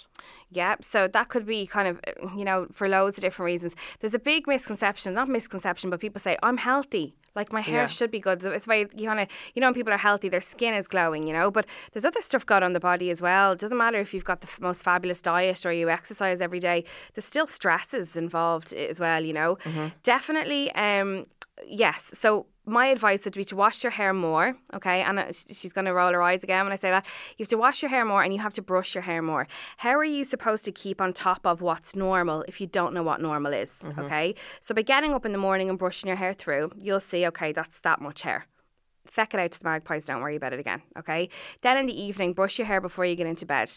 Yeah, 0.50 0.74
so 0.82 1.08
that 1.08 1.26
could 1.32 1.46
be 1.46 1.66
kind 1.66 1.88
of, 1.88 1.94
you 2.36 2.44
know, 2.44 2.66
for 2.72 2.88
loads 2.88 3.16
of 3.18 3.22
different 3.22 3.46
reasons. 3.46 3.72
There's 4.00 4.14
a 4.14 4.18
big 4.32 4.46
misconception, 4.46 5.14
not 5.14 5.28
misconception, 5.28 5.88
but 5.90 6.00
people 6.00 6.20
say, 6.20 6.36
I'm 6.42 6.58
healthy. 6.58 7.14
Like 7.34 7.52
my 7.52 7.62
hair 7.62 7.82
Yeah. 7.82 7.86
should 7.88 8.10
be 8.12 8.20
good. 8.20 8.44
It's 8.44 8.66
way 8.66 8.80
you 8.94 9.06
kind 9.08 9.20
of, 9.20 9.28
you 9.54 9.60
know, 9.60 9.66
when 9.68 9.74
people 9.74 9.92
are 9.92 10.04
healthy, 10.10 10.28
their 10.28 10.40
skin 10.54 10.72
is 10.74 10.86
glowing, 10.86 11.26
you 11.26 11.32
know. 11.32 11.50
But 11.50 11.66
there's 11.92 12.04
other 12.04 12.20
stuff 12.20 12.44
going 12.46 12.62
on 12.62 12.74
the 12.74 12.80
body 12.92 13.08
as 13.10 13.20
well. 13.28 13.52
It 13.52 13.58
doesn't 13.58 13.78
matter 13.84 13.98
if 13.98 14.14
you've 14.14 14.24
got 14.32 14.40
the 14.42 14.46
f- 14.46 14.60
most 14.60 14.82
fabulous 14.84 15.20
diet 15.22 15.66
or 15.66 15.72
you 15.72 15.88
exercise 15.90 16.40
every 16.40 16.60
day. 16.60 16.84
There's 17.14 17.24
still 17.24 17.48
stresses 17.48 18.16
involved 18.16 18.72
as 18.72 19.00
well, 19.00 19.22
you 19.24 19.32
know. 19.32 19.58
Definitely, 20.04 20.70
um, 20.88 21.26
yes. 21.66 22.10
So 22.14 22.46
my 22.66 22.86
advice 22.86 23.24
would 23.24 23.34
be 23.34 23.44
to 23.44 23.56
wash 23.56 23.82
your 23.82 23.90
hair 23.90 24.14
more, 24.14 24.56
okay? 24.72 25.02
And 25.02 25.18
uh, 25.18 25.32
she's 25.32 25.72
going 25.72 25.84
to 25.84 25.92
roll 25.92 26.12
her 26.12 26.22
eyes 26.22 26.42
again 26.42 26.64
when 26.64 26.72
I 26.72 26.76
say 26.76 26.90
that. 26.90 27.04
You 27.36 27.44
have 27.44 27.50
to 27.50 27.58
wash 27.58 27.82
your 27.82 27.90
hair 27.90 28.04
more 28.04 28.22
and 28.22 28.32
you 28.32 28.40
have 28.40 28.54
to 28.54 28.62
brush 28.62 28.94
your 28.94 29.02
hair 29.02 29.20
more. 29.20 29.46
How 29.78 29.94
are 29.94 30.04
you 30.04 30.24
supposed 30.24 30.64
to 30.64 30.72
keep 30.72 31.00
on 31.00 31.12
top 31.12 31.46
of 31.46 31.60
what's 31.60 31.94
normal 31.94 32.44
if 32.48 32.60
you 32.60 32.66
don't 32.66 32.94
know 32.94 33.02
what 33.02 33.20
normal 33.20 33.52
is, 33.52 33.82
okay? 33.98 34.34
So 34.62 34.74
by 34.74 34.82
getting 34.82 35.12
up 35.12 35.26
in 35.26 35.32
the 35.32 35.38
morning 35.38 35.68
and 35.68 35.78
brushing 35.78 36.08
your 36.08 36.16
hair 36.16 36.32
through, 36.32 36.72
you'll 36.80 37.00
see, 37.00 37.26
okay, 37.26 37.52
that's 37.52 37.80
that 37.80 38.00
much 38.00 38.22
hair. 38.22 38.46
Feck 39.06 39.34
it 39.34 39.40
out 39.40 39.52
to 39.52 39.58
the 39.58 39.68
magpies, 39.68 40.06
don't 40.06 40.22
worry 40.22 40.36
about 40.36 40.54
it 40.54 40.60
again, 40.60 40.80
okay? 40.98 41.28
Then 41.60 41.76
in 41.76 41.86
the 41.86 42.02
evening, 42.02 42.32
brush 42.32 42.58
your 42.58 42.66
hair 42.66 42.80
before 42.80 43.04
you 43.04 43.14
get 43.14 43.26
into 43.26 43.44
bed. 43.44 43.70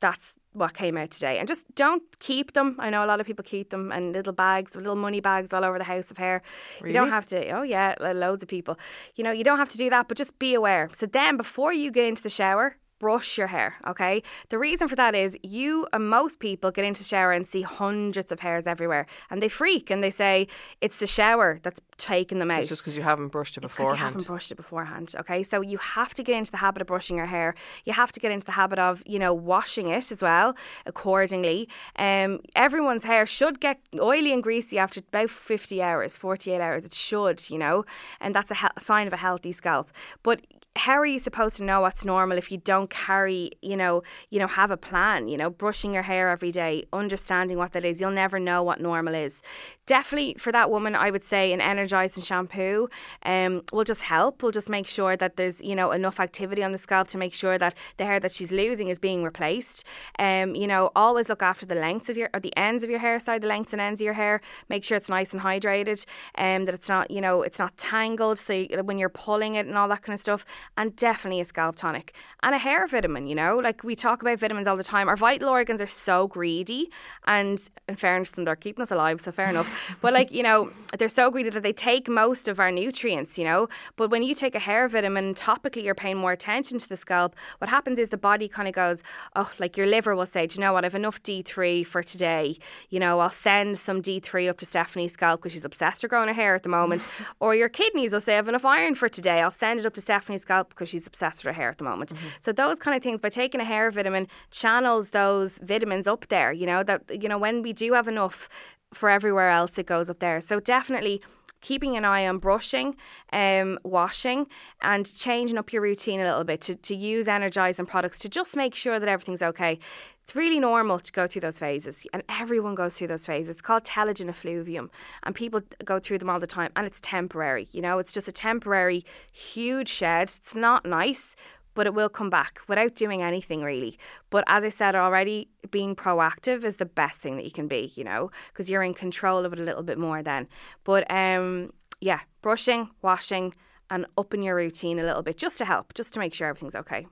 That's 0.00 0.34
what 0.54 0.74
came 0.74 0.96
out 0.96 1.10
today. 1.10 1.38
And 1.38 1.46
just 1.46 1.66
don't 1.74 2.02
keep 2.18 2.54
them. 2.54 2.76
I 2.78 2.90
know 2.90 3.04
a 3.04 3.06
lot 3.06 3.20
of 3.20 3.26
people 3.26 3.44
keep 3.44 3.70
them 3.70 3.92
in 3.92 4.12
little 4.12 4.32
bags, 4.32 4.74
little 4.74 4.96
money 4.96 5.20
bags 5.20 5.52
all 5.52 5.64
over 5.64 5.78
the 5.78 5.84
house 5.84 6.10
of 6.10 6.16
hair. 6.16 6.42
You 6.82 6.92
don't 6.92 7.10
have 7.10 7.28
to, 7.28 7.50
oh 7.50 7.62
yeah, 7.62 7.94
loads 8.00 8.42
of 8.42 8.48
people. 8.48 8.78
You 9.16 9.24
know, 9.24 9.32
you 9.32 9.44
don't 9.44 9.58
have 9.58 9.68
to 9.70 9.78
do 9.78 9.90
that, 9.90 10.08
but 10.08 10.16
just 10.16 10.38
be 10.38 10.54
aware. 10.54 10.88
So 10.94 11.06
then 11.06 11.36
before 11.36 11.72
you 11.72 11.90
get 11.90 12.06
into 12.06 12.22
the 12.22 12.30
shower, 12.30 12.76
brush 12.98 13.36
your 13.36 13.48
hair, 13.48 13.74
okay? 13.86 14.22
The 14.48 14.58
reason 14.58 14.88
for 14.88 14.96
that 14.96 15.14
is 15.14 15.36
you 15.42 15.86
and 15.92 16.08
most 16.08 16.38
people 16.38 16.70
get 16.70 16.84
into 16.84 17.00
the 17.02 17.04
shower 17.08 17.32
and 17.32 17.46
see 17.46 17.62
hundreds 17.62 18.32
of 18.32 18.40
hairs 18.40 18.66
everywhere 18.66 19.06
and 19.30 19.42
they 19.42 19.48
freak 19.48 19.90
and 19.90 20.02
they 20.02 20.10
say 20.10 20.46
it's 20.80 20.96
the 20.96 21.06
shower 21.06 21.58
that's 21.62 21.80
taking 21.98 22.38
them 22.38 22.50
out. 22.50 22.60
It's 22.60 22.68
just 22.68 22.82
because 22.82 22.96
you 22.96 23.02
haven't 23.02 23.28
brushed 23.28 23.56
it 23.56 23.60
Because 23.60 23.76
beforehand. 23.76 23.98
you 23.98 24.04
haven't 24.04 24.26
brushed 24.26 24.50
it 24.52 24.54
beforehand. 24.56 25.14
Okay, 25.20 25.42
so 25.42 25.60
you 25.60 25.78
have 25.78 26.14
to 26.14 26.22
get 26.22 26.36
into 26.36 26.50
the 26.50 26.56
habit 26.58 26.80
of 26.82 26.86
brushing 26.88 27.16
your 27.16 27.26
hair. 27.26 27.54
You 27.84 27.92
have 27.92 28.12
to 28.12 28.20
get 28.20 28.30
into 28.32 28.46
the 28.46 28.52
habit 28.52 28.78
of 28.78 29.02
you 29.06 29.18
know 29.18 29.34
washing 29.34 29.88
it 29.88 30.10
as 30.10 30.20
well 30.20 30.54
accordingly. 30.86 31.68
Um, 31.96 32.40
everyone's 32.56 33.04
hair 33.04 33.26
should 33.26 33.60
get 33.60 33.78
oily 34.00 34.32
and 34.32 34.42
greasy 34.42 34.78
after 34.78 35.00
about 35.00 35.30
fifty 35.30 35.82
hours, 35.82 36.16
forty 36.16 36.52
eight 36.52 36.60
hours. 36.60 36.84
It 36.84 36.94
should, 36.94 37.48
you 37.50 37.58
know, 37.58 37.84
and 38.20 38.34
that's 38.34 38.50
a 38.50 38.54
he- 38.54 38.66
sign 38.80 39.06
of 39.06 39.12
a 39.12 39.16
healthy 39.18 39.52
scalp. 39.52 39.90
But 40.22 40.40
how 40.76 40.94
are 40.94 41.06
you 41.06 41.20
supposed 41.20 41.56
to 41.56 41.64
know 41.64 41.80
what's 41.80 42.04
normal 42.04 42.36
if 42.36 42.50
you 42.50 42.58
don't 42.58 42.90
carry, 42.90 43.52
you 43.62 43.76
know, 43.76 44.02
you 44.30 44.40
know, 44.40 44.48
have 44.48 44.72
a 44.72 44.76
plan, 44.76 45.28
you 45.28 45.36
know, 45.36 45.48
brushing 45.48 45.94
your 45.94 46.02
hair 46.02 46.30
every 46.30 46.50
day, 46.50 46.84
understanding 46.92 47.56
what 47.56 47.72
that 47.72 47.84
is, 47.84 48.00
you'll 48.00 48.10
never 48.10 48.40
know 48.40 48.62
what 48.62 48.80
normal 48.80 49.14
is. 49.14 49.40
Definitely 49.86 50.34
for 50.34 50.50
that 50.50 50.70
woman, 50.70 50.96
I 50.96 51.10
would 51.10 51.24
say 51.24 51.52
an 51.52 51.60
energizing 51.60 52.24
shampoo 52.24 52.88
um, 53.24 53.62
will 53.72 53.84
just 53.84 54.02
help. 54.02 54.42
Will 54.42 54.50
just 54.50 54.68
make 54.68 54.88
sure 54.88 55.16
that 55.16 55.36
there's, 55.36 55.60
you 55.60 55.76
know, 55.76 55.92
enough 55.92 56.18
activity 56.18 56.64
on 56.64 56.72
the 56.72 56.78
scalp 56.78 57.06
to 57.08 57.18
make 57.18 57.34
sure 57.34 57.56
that 57.56 57.74
the 57.96 58.04
hair 58.04 58.18
that 58.18 58.32
she's 58.32 58.50
losing 58.50 58.88
is 58.88 58.98
being 58.98 59.22
replaced. 59.22 59.84
Um, 60.18 60.56
you 60.56 60.66
know, 60.66 60.90
always 60.96 61.28
look 61.28 61.42
after 61.42 61.66
the 61.66 61.76
lengths 61.76 62.08
of 62.08 62.16
your 62.16 62.30
or 62.34 62.40
the 62.40 62.56
ends 62.56 62.82
of 62.82 62.90
your 62.90 62.98
hair, 62.98 63.20
sorry, 63.20 63.38
the 63.38 63.46
lengths 63.46 63.72
and 63.72 63.80
ends 63.80 64.00
of 64.00 64.04
your 64.04 64.14
hair. 64.14 64.40
Make 64.68 64.82
sure 64.82 64.96
it's 64.96 65.08
nice 65.08 65.32
and 65.32 65.42
hydrated, 65.42 66.04
and 66.34 66.66
that 66.66 66.74
it's 66.74 66.88
not, 66.88 67.12
you 67.12 67.20
know, 67.20 67.42
it's 67.42 67.60
not 67.60 67.76
tangled. 67.76 68.38
So 68.38 68.64
when 68.82 68.98
you're 68.98 69.08
pulling 69.08 69.54
it 69.54 69.66
and 69.66 69.78
all 69.78 69.88
that 69.88 70.02
kind 70.02 70.14
of 70.14 70.20
stuff, 70.20 70.44
and 70.76 70.94
definitely 70.96 71.40
a 71.40 71.44
scalp 71.44 71.76
tonic 71.76 72.14
and 72.42 72.54
a 72.54 72.58
hair 72.58 72.86
vitamin. 72.86 73.26
You 73.26 73.34
know, 73.34 73.58
like 73.58 73.84
we 73.84 73.94
talk 73.96 74.22
about 74.22 74.38
vitamins 74.38 74.66
all 74.66 74.76
the 74.76 74.84
time. 74.84 75.08
Our 75.08 75.16
vital 75.16 75.48
organs 75.48 75.80
are 75.80 75.86
so 75.86 76.26
greedy, 76.28 76.90
and 77.26 77.60
in 77.88 77.96
fairness, 77.96 78.32
them, 78.32 78.44
they're 78.44 78.56
keeping 78.56 78.82
us 78.82 78.90
alive. 78.90 79.20
So 79.20 79.32
fair 79.32 79.48
enough. 79.48 79.70
But 80.00 80.12
like 80.12 80.32
you 80.32 80.42
know, 80.42 80.70
they're 80.98 81.08
so 81.08 81.30
greedy 81.30 81.50
that 81.50 81.62
they 81.62 81.72
take 81.72 82.08
most 82.08 82.48
of 82.48 82.60
our 82.60 82.70
nutrients. 82.70 83.38
You 83.38 83.44
know, 83.44 83.68
but 83.96 84.10
when 84.10 84.22
you 84.22 84.34
take 84.34 84.54
a 84.54 84.58
hair 84.58 84.86
vitamin 84.88 85.34
topically, 85.34 85.84
you're 85.84 85.94
paying 85.94 86.16
more 86.16 86.32
attention 86.32 86.78
to 86.78 86.88
the 86.88 86.96
scalp. 86.96 87.34
What 87.58 87.70
happens 87.70 87.98
is 87.98 88.10
the 88.10 88.16
body 88.16 88.48
kind 88.48 88.68
of 88.68 88.74
goes, 88.74 89.02
oh, 89.36 89.50
like 89.58 89.76
your 89.76 89.86
liver 89.86 90.14
will 90.14 90.26
say, 90.26 90.46
do 90.46 90.56
you 90.56 90.60
know 90.60 90.72
what? 90.72 90.84
I've 90.84 90.94
enough 90.94 91.22
D3 91.22 91.86
for 91.86 92.02
today. 92.02 92.58
You 92.90 93.00
know, 93.00 93.20
I'll 93.20 93.30
send 93.30 93.78
some 93.78 94.02
D3 94.02 94.48
up 94.48 94.58
to 94.58 94.66
Stephanie's 94.66 95.12
scalp 95.12 95.40
because 95.40 95.52
she's 95.52 95.64
obsessed 95.64 96.02
with 96.02 96.10
growing 96.10 96.28
her 96.28 96.34
hair 96.34 96.54
at 96.54 96.62
the 96.62 96.68
moment. 96.68 97.06
or 97.40 97.54
your 97.54 97.68
kidneys 97.68 98.12
will 98.12 98.20
say, 98.20 98.38
I've 98.38 98.48
enough 98.48 98.64
iron 98.64 98.94
for 98.94 99.08
today. 99.08 99.40
I'll 99.40 99.50
send 99.50 99.80
it 99.80 99.86
up 99.86 99.94
to 99.94 100.00
Stephanie's 100.00 100.42
scalp 100.42 100.53
because 100.62 100.88
she's 100.88 101.06
obsessed 101.06 101.44
with 101.44 101.54
her 101.54 101.60
hair 101.60 101.70
at 101.70 101.78
the 101.78 101.84
moment. 101.84 102.14
Mm-hmm. 102.14 102.26
So 102.40 102.52
those 102.52 102.78
kind 102.78 102.96
of 102.96 103.02
things, 103.02 103.20
by 103.20 103.28
taking 103.28 103.60
a 103.60 103.64
hair 103.64 103.90
vitamin, 103.90 104.28
channels 104.50 105.10
those 105.10 105.58
vitamins 105.58 106.06
up 106.06 106.28
there. 106.28 106.52
You 106.52 106.66
know 106.66 106.82
that 106.82 107.02
you 107.22 107.28
know 107.28 107.38
when 107.38 107.62
we 107.62 107.72
do 107.72 107.92
have 107.92 108.08
enough 108.08 108.48
for 108.92 109.10
everywhere 109.10 109.50
else, 109.50 109.78
it 109.78 109.86
goes 109.86 110.08
up 110.08 110.20
there. 110.20 110.40
So 110.40 110.60
definitely 110.60 111.20
keeping 111.64 111.96
an 111.96 112.04
eye 112.04 112.26
on 112.28 112.36
brushing, 112.38 112.94
um, 113.32 113.78
washing, 113.84 114.46
and 114.82 115.10
changing 115.14 115.56
up 115.56 115.72
your 115.72 115.80
routine 115.80 116.20
a 116.20 116.24
little 116.24 116.44
bit 116.44 116.60
to, 116.60 116.74
to 116.74 116.94
use 116.94 117.26
energizing 117.26 117.86
products 117.86 118.18
to 118.18 118.28
just 118.28 118.54
make 118.54 118.74
sure 118.74 119.00
that 119.00 119.08
everything's 119.08 119.42
okay. 119.42 119.78
It's 120.22 120.36
really 120.36 120.60
normal 120.60 120.98
to 121.00 121.12
go 121.12 121.26
through 121.26 121.40
those 121.40 121.58
phases, 121.58 122.06
and 122.12 122.22
everyone 122.28 122.74
goes 122.74 122.96
through 122.96 123.08
those 123.08 123.24
phases. 123.24 123.50
It's 123.50 123.62
called 123.62 123.84
telogen 123.84 124.28
effluvium, 124.28 124.90
and 125.22 125.34
people 125.34 125.62
go 125.84 125.98
through 125.98 126.18
them 126.18 126.28
all 126.28 126.40
the 126.40 126.46
time, 126.46 126.70
and 126.76 126.86
it's 126.86 127.00
temporary. 127.00 127.68
You 127.72 127.80
know, 127.80 127.98
it's 127.98 128.12
just 128.12 128.28
a 128.28 128.32
temporary, 128.32 129.04
huge 129.32 129.88
shed. 129.88 130.24
It's 130.24 130.54
not 130.54 130.84
nice, 130.84 131.34
but 131.74 131.86
it 131.86 131.94
will 131.94 132.08
come 132.08 132.30
back 132.30 132.60
without 132.68 132.94
doing 132.94 133.22
anything 133.22 133.62
really. 133.62 133.98
But 134.30 134.44
as 134.46 134.64
I 134.64 134.68
said 134.68 134.94
already, 134.94 135.48
being 135.70 135.94
proactive 135.94 136.64
is 136.64 136.76
the 136.76 136.86
best 136.86 137.20
thing 137.20 137.36
that 137.36 137.44
you 137.44 137.50
can 137.50 137.68
be, 137.68 137.92
you 137.94 138.04
know, 138.04 138.30
because 138.52 138.70
you're 138.70 138.82
in 138.82 138.94
control 138.94 139.44
of 139.44 139.52
it 139.52 139.60
a 139.60 139.62
little 139.62 139.82
bit 139.82 139.98
more 139.98 140.22
then. 140.22 140.48
But 140.84 141.10
um, 141.10 141.72
yeah, 142.00 142.20
brushing, 142.42 142.90
washing, 143.02 143.54
and 143.90 144.06
upping 144.16 144.42
your 144.42 144.56
routine 144.56 144.98
a 144.98 145.04
little 145.04 145.22
bit 145.22 145.36
just 145.36 145.56
to 145.58 145.64
help, 145.64 145.94
just 145.94 146.14
to 146.14 146.18
make 146.20 146.34
sure 146.34 146.48
everything's 146.48 146.74
okay. 146.74 147.06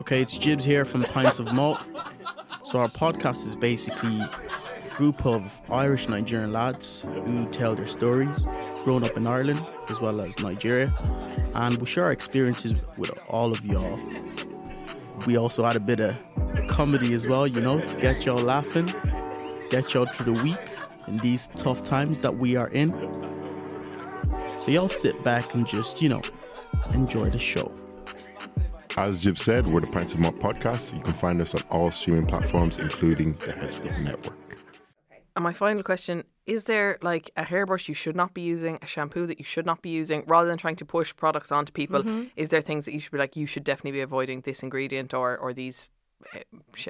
Okay, 0.00 0.22
it's 0.22 0.36
Jibs 0.36 0.64
here 0.64 0.84
from 0.84 1.02
Pints 1.04 1.38
of 1.38 1.52
Malt. 1.52 1.78
So 2.64 2.78
our 2.78 2.88
podcast 2.88 3.46
is 3.46 3.56
basically 3.56 4.20
group 4.94 5.24
of 5.26 5.60
Irish 5.70 6.08
Nigerian 6.08 6.52
lads 6.52 7.04
who 7.24 7.46
tell 7.46 7.74
their 7.74 7.86
stories, 7.86 8.28
growing 8.84 9.04
up 9.04 9.16
in 9.16 9.26
Ireland 9.26 9.64
as 9.88 10.00
well 10.00 10.20
as 10.20 10.38
Nigeria, 10.38 10.92
and 11.54 11.76
we 11.78 11.86
share 11.86 12.04
our 12.04 12.12
experiences 12.12 12.74
with 12.96 13.10
all 13.28 13.52
of 13.52 13.64
y'all. 13.64 13.98
We 15.26 15.36
also 15.36 15.64
add 15.64 15.76
a 15.76 15.80
bit 15.80 16.00
of 16.00 16.16
comedy 16.68 17.14
as 17.14 17.26
well, 17.26 17.46
you 17.46 17.60
know, 17.60 17.80
to 17.80 18.00
get 18.00 18.24
y'all 18.24 18.42
laughing, 18.42 18.92
get 19.70 19.94
y'all 19.94 20.06
through 20.06 20.34
the 20.34 20.42
week 20.42 20.58
in 21.06 21.18
these 21.18 21.48
tough 21.56 21.82
times 21.82 22.18
that 22.20 22.38
we 22.38 22.56
are 22.56 22.68
in. 22.68 22.90
So 24.56 24.70
y'all 24.70 24.88
sit 24.88 25.22
back 25.24 25.54
and 25.54 25.66
just, 25.66 26.02
you 26.02 26.08
know, 26.08 26.22
enjoy 26.92 27.26
the 27.26 27.38
show. 27.38 27.72
As 28.96 29.22
Jib 29.22 29.38
said, 29.38 29.66
we're 29.66 29.80
the 29.80 29.86
Pints 29.86 30.12
of 30.12 30.20
Malt 30.20 30.38
podcast. 30.38 30.94
You 30.94 31.02
can 31.02 31.14
find 31.14 31.40
us 31.40 31.54
on 31.54 31.62
all 31.70 31.90
streaming 31.90 32.26
platforms, 32.26 32.78
including 32.78 33.32
the 33.32 33.52
HeadStuff 33.52 33.98
Network. 34.02 34.41
And 35.34 35.42
my 35.42 35.52
final 35.52 35.82
question 35.82 36.24
is 36.46 36.64
there 36.64 36.98
like 37.02 37.30
a 37.36 37.44
hairbrush 37.44 37.88
you 37.88 37.94
should 37.94 38.16
not 38.16 38.34
be 38.34 38.42
using, 38.42 38.78
a 38.82 38.86
shampoo 38.86 39.26
that 39.26 39.38
you 39.38 39.44
should 39.44 39.64
not 39.66 39.80
be 39.80 39.90
using, 39.90 40.24
rather 40.26 40.48
than 40.48 40.58
trying 40.58 40.76
to 40.76 40.84
push 40.84 41.14
products 41.16 41.50
onto 41.52 41.72
people? 41.72 42.02
Mm-hmm. 42.02 42.24
Is 42.36 42.48
there 42.50 42.60
things 42.60 42.84
that 42.84 42.92
you 42.94 43.00
should 43.00 43.12
be 43.12 43.18
like, 43.18 43.36
you 43.36 43.46
should 43.46 43.64
definitely 43.64 43.92
be 43.92 44.00
avoiding 44.00 44.40
this 44.42 44.62
ingredient 44.62 45.14
or, 45.14 45.38
or 45.38 45.52
these, 45.54 45.88
eh, 46.34 46.42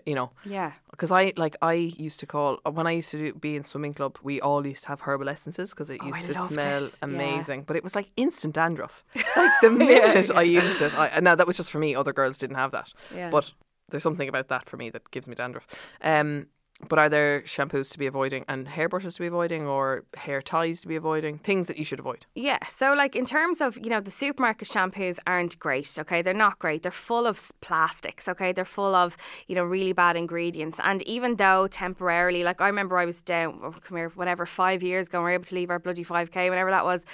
you 0.07 0.15
know? 0.15 0.31
Yeah. 0.45 0.73
Because 0.91 1.13
I 1.13 1.33
like 1.37 1.55
I 1.63 1.75
used 1.75 2.19
to 2.21 2.27
call 2.27 2.59
when 2.65 2.87
I 2.87 2.93
used 2.93 3.11
to 3.11 3.19
do, 3.19 3.35
be 3.35 3.55
in 3.55 3.63
swimming 3.63 3.95
club, 3.95 4.19
we 4.23 4.41
all 4.41 4.67
used 4.67 4.83
to 4.85 4.89
have 4.89 5.03
herbal 5.03 5.29
essences 5.29 5.71
because 5.71 5.91
it 5.91 6.01
Oh, 6.03 6.07
used 6.07 6.31
I 6.31 6.33
to 6.33 6.39
smell 6.47 6.85
it. 6.85 6.97
Yeah. 7.03 7.09
amazing. 7.09 7.63
But 7.65 7.77
it 7.77 7.85
was 7.85 7.95
like 7.95 8.11
instant 8.17 8.55
dandruff. 8.55 9.05
Like 9.37 9.51
the 9.63 9.71
minute 9.71 10.31
I 10.31 10.43
used 10.43 10.81
it, 10.83 10.93
I, 10.99 11.21
now 11.21 11.35
that 11.35 11.47
was 11.47 11.57
just 11.57 11.71
for 11.71 11.79
me. 11.79 11.95
Other 11.95 12.13
girls 12.13 12.39
didn't 12.39 12.57
have 12.57 12.71
that. 12.73 12.93
Yeah. 13.15 13.31
But 13.31 13.53
there's 13.91 14.03
something 14.03 14.29
about 14.29 14.49
that 14.49 14.69
for 14.69 14.77
me 14.79 14.89
that 14.91 15.11
gives 15.11 15.27
me 15.29 15.35
dandruff. 15.35 15.67
Um, 16.01 16.47
But 16.89 16.99
are 16.99 17.09
there 17.09 17.43
shampoos 17.43 17.91
to 17.93 17.99
be 17.99 18.07
avoiding 18.07 18.45
and 18.49 18.69
hairbrushes 18.69 19.15
to 19.15 19.21
be 19.21 19.27
avoiding 19.27 19.67
or 19.67 20.05
hair 20.15 20.43
ties 20.43 20.81
to 20.83 20.89
be 20.89 20.97
avoiding? 20.97 21.39
Things 21.39 21.67
that 21.69 21.77
you 21.79 21.85
should 21.85 21.99
avoid. 21.99 22.27
Yeah. 22.35 22.59
So, 22.67 22.93
like 22.95 23.17
in 23.17 23.25
terms 23.25 23.61
of, 23.61 23.77
you 23.79 23.89
know, 23.89 24.01
the 24.01 24.11
supermarket 24.11 24.69
shampoos 24.69 25.19
aren't 25.27 25.59
great, 25.59 25.97
okay? 25.99 26.23
They're 26.23 26.35
not 26.35 26.59
great. 26.59 26.83
They're 26.83 26.93
full 26.93 27.27
of 27.27 27.51
plastics, 27.61 28.29
okay? 28.29 28.53
They're 28.53 28.65
full 28.65 28.95
of, 28.95 29.17
you 29.47 29.55
know, 29.55 29.65
really 29.65 29.93
bad 29.93 30.17
ingredients. 30.17 30.79
And 30.83 31.03
even 31.03 31.37
though 31.37 31.69
temporarily, 31.69 32.45
like 32.45 32.61
I 32.61 32.67
remember 32.67 32.99
I 32.99 33.05
was 33.05 33.23
down, 33.23 33.61
oh, 33.63 33.75
come 33.81 33.97
here, 33.97 34.11
whatever, 34.15 34.45
five 34.47 34.83
years 34.83 35.07
ago, 35.07 35.19
we 35.19 35.25
were 35.25 35.31
able 35.31 35.45
to 35.45 35.55
leave 35.55 35.71
our 35.71 35.79
bloody 35.79 36.05
5K, 36.05 36.51
whenever 36.51 36.71
that 36.71 36.85
was. 36.85 37.05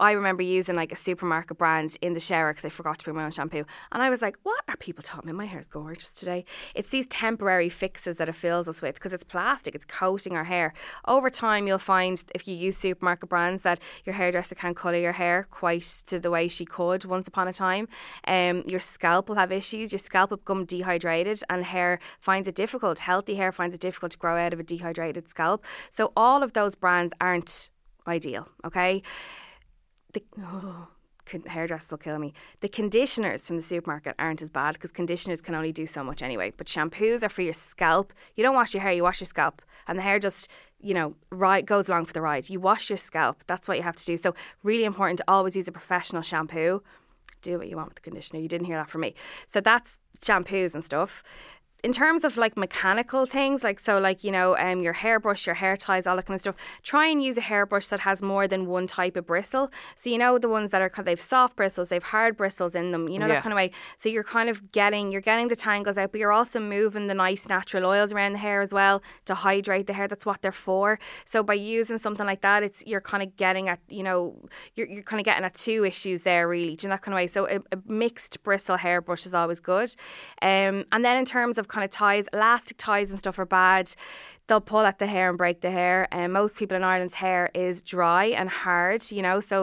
I 0.00 0.12
remember 0.12 0.42
using 0.42 0.76
like 0.76 0.92
a 0.92 0.96
supermarket 0.96 1.58
brand 1.58 1.96
in 2.02 2.14
the 2.14 2.20
shower 2.20 2.52
because 2.52 2.64
I 2.64 2.68
forgot 2.70 2.98
to 2.98 3.04
bring 3.04 3.16
my 3.16 3.24
own 3.24 3.30
shampoo. 3.30 3.64
And 3.92 4.02
I 4.02 4.10
was 4.10 4.22
like, 4.22 4.36
what 4.42 4.62
are 4.68 4.76
people 4.76 5.02
talking 5.02 5.30
about? 5.30 5.38
My 5.38 5.46
hair's 5.46 5.66
gorgeous 5.66 6.10
today. 6.10 6.44
It's 6.74 6.90
these 6.90 7.06
temporary 7.06 7.68
fixes 7.68 8.16
that 8.16 8.28
it 8.28 8.34
fills 8.34 8.68
us 8.68 8.82
with 8.82 8.94
because 9.04 9.12
it's 9.12 9.24
plastic, 9.24 9.74
it's 9.74 9.84
coating 9.84 10.34
our 10.34 10.44
hair. 10.44 10.72
Over 11.06 11.28
time, 11.28 11.66
you'll 11.66 11.78
find 11.78 12.24
if 12.34 12.48
you 12.48 12.54
use 12.56 12.78
supermarket 12.78 13.28
brands 13.28 13.60
that 13.60 13.78
your 14.06 14.14
hairdresser 14.14 14.54
can't 14.54 14.74
colour 14.74 14.96
your 14.96 15.12
hair 15.12 15.46
quite 15.50 16.02
to 16.06 16.18
the 16.18 16.30
way 16.30 16.48
she 16.48 16.64
could 16.64 17.04
once 17.04 17.28
upon 17.28 17.46
a 17.46 17.52
time. 17.52 17.86
Um, 18.26 18.62
your 18.66 18.80
scalp 18.80 19.28
will 19.28 19.36
have 19.36 19.52
issues, 19.52 19.92
your 19.92 19.98
scalp 19.98 20.30
will 20.30 20.38
become 20.38 20.64
dehydrated, 20.64 21.42
and 21.50 21.62
hair 21.64 21.98
finds 22.18 22.48
it 22.48 22.54
difficult. 22.54 23.00
Healthy 23.00 23.34
hair 23.34 23.52
finds 23.52 23.74
it 23.74 23.82
difficult 23.82 24.12
to 24.12 24.18
grow 24.18 24.38
out 24.38 24.54
of 24.54 24.60
a 24.60 24.62
dehydrated 24.62 25.28
scalp. 25.28 25.62
So, 25.90 26.10
all 26.16 26.42
of 26.42 26.54
those 26.54 26.74
brands 26.74 27.12
aren't 27.20 27.68
ideal, 28.06 28.48
okay? 28.64 29.02
The, 30.14 30.22
oh, 30.40 30.88
hairdressers 31.46 31.90
will 31.90 31.98
kill 31.98 32.18
me. 32.18 32.32
The 32.60 32.68
conditioners 32.68 33.46
from 33.46 33.56
the 33.56 33.62
supermarket 33.62 34.14
aren't 34.18 34.42
as 34.42 34.48
bad 34.48 34.74
because 34.74 34.92
conditioners 34.92 35.40
can 35.40 35.54
only 35.54 35.72
do 35.72 35.86
so 35.86 36.04
much 36.04 36.22
anyway. 36.22 36.52
But 36.56 36.66
shampoos 36.66 37.22
are 37.22 37.28
for 37.28 37.42
your 37.42 37.52
scalp. 37.52 38.12
You 38.36 38.42
don't 38.42 38.54
wash 38.54 38.74
your 38.74 38.82
hair, 38.82 38.92
you 38.92 39.02
wash 39.02 39.20
your 39.20 39.26
scalp, 39.26 39.62
and 39.86 39.98
the 39.98 40.02
hair 40.02 40.18
just 40.18 40.48
you 40.80 40.94
know 40.94 41.14
right 41.30 41.64
goes 41.64 41.88
along 41.88 42.06
for 42.06 42.12
the 42.12 42.20
ride. 42.20 42.48
You 42.48 42.60
wash 42.60 42.90
your 42.90 42.96
scalp. 42.96 43.44
That's 43.46 43.66
what 43.66 43.76
you 43.76 43.82
have 43.82 43.96
to 43.96 44.04
do. 44.04 44.16
So 44.16 44.34
really 44.62 44.84
important 44.84 45.18
to 45.18 45.24
always 45.28 45.56
use 45.56 45.68
a 45.68 45.72
professional 45.72 46.22
shampoo. 46.22 46.82
Do 47.42 47.58
what 47.58 47.68
you 47.68 47.76
want 47.76 47.88
with 47.88 47.96
the 47.96 48.02
conditioner. 48.02 48.40
You 48.40 48.48
didn't 48.48 48.66
hear 48.66 48.76
that 48.76 48.90
from 48.90 49.02
me. 49.02 49.14
So 49.46 49.60
that's 49.60 49.90
shampoos 50.22 50.74
and 50.74 50.84
stuff 50.84 51.22
in 51.84 51.92
terms 51.92 52.24
of 52.24 52.36
like 52.36 52.56
mechanical 52.56 53.26
things, 53.26 53.62
like 53.62 53.78
so, 53.78 53.98
like 53.98 54.24
you 54.24 54.32
know, 54.32 54.56
um, 54.56 54.80
your 54.80 54.94
hairbrush, 54.94 55.46
your 55.46 55.54
hair 55.54 55.76
ties, 55.76 56.06
all 56.06 56.16
that 56.16 56.26
kind 56.26 56.34
of 56.36 56.40
stuff. 56.40 56.56
Try 56.82 57.06
and 57.08 57.22
use 57.22 57.36
a 57.36 57.42
hairbrush 57.42 57.86
that 57.88 58.00
has 58.00 58.22
more 58.22 58.48
than 58.48 58.66
one 58.66 58.86
type 58.86 59.16
of 59.16 59.26
bristle. 59.26 59.70
So 59.96 60.08
you 60.10 60.18
know 60.18 60.38
the 60.38 60.48
ones 60.48 60.70
that 60.70 60.80
are 60.82 60.88
kind 60.88 61.06
they've 61.06 61.20
soft 61.20 61.56
bristles, 61.56 61.90
they've 61.90 62.02
hard 62.02 62.36
bristles 62.36 62.74
in 62.74 62.90
them. 62.92 63.08
You 63.08 63.18
know 63.18 63.26
Yeah. 63.26 63.34
that 63.34 63.42
kind 63.42 63.52
of 63.52 63.56
way. 63.56 63.70
So 63.98 64.08
you're 64.08 64.24
kind 64.24 64.48
of 64.48 64.72
getting 64.72 65.12
you're 65.12 65.20
getting 65.20 65.48
the 65.48 65.56
tangles 65.56 65.98
out, 65.98 66.10
but 66.12 66.18
you're 66.20 66.32
also 66.32 66.58
moving 66.58 67.06
the 67.06 67.14
nice 67.14 67.46
natural 67.48 67.84
oils 67.84 68.12
around 68.12 68.32
the 68.32 68.38
hair 68.38 68.62
as 68.62 68.72
well 68.72 69.02
to 69.26 69.34
hydrate 69.34 69.86
the 69.86 69.92
hair. 69.92 70.08
That's 70.08 70.24
what 70.24 70.40
they're 70.42 70.52
for. 70.52 70.98
So 71.26 71.42
by 71.42 71.54
using 71.54 71.98
something 71.98 72.26
like 72.26 72.40
that, 72.40 72.62
it's 72.62 72.82
you're 72.86 73.02
kind 73.02 73.22
of 73.22 73.36
getting 73.36 73.68
at 73.68 73.80
you 73.88 74.02
know 74.02 74.34
you're 74.74 74.88
you're 74.88 75.02
kind 75.02 75.20
of 75.20 75.24
getting 75.26 75.44
at 75.44 75.54
two 75.54 75.84
issues 75.84 76.22
there 76.22 76.48
really. 76.48 76.76
Do 76.76 76.86
you 76.86 76.88
know 76.88 76.94
that 76.94 77.02
kind 77.02 77.12
of 77.14 77.16
way? 77.16 77.26
So 77.26 77.46
a, 77.46 77.56
a 77.76 77.78
mixed 77.86 78.42
bristle 78.42 78.78
hairbrush 78.78 79.26
is 79.26 79.34
always 79.34 79.60
good. 79.60 79.94
Um, 80.40 80.84
and 80.92 81.04
then 81.04 81.18
in 81.18 81.26
terms 81.26 81.58
of 81.58 81.68
kind 81.74 81.84
of 81.84 81.90
ties, 81.90 82.24
elastic 82.32 82.76
ties 82.78 83.10
and 83.10 83.18
stuff 83.18 83.38
are 83.38 83.46
bad. 83.46 83.86
They'll 84.46 84.60
pull 84.74 84.84
at 84.90 84.98
the 84.98 85.06
hair 85.06 85.26
and 85.30 85.38
break 85.38 85.62
the 85.62 85.70
hair. 85.70 86.06
And 86.12 86.28
most 86.40 86.52
people 86.58 86.76
in 86.76 86.84
Ireland's 86.84 87.14
hair 87.14 87.50
is 87.54 87.82
dry 87.82 88.26
and 88.40 88.48
hard, 88.50 89.00
you 89.10 89.22
know. 89.26 89.40
So, 89.40 89.56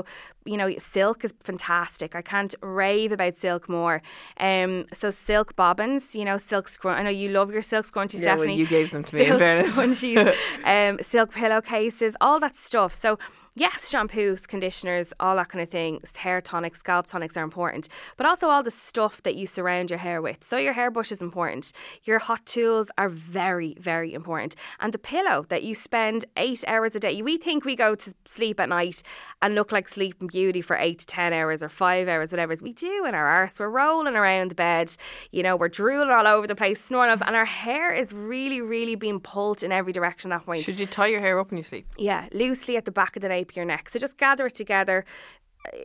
you 0.51 0.57
know, 0.57 0.67
silk 0.79 1.23
is 1.23 1.31
fantastic. 1.43 2.15
I 2.15 2.23
can't 2.23 2.53
rave 2.63 3.11
about 3.11 3.37
silk 3.37 3.69
more. 3.69 4.01
Um, 4.39 4.71
so 4.91 5.11
silk 5.11 5.55
bobbins, 5.55 6.15
you 6.15 6.25
know, 6.25 6.37
silk 6.37 6.67
scrunch. 6.67 6.97
I 6.99 7.03
know 7.03 7.11
you 7.23 7.29
love 7.29 7.49
your 7.55 7.61
silk 7.61 7.85
scrunchies, 7.85 8.23
Yeah, 8.23 8.35
well, 8.35 8.47
you 8.47 8.65
gave 8.65 8.89
them 8.89 9.03
to 9.03 9.15
me, 9.15 9.21
in 9.21 9.27
Silk 9.27 9.39
fairness. 9.39 9.77
scrunchies, 9.77 10.35
um, 10.73 10.97
silk 11.03 11.29
pillowcases, 11.31 12.15
all 12.19 12.39
that 12.39 12.57
stuff. 12.57 12.93
So. 12.93 13.19
Yes, 13.53 13.91
shampoos, 13.91 14.47
conditioners, 14.47 15.11
all 15.19 15.35
that 15.35 15.49
kind 15.49 15.61
of 15.61 15.69
thing. 15.69 15.99
Hair 16.15 16.39
tonics, 16.39 16.79
scalp 16.79 17.05
tonics 17.07 17.35
are 17.35 17.43
important, 17.43 17.89
but 18.15 18.25
also 18.25 18.47
all 18.47 18.63
the 18.63 18.71
stuff 18.71 19.21
that 19.23 19.35
you 19.35 19.45
surround 19.45 19.89
your 19.89 19.99
hair 19.99 20.21
with. 20.21 20.37
So, 20.47 20.55
your 20.55 20.71
hairbrush 20.71 21.11
is 21.11 21.21
important. 21.21 21.73
Your 22.05 22.19
hot 22.19 22.45
tools 22.45 22.89
are 22.97 23.09
very, 23.09 23.75
very 23.77 24.13
important. 24.13 24.55
And 24.79 24.93
the 24.93 24.97
pillow 24.97 25.45
that 25.49 25.63
you 25.63 25.75
spend 25.75 26.23
eight 26.37 26.63
hours 26.65 26.95
a 26.95 26.99
day. 26.99 27.21
We 27.21 27.37
think 27.37 27.65
we 27.65 27.75
go 27.75 27.93
to 27.93 28.13
sleep 28.25 28.57
at 28.61 28.69
night 28.69 29.03
and 29.41 29.53
look 29.53 29.73
like 29.73 29.89
Sleeping 29.89 30.27
Beauty 30.27 30.61
for 30.61 30.77
eight 30.77 30.99
to 30.99 31.05
10 31.07 31.33
hours 31.33 31.61
or 31.61 31.67
five 31.67 32.07
hours, 32.07 32.31
whatever. 32.31 32.55
We 32.61 32.71
do 32.71 33.03
in 33.05 33.13
our 33.13 33.27
arse. 33.27 33.59
We're 33.59 33.69
rolling 33.69 34.15
around 34.15 34.51
the 34.51 34.55
bed, 34.55 34.95
you 35.31 35.43
know, 35.43 35.57
we're 35.57 35.67
drooling 35.67 36.09
all 36.09 36.25
over 36.25 36.47
the 36.47 36.55
place, 36.55 36.81
snoring 36.81 37.11
off, 37.11 37.21
and 37.21 37.35
our 37.35 37.45
hair 37.45 37.91
is 37.91 38.13
really, 38.13 38.61
really 38.61 38.95
being 38.95 39.19
pulled 39.19 39.61
in 39.61 39.73
every 39.73 39.91
direction 39.91 40.31
at 40.31 40.39
that 40.39 40.45
point. 40.45 40.63
Should 40.63 40.79
you 40.79 40.85
tie 40.85 41.07
your 41.07 41.19
hair 41.19 41.37
up 41.37 41.51
when 41.51 41.57
you 41.57 41.63
sleep? 41.63 41.85
Yeah, 41.97 42.27
loosely 42.31 42.77
at 42.77 42.85
the 42.85 42.91
back 42.91 43.17
of 43.17 43.21
the 43.21 43.27
nape 43.27 43.40
of 43.49 43.55
your 43.55 43.65
neck. 43.65 43.89
So 43.89 43.99
just 43.99 44.17
gather 44.17 44.47
it 44.47 44.55
together 44.55 45.05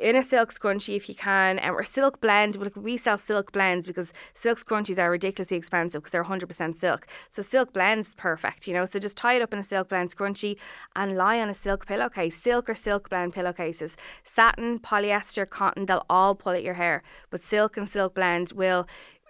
in 0.01 0.17
a 0.17 0.23
silk 0.23 0.53
scrunchie 0.53 0.97
if 0.97 1.09
you 1.09 1.15
can, 1.15 1.59
um, 1.63 1.77
or 1.77 1.85
silk 1.85 2.21
blend. 2.21 2.57
We 2.77 2.97
sell 2.97 3.19
silk 3.19 3.53
blends 3.53 3.87
because 3.87 4.13
silk 4.35 4.59
scrunchies 4.59 4.99
are 4.99 5.11
ridiculously 5.11 5.57
expensive 5.57 6.03
because 6.03 6.13
they're 6.13 6.25
100% 6.25 6.77
silk. 6.77 7.07
So 7.31 7.43
silk 7.43 7.73
blends 7.73 8.15
perfect, 8.15 8.67
you 8.67 8.75
know. 8.75 8.85
So 8.85 8.99
just 8.99 9.17
tie 9.17 9.35
it 9.35 9.43
up 9.43 9.53
in 9.53 9.59
a 9.59 9.65
silk 9.65 9.89
blend 9.89 10.15
scrunchie 10.17 10.57
and 10.95 11.17
lie 11.17 11.41
on 11.41 11.49
a 11.49 11.55
silk 11.55 11.87
pillowcase. 11.87 12.37
Silk 12.41 12.71
or 12.71 12.75
silk 12.75 13.11
blend 13.11 13.35
pillowcases, 13.35 13.97
satin, 14.25 14.79
polyester, 14.79 15.49
cotton, 15.49 15.87
they'll 15.87 16.07
all 16.09 16.35
pull 16.35 16.53
at 16.53 16.63
your 16.63 16.75
hair. 16.75 17.03
But 17.31 17.43
silk 17.43 17.77
and 17.77 17.89
silk 17.89 18.15
blend 18.15 18.53
will 18.53 18.87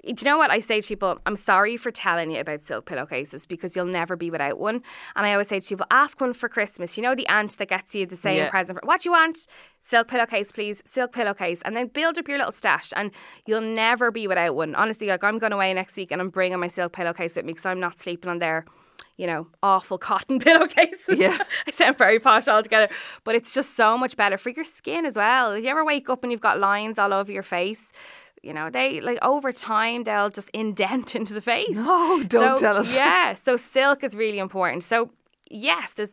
do 0.06 0.14
you 0.24 0.24
know 0.24 0.38
what 0.38 0.50
I 0.50 0.60
say 0.60 0.80
to 0.80 0.88
people? 0.88 1.18
I'm 1.26 1.36
sorry 1.36 1.76
for 1.76 1.90
telling 1.90 2.30
you 2.30 2.40
about 2.40 2.62
silk 2.62 2.86
pillowcases 2.86 3.44
because 3.46 3.74
you'll 3.74 3.86
never 3.86 4.16
be 4.16 4.30
without 4.30 4.58
one. 4.58 4.82
And 5.16 5.26
I 5.26 5.32
always 5.32 5.48
say 5.48 5.60
to 5.60 5.68
people, 5.68 5.86
ask 5.90 6.20
one 6.20 6.32
for 6.32 6.48
Christmas. 6.48 6.96
You 6.96 7.02
know 7.02 7.14
the 7.14 7.26
aunt 7.28 7.56
that 7.58 7.68
gets 7.68 7.94
you 7.94 8.06
the 8.06 8.16
same 8.16 8.36
Yeah. 8.38 8.50
present. 8.50 8.78
For, 8.80 8.86
what 8.86 9.04
you 9.04 9.10
want? 9.10 9.46
Silk 9.82 10.08
pillowcase, 10.08 10.52
please. 10.52 10.82
Silk 10.86 11.12
pillowcase, 11.12 11.60
and 11.64 11.76
then 11.76 11.88
build 11.88 12.18
up 12.18 12.28
your 12.28 12.38
little 12.38 12.52
stash, 12.52 12.92
and 12.96 13.10
you'll 13.46 13.60
never 13.60 14.10
be 14.10 14.26
without 14.26 14.54
one. 14.56 14.74
Honestly, 14.74 15.08
like 15.08 15.22
I'm 15.24 15.38
going 15.38 15.52
away 15.52 15.72
next 15.74 15.96
week, 15.96 16.10
and 16.12 16.20
I'm 16.20 16.30
bringing 16.30 16.58
my 16.60 16.68
silk 16.68 16.92
pillowcase 16.92 17.36
with 17.36 17.44
me 17.44 17.52
because 17.52 17.66
I'm 17.66 17.80
not 17.80 17.98
sleeping 17.98 18.30
on 18.30 18.38
there. 18.38 18.64
You 19.18 19.26
know, 19.26 19.46
awful 19.62 19.96
cotton 19.98 20.38
pillowcases. 20.46 21.18
Yeah. 21.18 21.36
I 21.66 21.70
sound 21.70 21.96
very 21.98 22.18
posh 22.20 22.48
altogether, 22.48 22.88
but 23.24 23.34
it's 23.34 23.54
just 23.54 23.74
so 23.74 23.96
much 23.96 24.16
better 24.16 24.36
for 24.38 24.50
your 24.50 24.64
skin 24.64 25.06
as 25.06 25.16
well. 25.16 25.52
If 25.52 25.64
you 25.64 25.70
ever 25.70 25.84
wake 25.84 26.10
up 26.10 26.22
and 26.22 26.30
you've 26.30 26.40
got 26.42 26.58
lines 26.58 26.98
all 26.98 27.14
over 27.14 27.32
your 27.32 27.42
face, 27.42 27.92
you 28.46 28.52
know, 28.54 28.70
they 28.70 29.00
like 29.00 29.18
over 29.22 29.50
time 29.52 30.04
they'll 30.04 30.30
just 30.30 30.50
indent 30.50 31.14
into 31.18 31.34
the 31.34 31.40
face. 31.40 31.74
No, 31.76 32.22
don't 32.24 32.58
So, 32.58 32.62
tell 32.64 32.76
us. 32.78 32.94
Yeah, 32.94 33.34
so 33.34 33.56
silk 33.56 34.04
is 34.04 34.14
really 34.14 34.38
important. 34.38 34.84
So 34.84 35.10
yes, 35.50 35.92
there's 35.96 36.12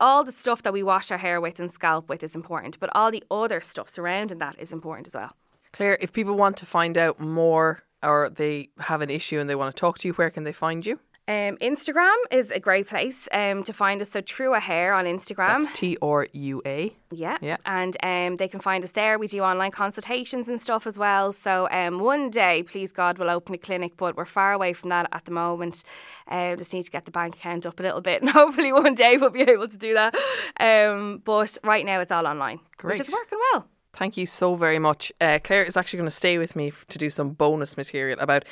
all 0.00 0.24
the 0.24 0.32
stuff 0.32 0.62
that 0.62 0.72
we 0.72 0.82
wash 0.82 1.10
our 1.10 1.18
hair 1.18 1.40
with 1.40 1.60
and 1.60 1.72
scalp 1.72 2.08
with 2.08 2.22
is 2.22 2.34
important, 2.34 2.78
but 2.80 2.90
all 2.94 3.10
the 3.10 3.24
other 3.30 3.60
stuff 3.60 3.88
surrounding 3.90 4.38
that 4.38 4.56
is 4.58 4.72
important 4.72 5.06
as 5.06 5.14
well. 5.14 5.32
Claire, 5.72 5.96
if 6.00 6.12
people 6.12 6.34
want 6.34 6.56
to 6.58 6.66
find 6.66 6.96
out 6.98 7.20
more 7.20 7.82
or 8.02 8.30
they 8.30 8.68
have 8.78 9.00
an 9.02 9.10
issue 9.10 9.38
and 9.40 9.48
they 9.50 9.54
want 9.54 9.74
to 9.74 9.78
talk 9.80 9.98
to 9.98 10.08
you, 10.08 10.14
where 10.14 10.30
can 10.30 10.44
they 10.44 10.52
find 10.52 10.84
you? 10.86 10.98
Um, 11.28 11.58
Instagram 11.58 12.16
is 12.30 12.50
a 12.50 12.58
great 12.58 12.88
place 12.88 13.28
um, 13.32 13.62
to 13.64 13.74
find 13.74 14.00
us. 14.00 14.10
So 14.10 14.22
Trua 14.22 14.60
Hair 14.60 14.94
on 14.94 15.04
Instagram. 15.04 15.62
That's 15.62 15.78
T 15.78 15.98
R 16.00 16.26
U 16.32 16.62
A. 16.64 16.96
Yeah. 17.10 17.36
Yeah. 17.42 17.58
And 17.66 17.96
um, 18.02 18.36
they 18.36 18.48
can 18.48 18.60
find 18.60 18.82
us 18.82 18.92
there. 18.92 19.18
We 19.18 19.26
do 19.26 19.40
online 19.40 19.70
consultations 19.70 20.48
and 20.48 20.58
stuff 20.58 20.86
as 20.86 20.96
well. 20.96 21.32
So 21.32 21.68
um, 21.70 21.98
one 21.98 22.30
day, 22.30 22.62
please 22.62 22.92
God, 22.92 23.18
we'll 23.18 23.28
open 23.28 23.54
a 23.54 23.58
clinic, 23.58 23.92
but 23.98 24.16
we're 24.16 24.24
far 24.24 24.54
away 24.54 24.72
from 24.72 24.88
that 24.88 25.06
at 25.12 25.26
the 25.26 25.30
moment. 25.30 25.84
Uh, 26.28 26.56
just 26.56 26.72
need 26.72 26.84
to 26.84 26.90
get 26.90 27.04
the 27.04 27.10
bank 27.10 27.36
account 27.36 27.66
up 27.66 27.78
a 27.78 27.82
little 27.82 28.00
bit, 28.00 28.22
and 28.22 28.30
hopefully 28.40 28.72
one 28.72 28.94
day 28.94 29.18
we'll 29.18 29.28
be 29.28 29.42
able 29.42 29.68
to 29.68 29.78
do 29.78 29.92
that. 29.94 30.14
Um, 30.58 31.20
but 31.26 31.58
right 31.62 31.84
now, 31.84 32.00
it's 32.00 32.12
all 32.12 32.26
online, 32.26 32.60
which 32.82 33.00
is 33.00 33.12
working 33.12 33.38
well. 33.52 33.68
Thank 33.98 34.16
you 34.16 34.26
so 34.26 34.54
very 34.54 34.78
much. 34.78 35.10
Uh, 35.20 35.40
Claire 35.42 35.64
is 35.64 35.76
actually 35.76 35.96
going 35.96 36.08
to 36.08 36.14
stay 36.14 36.38
with 36.38 36.54
me 36.54 36.72
to 36.88 36.98
do 36.98 37.10
some 37.10 37.30
bonus 37.30 37.76
material 37.76 38.16
about 38.20 38.44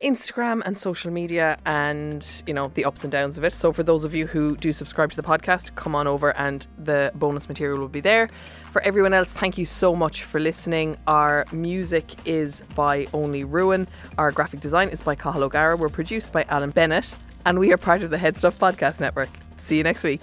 Instagram 0.00 0.62
and 0.64 0.78
social 0.78 1.10
media 1.10 1.58
and, 1.66 2.24
you 2.46 2.54
know, 2.54 2.68
the 2.74 2.84
ups 2.84 3.02
and 3.02 3.10
downs 3.10 3.36
of 3.36 3.42
it. 3.42 3.52
So, 3.52 3.72
for 3.72 3.82
those 3.82 4.04
of 4.04 4.14
you 4.14 4.28
who 4.28 4.56
do 4.56 4.72
subscribe 4.72 5.10
to 5.10 5.16
the 5.16 5.24
podcast, 5.24 5.74
come 5.74 5.96
on 5.96 6.06
over 6.06 6.36
and 6.38 6.68
the 6.78 7.10
bonus 7.16 7.48
material 7.48 7.80
will 7.80 7.88
be 7.88 7.98
there. 7.98 8.28
For 8.70 8.80
everyone 8.82 9.12
else, 9.12 9.32
thank 9.32 9.58
you 9.58 9.66
so 9.66 9.96
much 9.96 10.22
for 10.22 10.38
listening. 10.38 10.96
Our 11.08 11.46
music 11.50 12.14
is 12.24 12.62
by 12.76 13.08
Only 13.12 13.42
Ruin. 13.42 13.88
Our 14.18 14.30
graphic 14.30 14.60
design 14.60 14.88
is 14.90 15.00
by 15.00 15.16
Cahill 15.16 15.42
O'Gara. 15.42 15.76
We're 15.76 15.88
produced 15.88 16.32
by 16.32 16.44
Alan 16.44 16.70
Bennett. 16.70 17.12
And 17.44 17.58
we 17.58 17.72
are 17.72 17.76
part 17.76 18.04
of 18.04 18.10
the 18.10 18.18
HeadStuff 18.18 18.56
Podcast 18.56 19.00
Network. 19.00 19.30
See 19.56 19.76
you 19.76 19.82
next 19.82 20.04
week. 20.04 20.22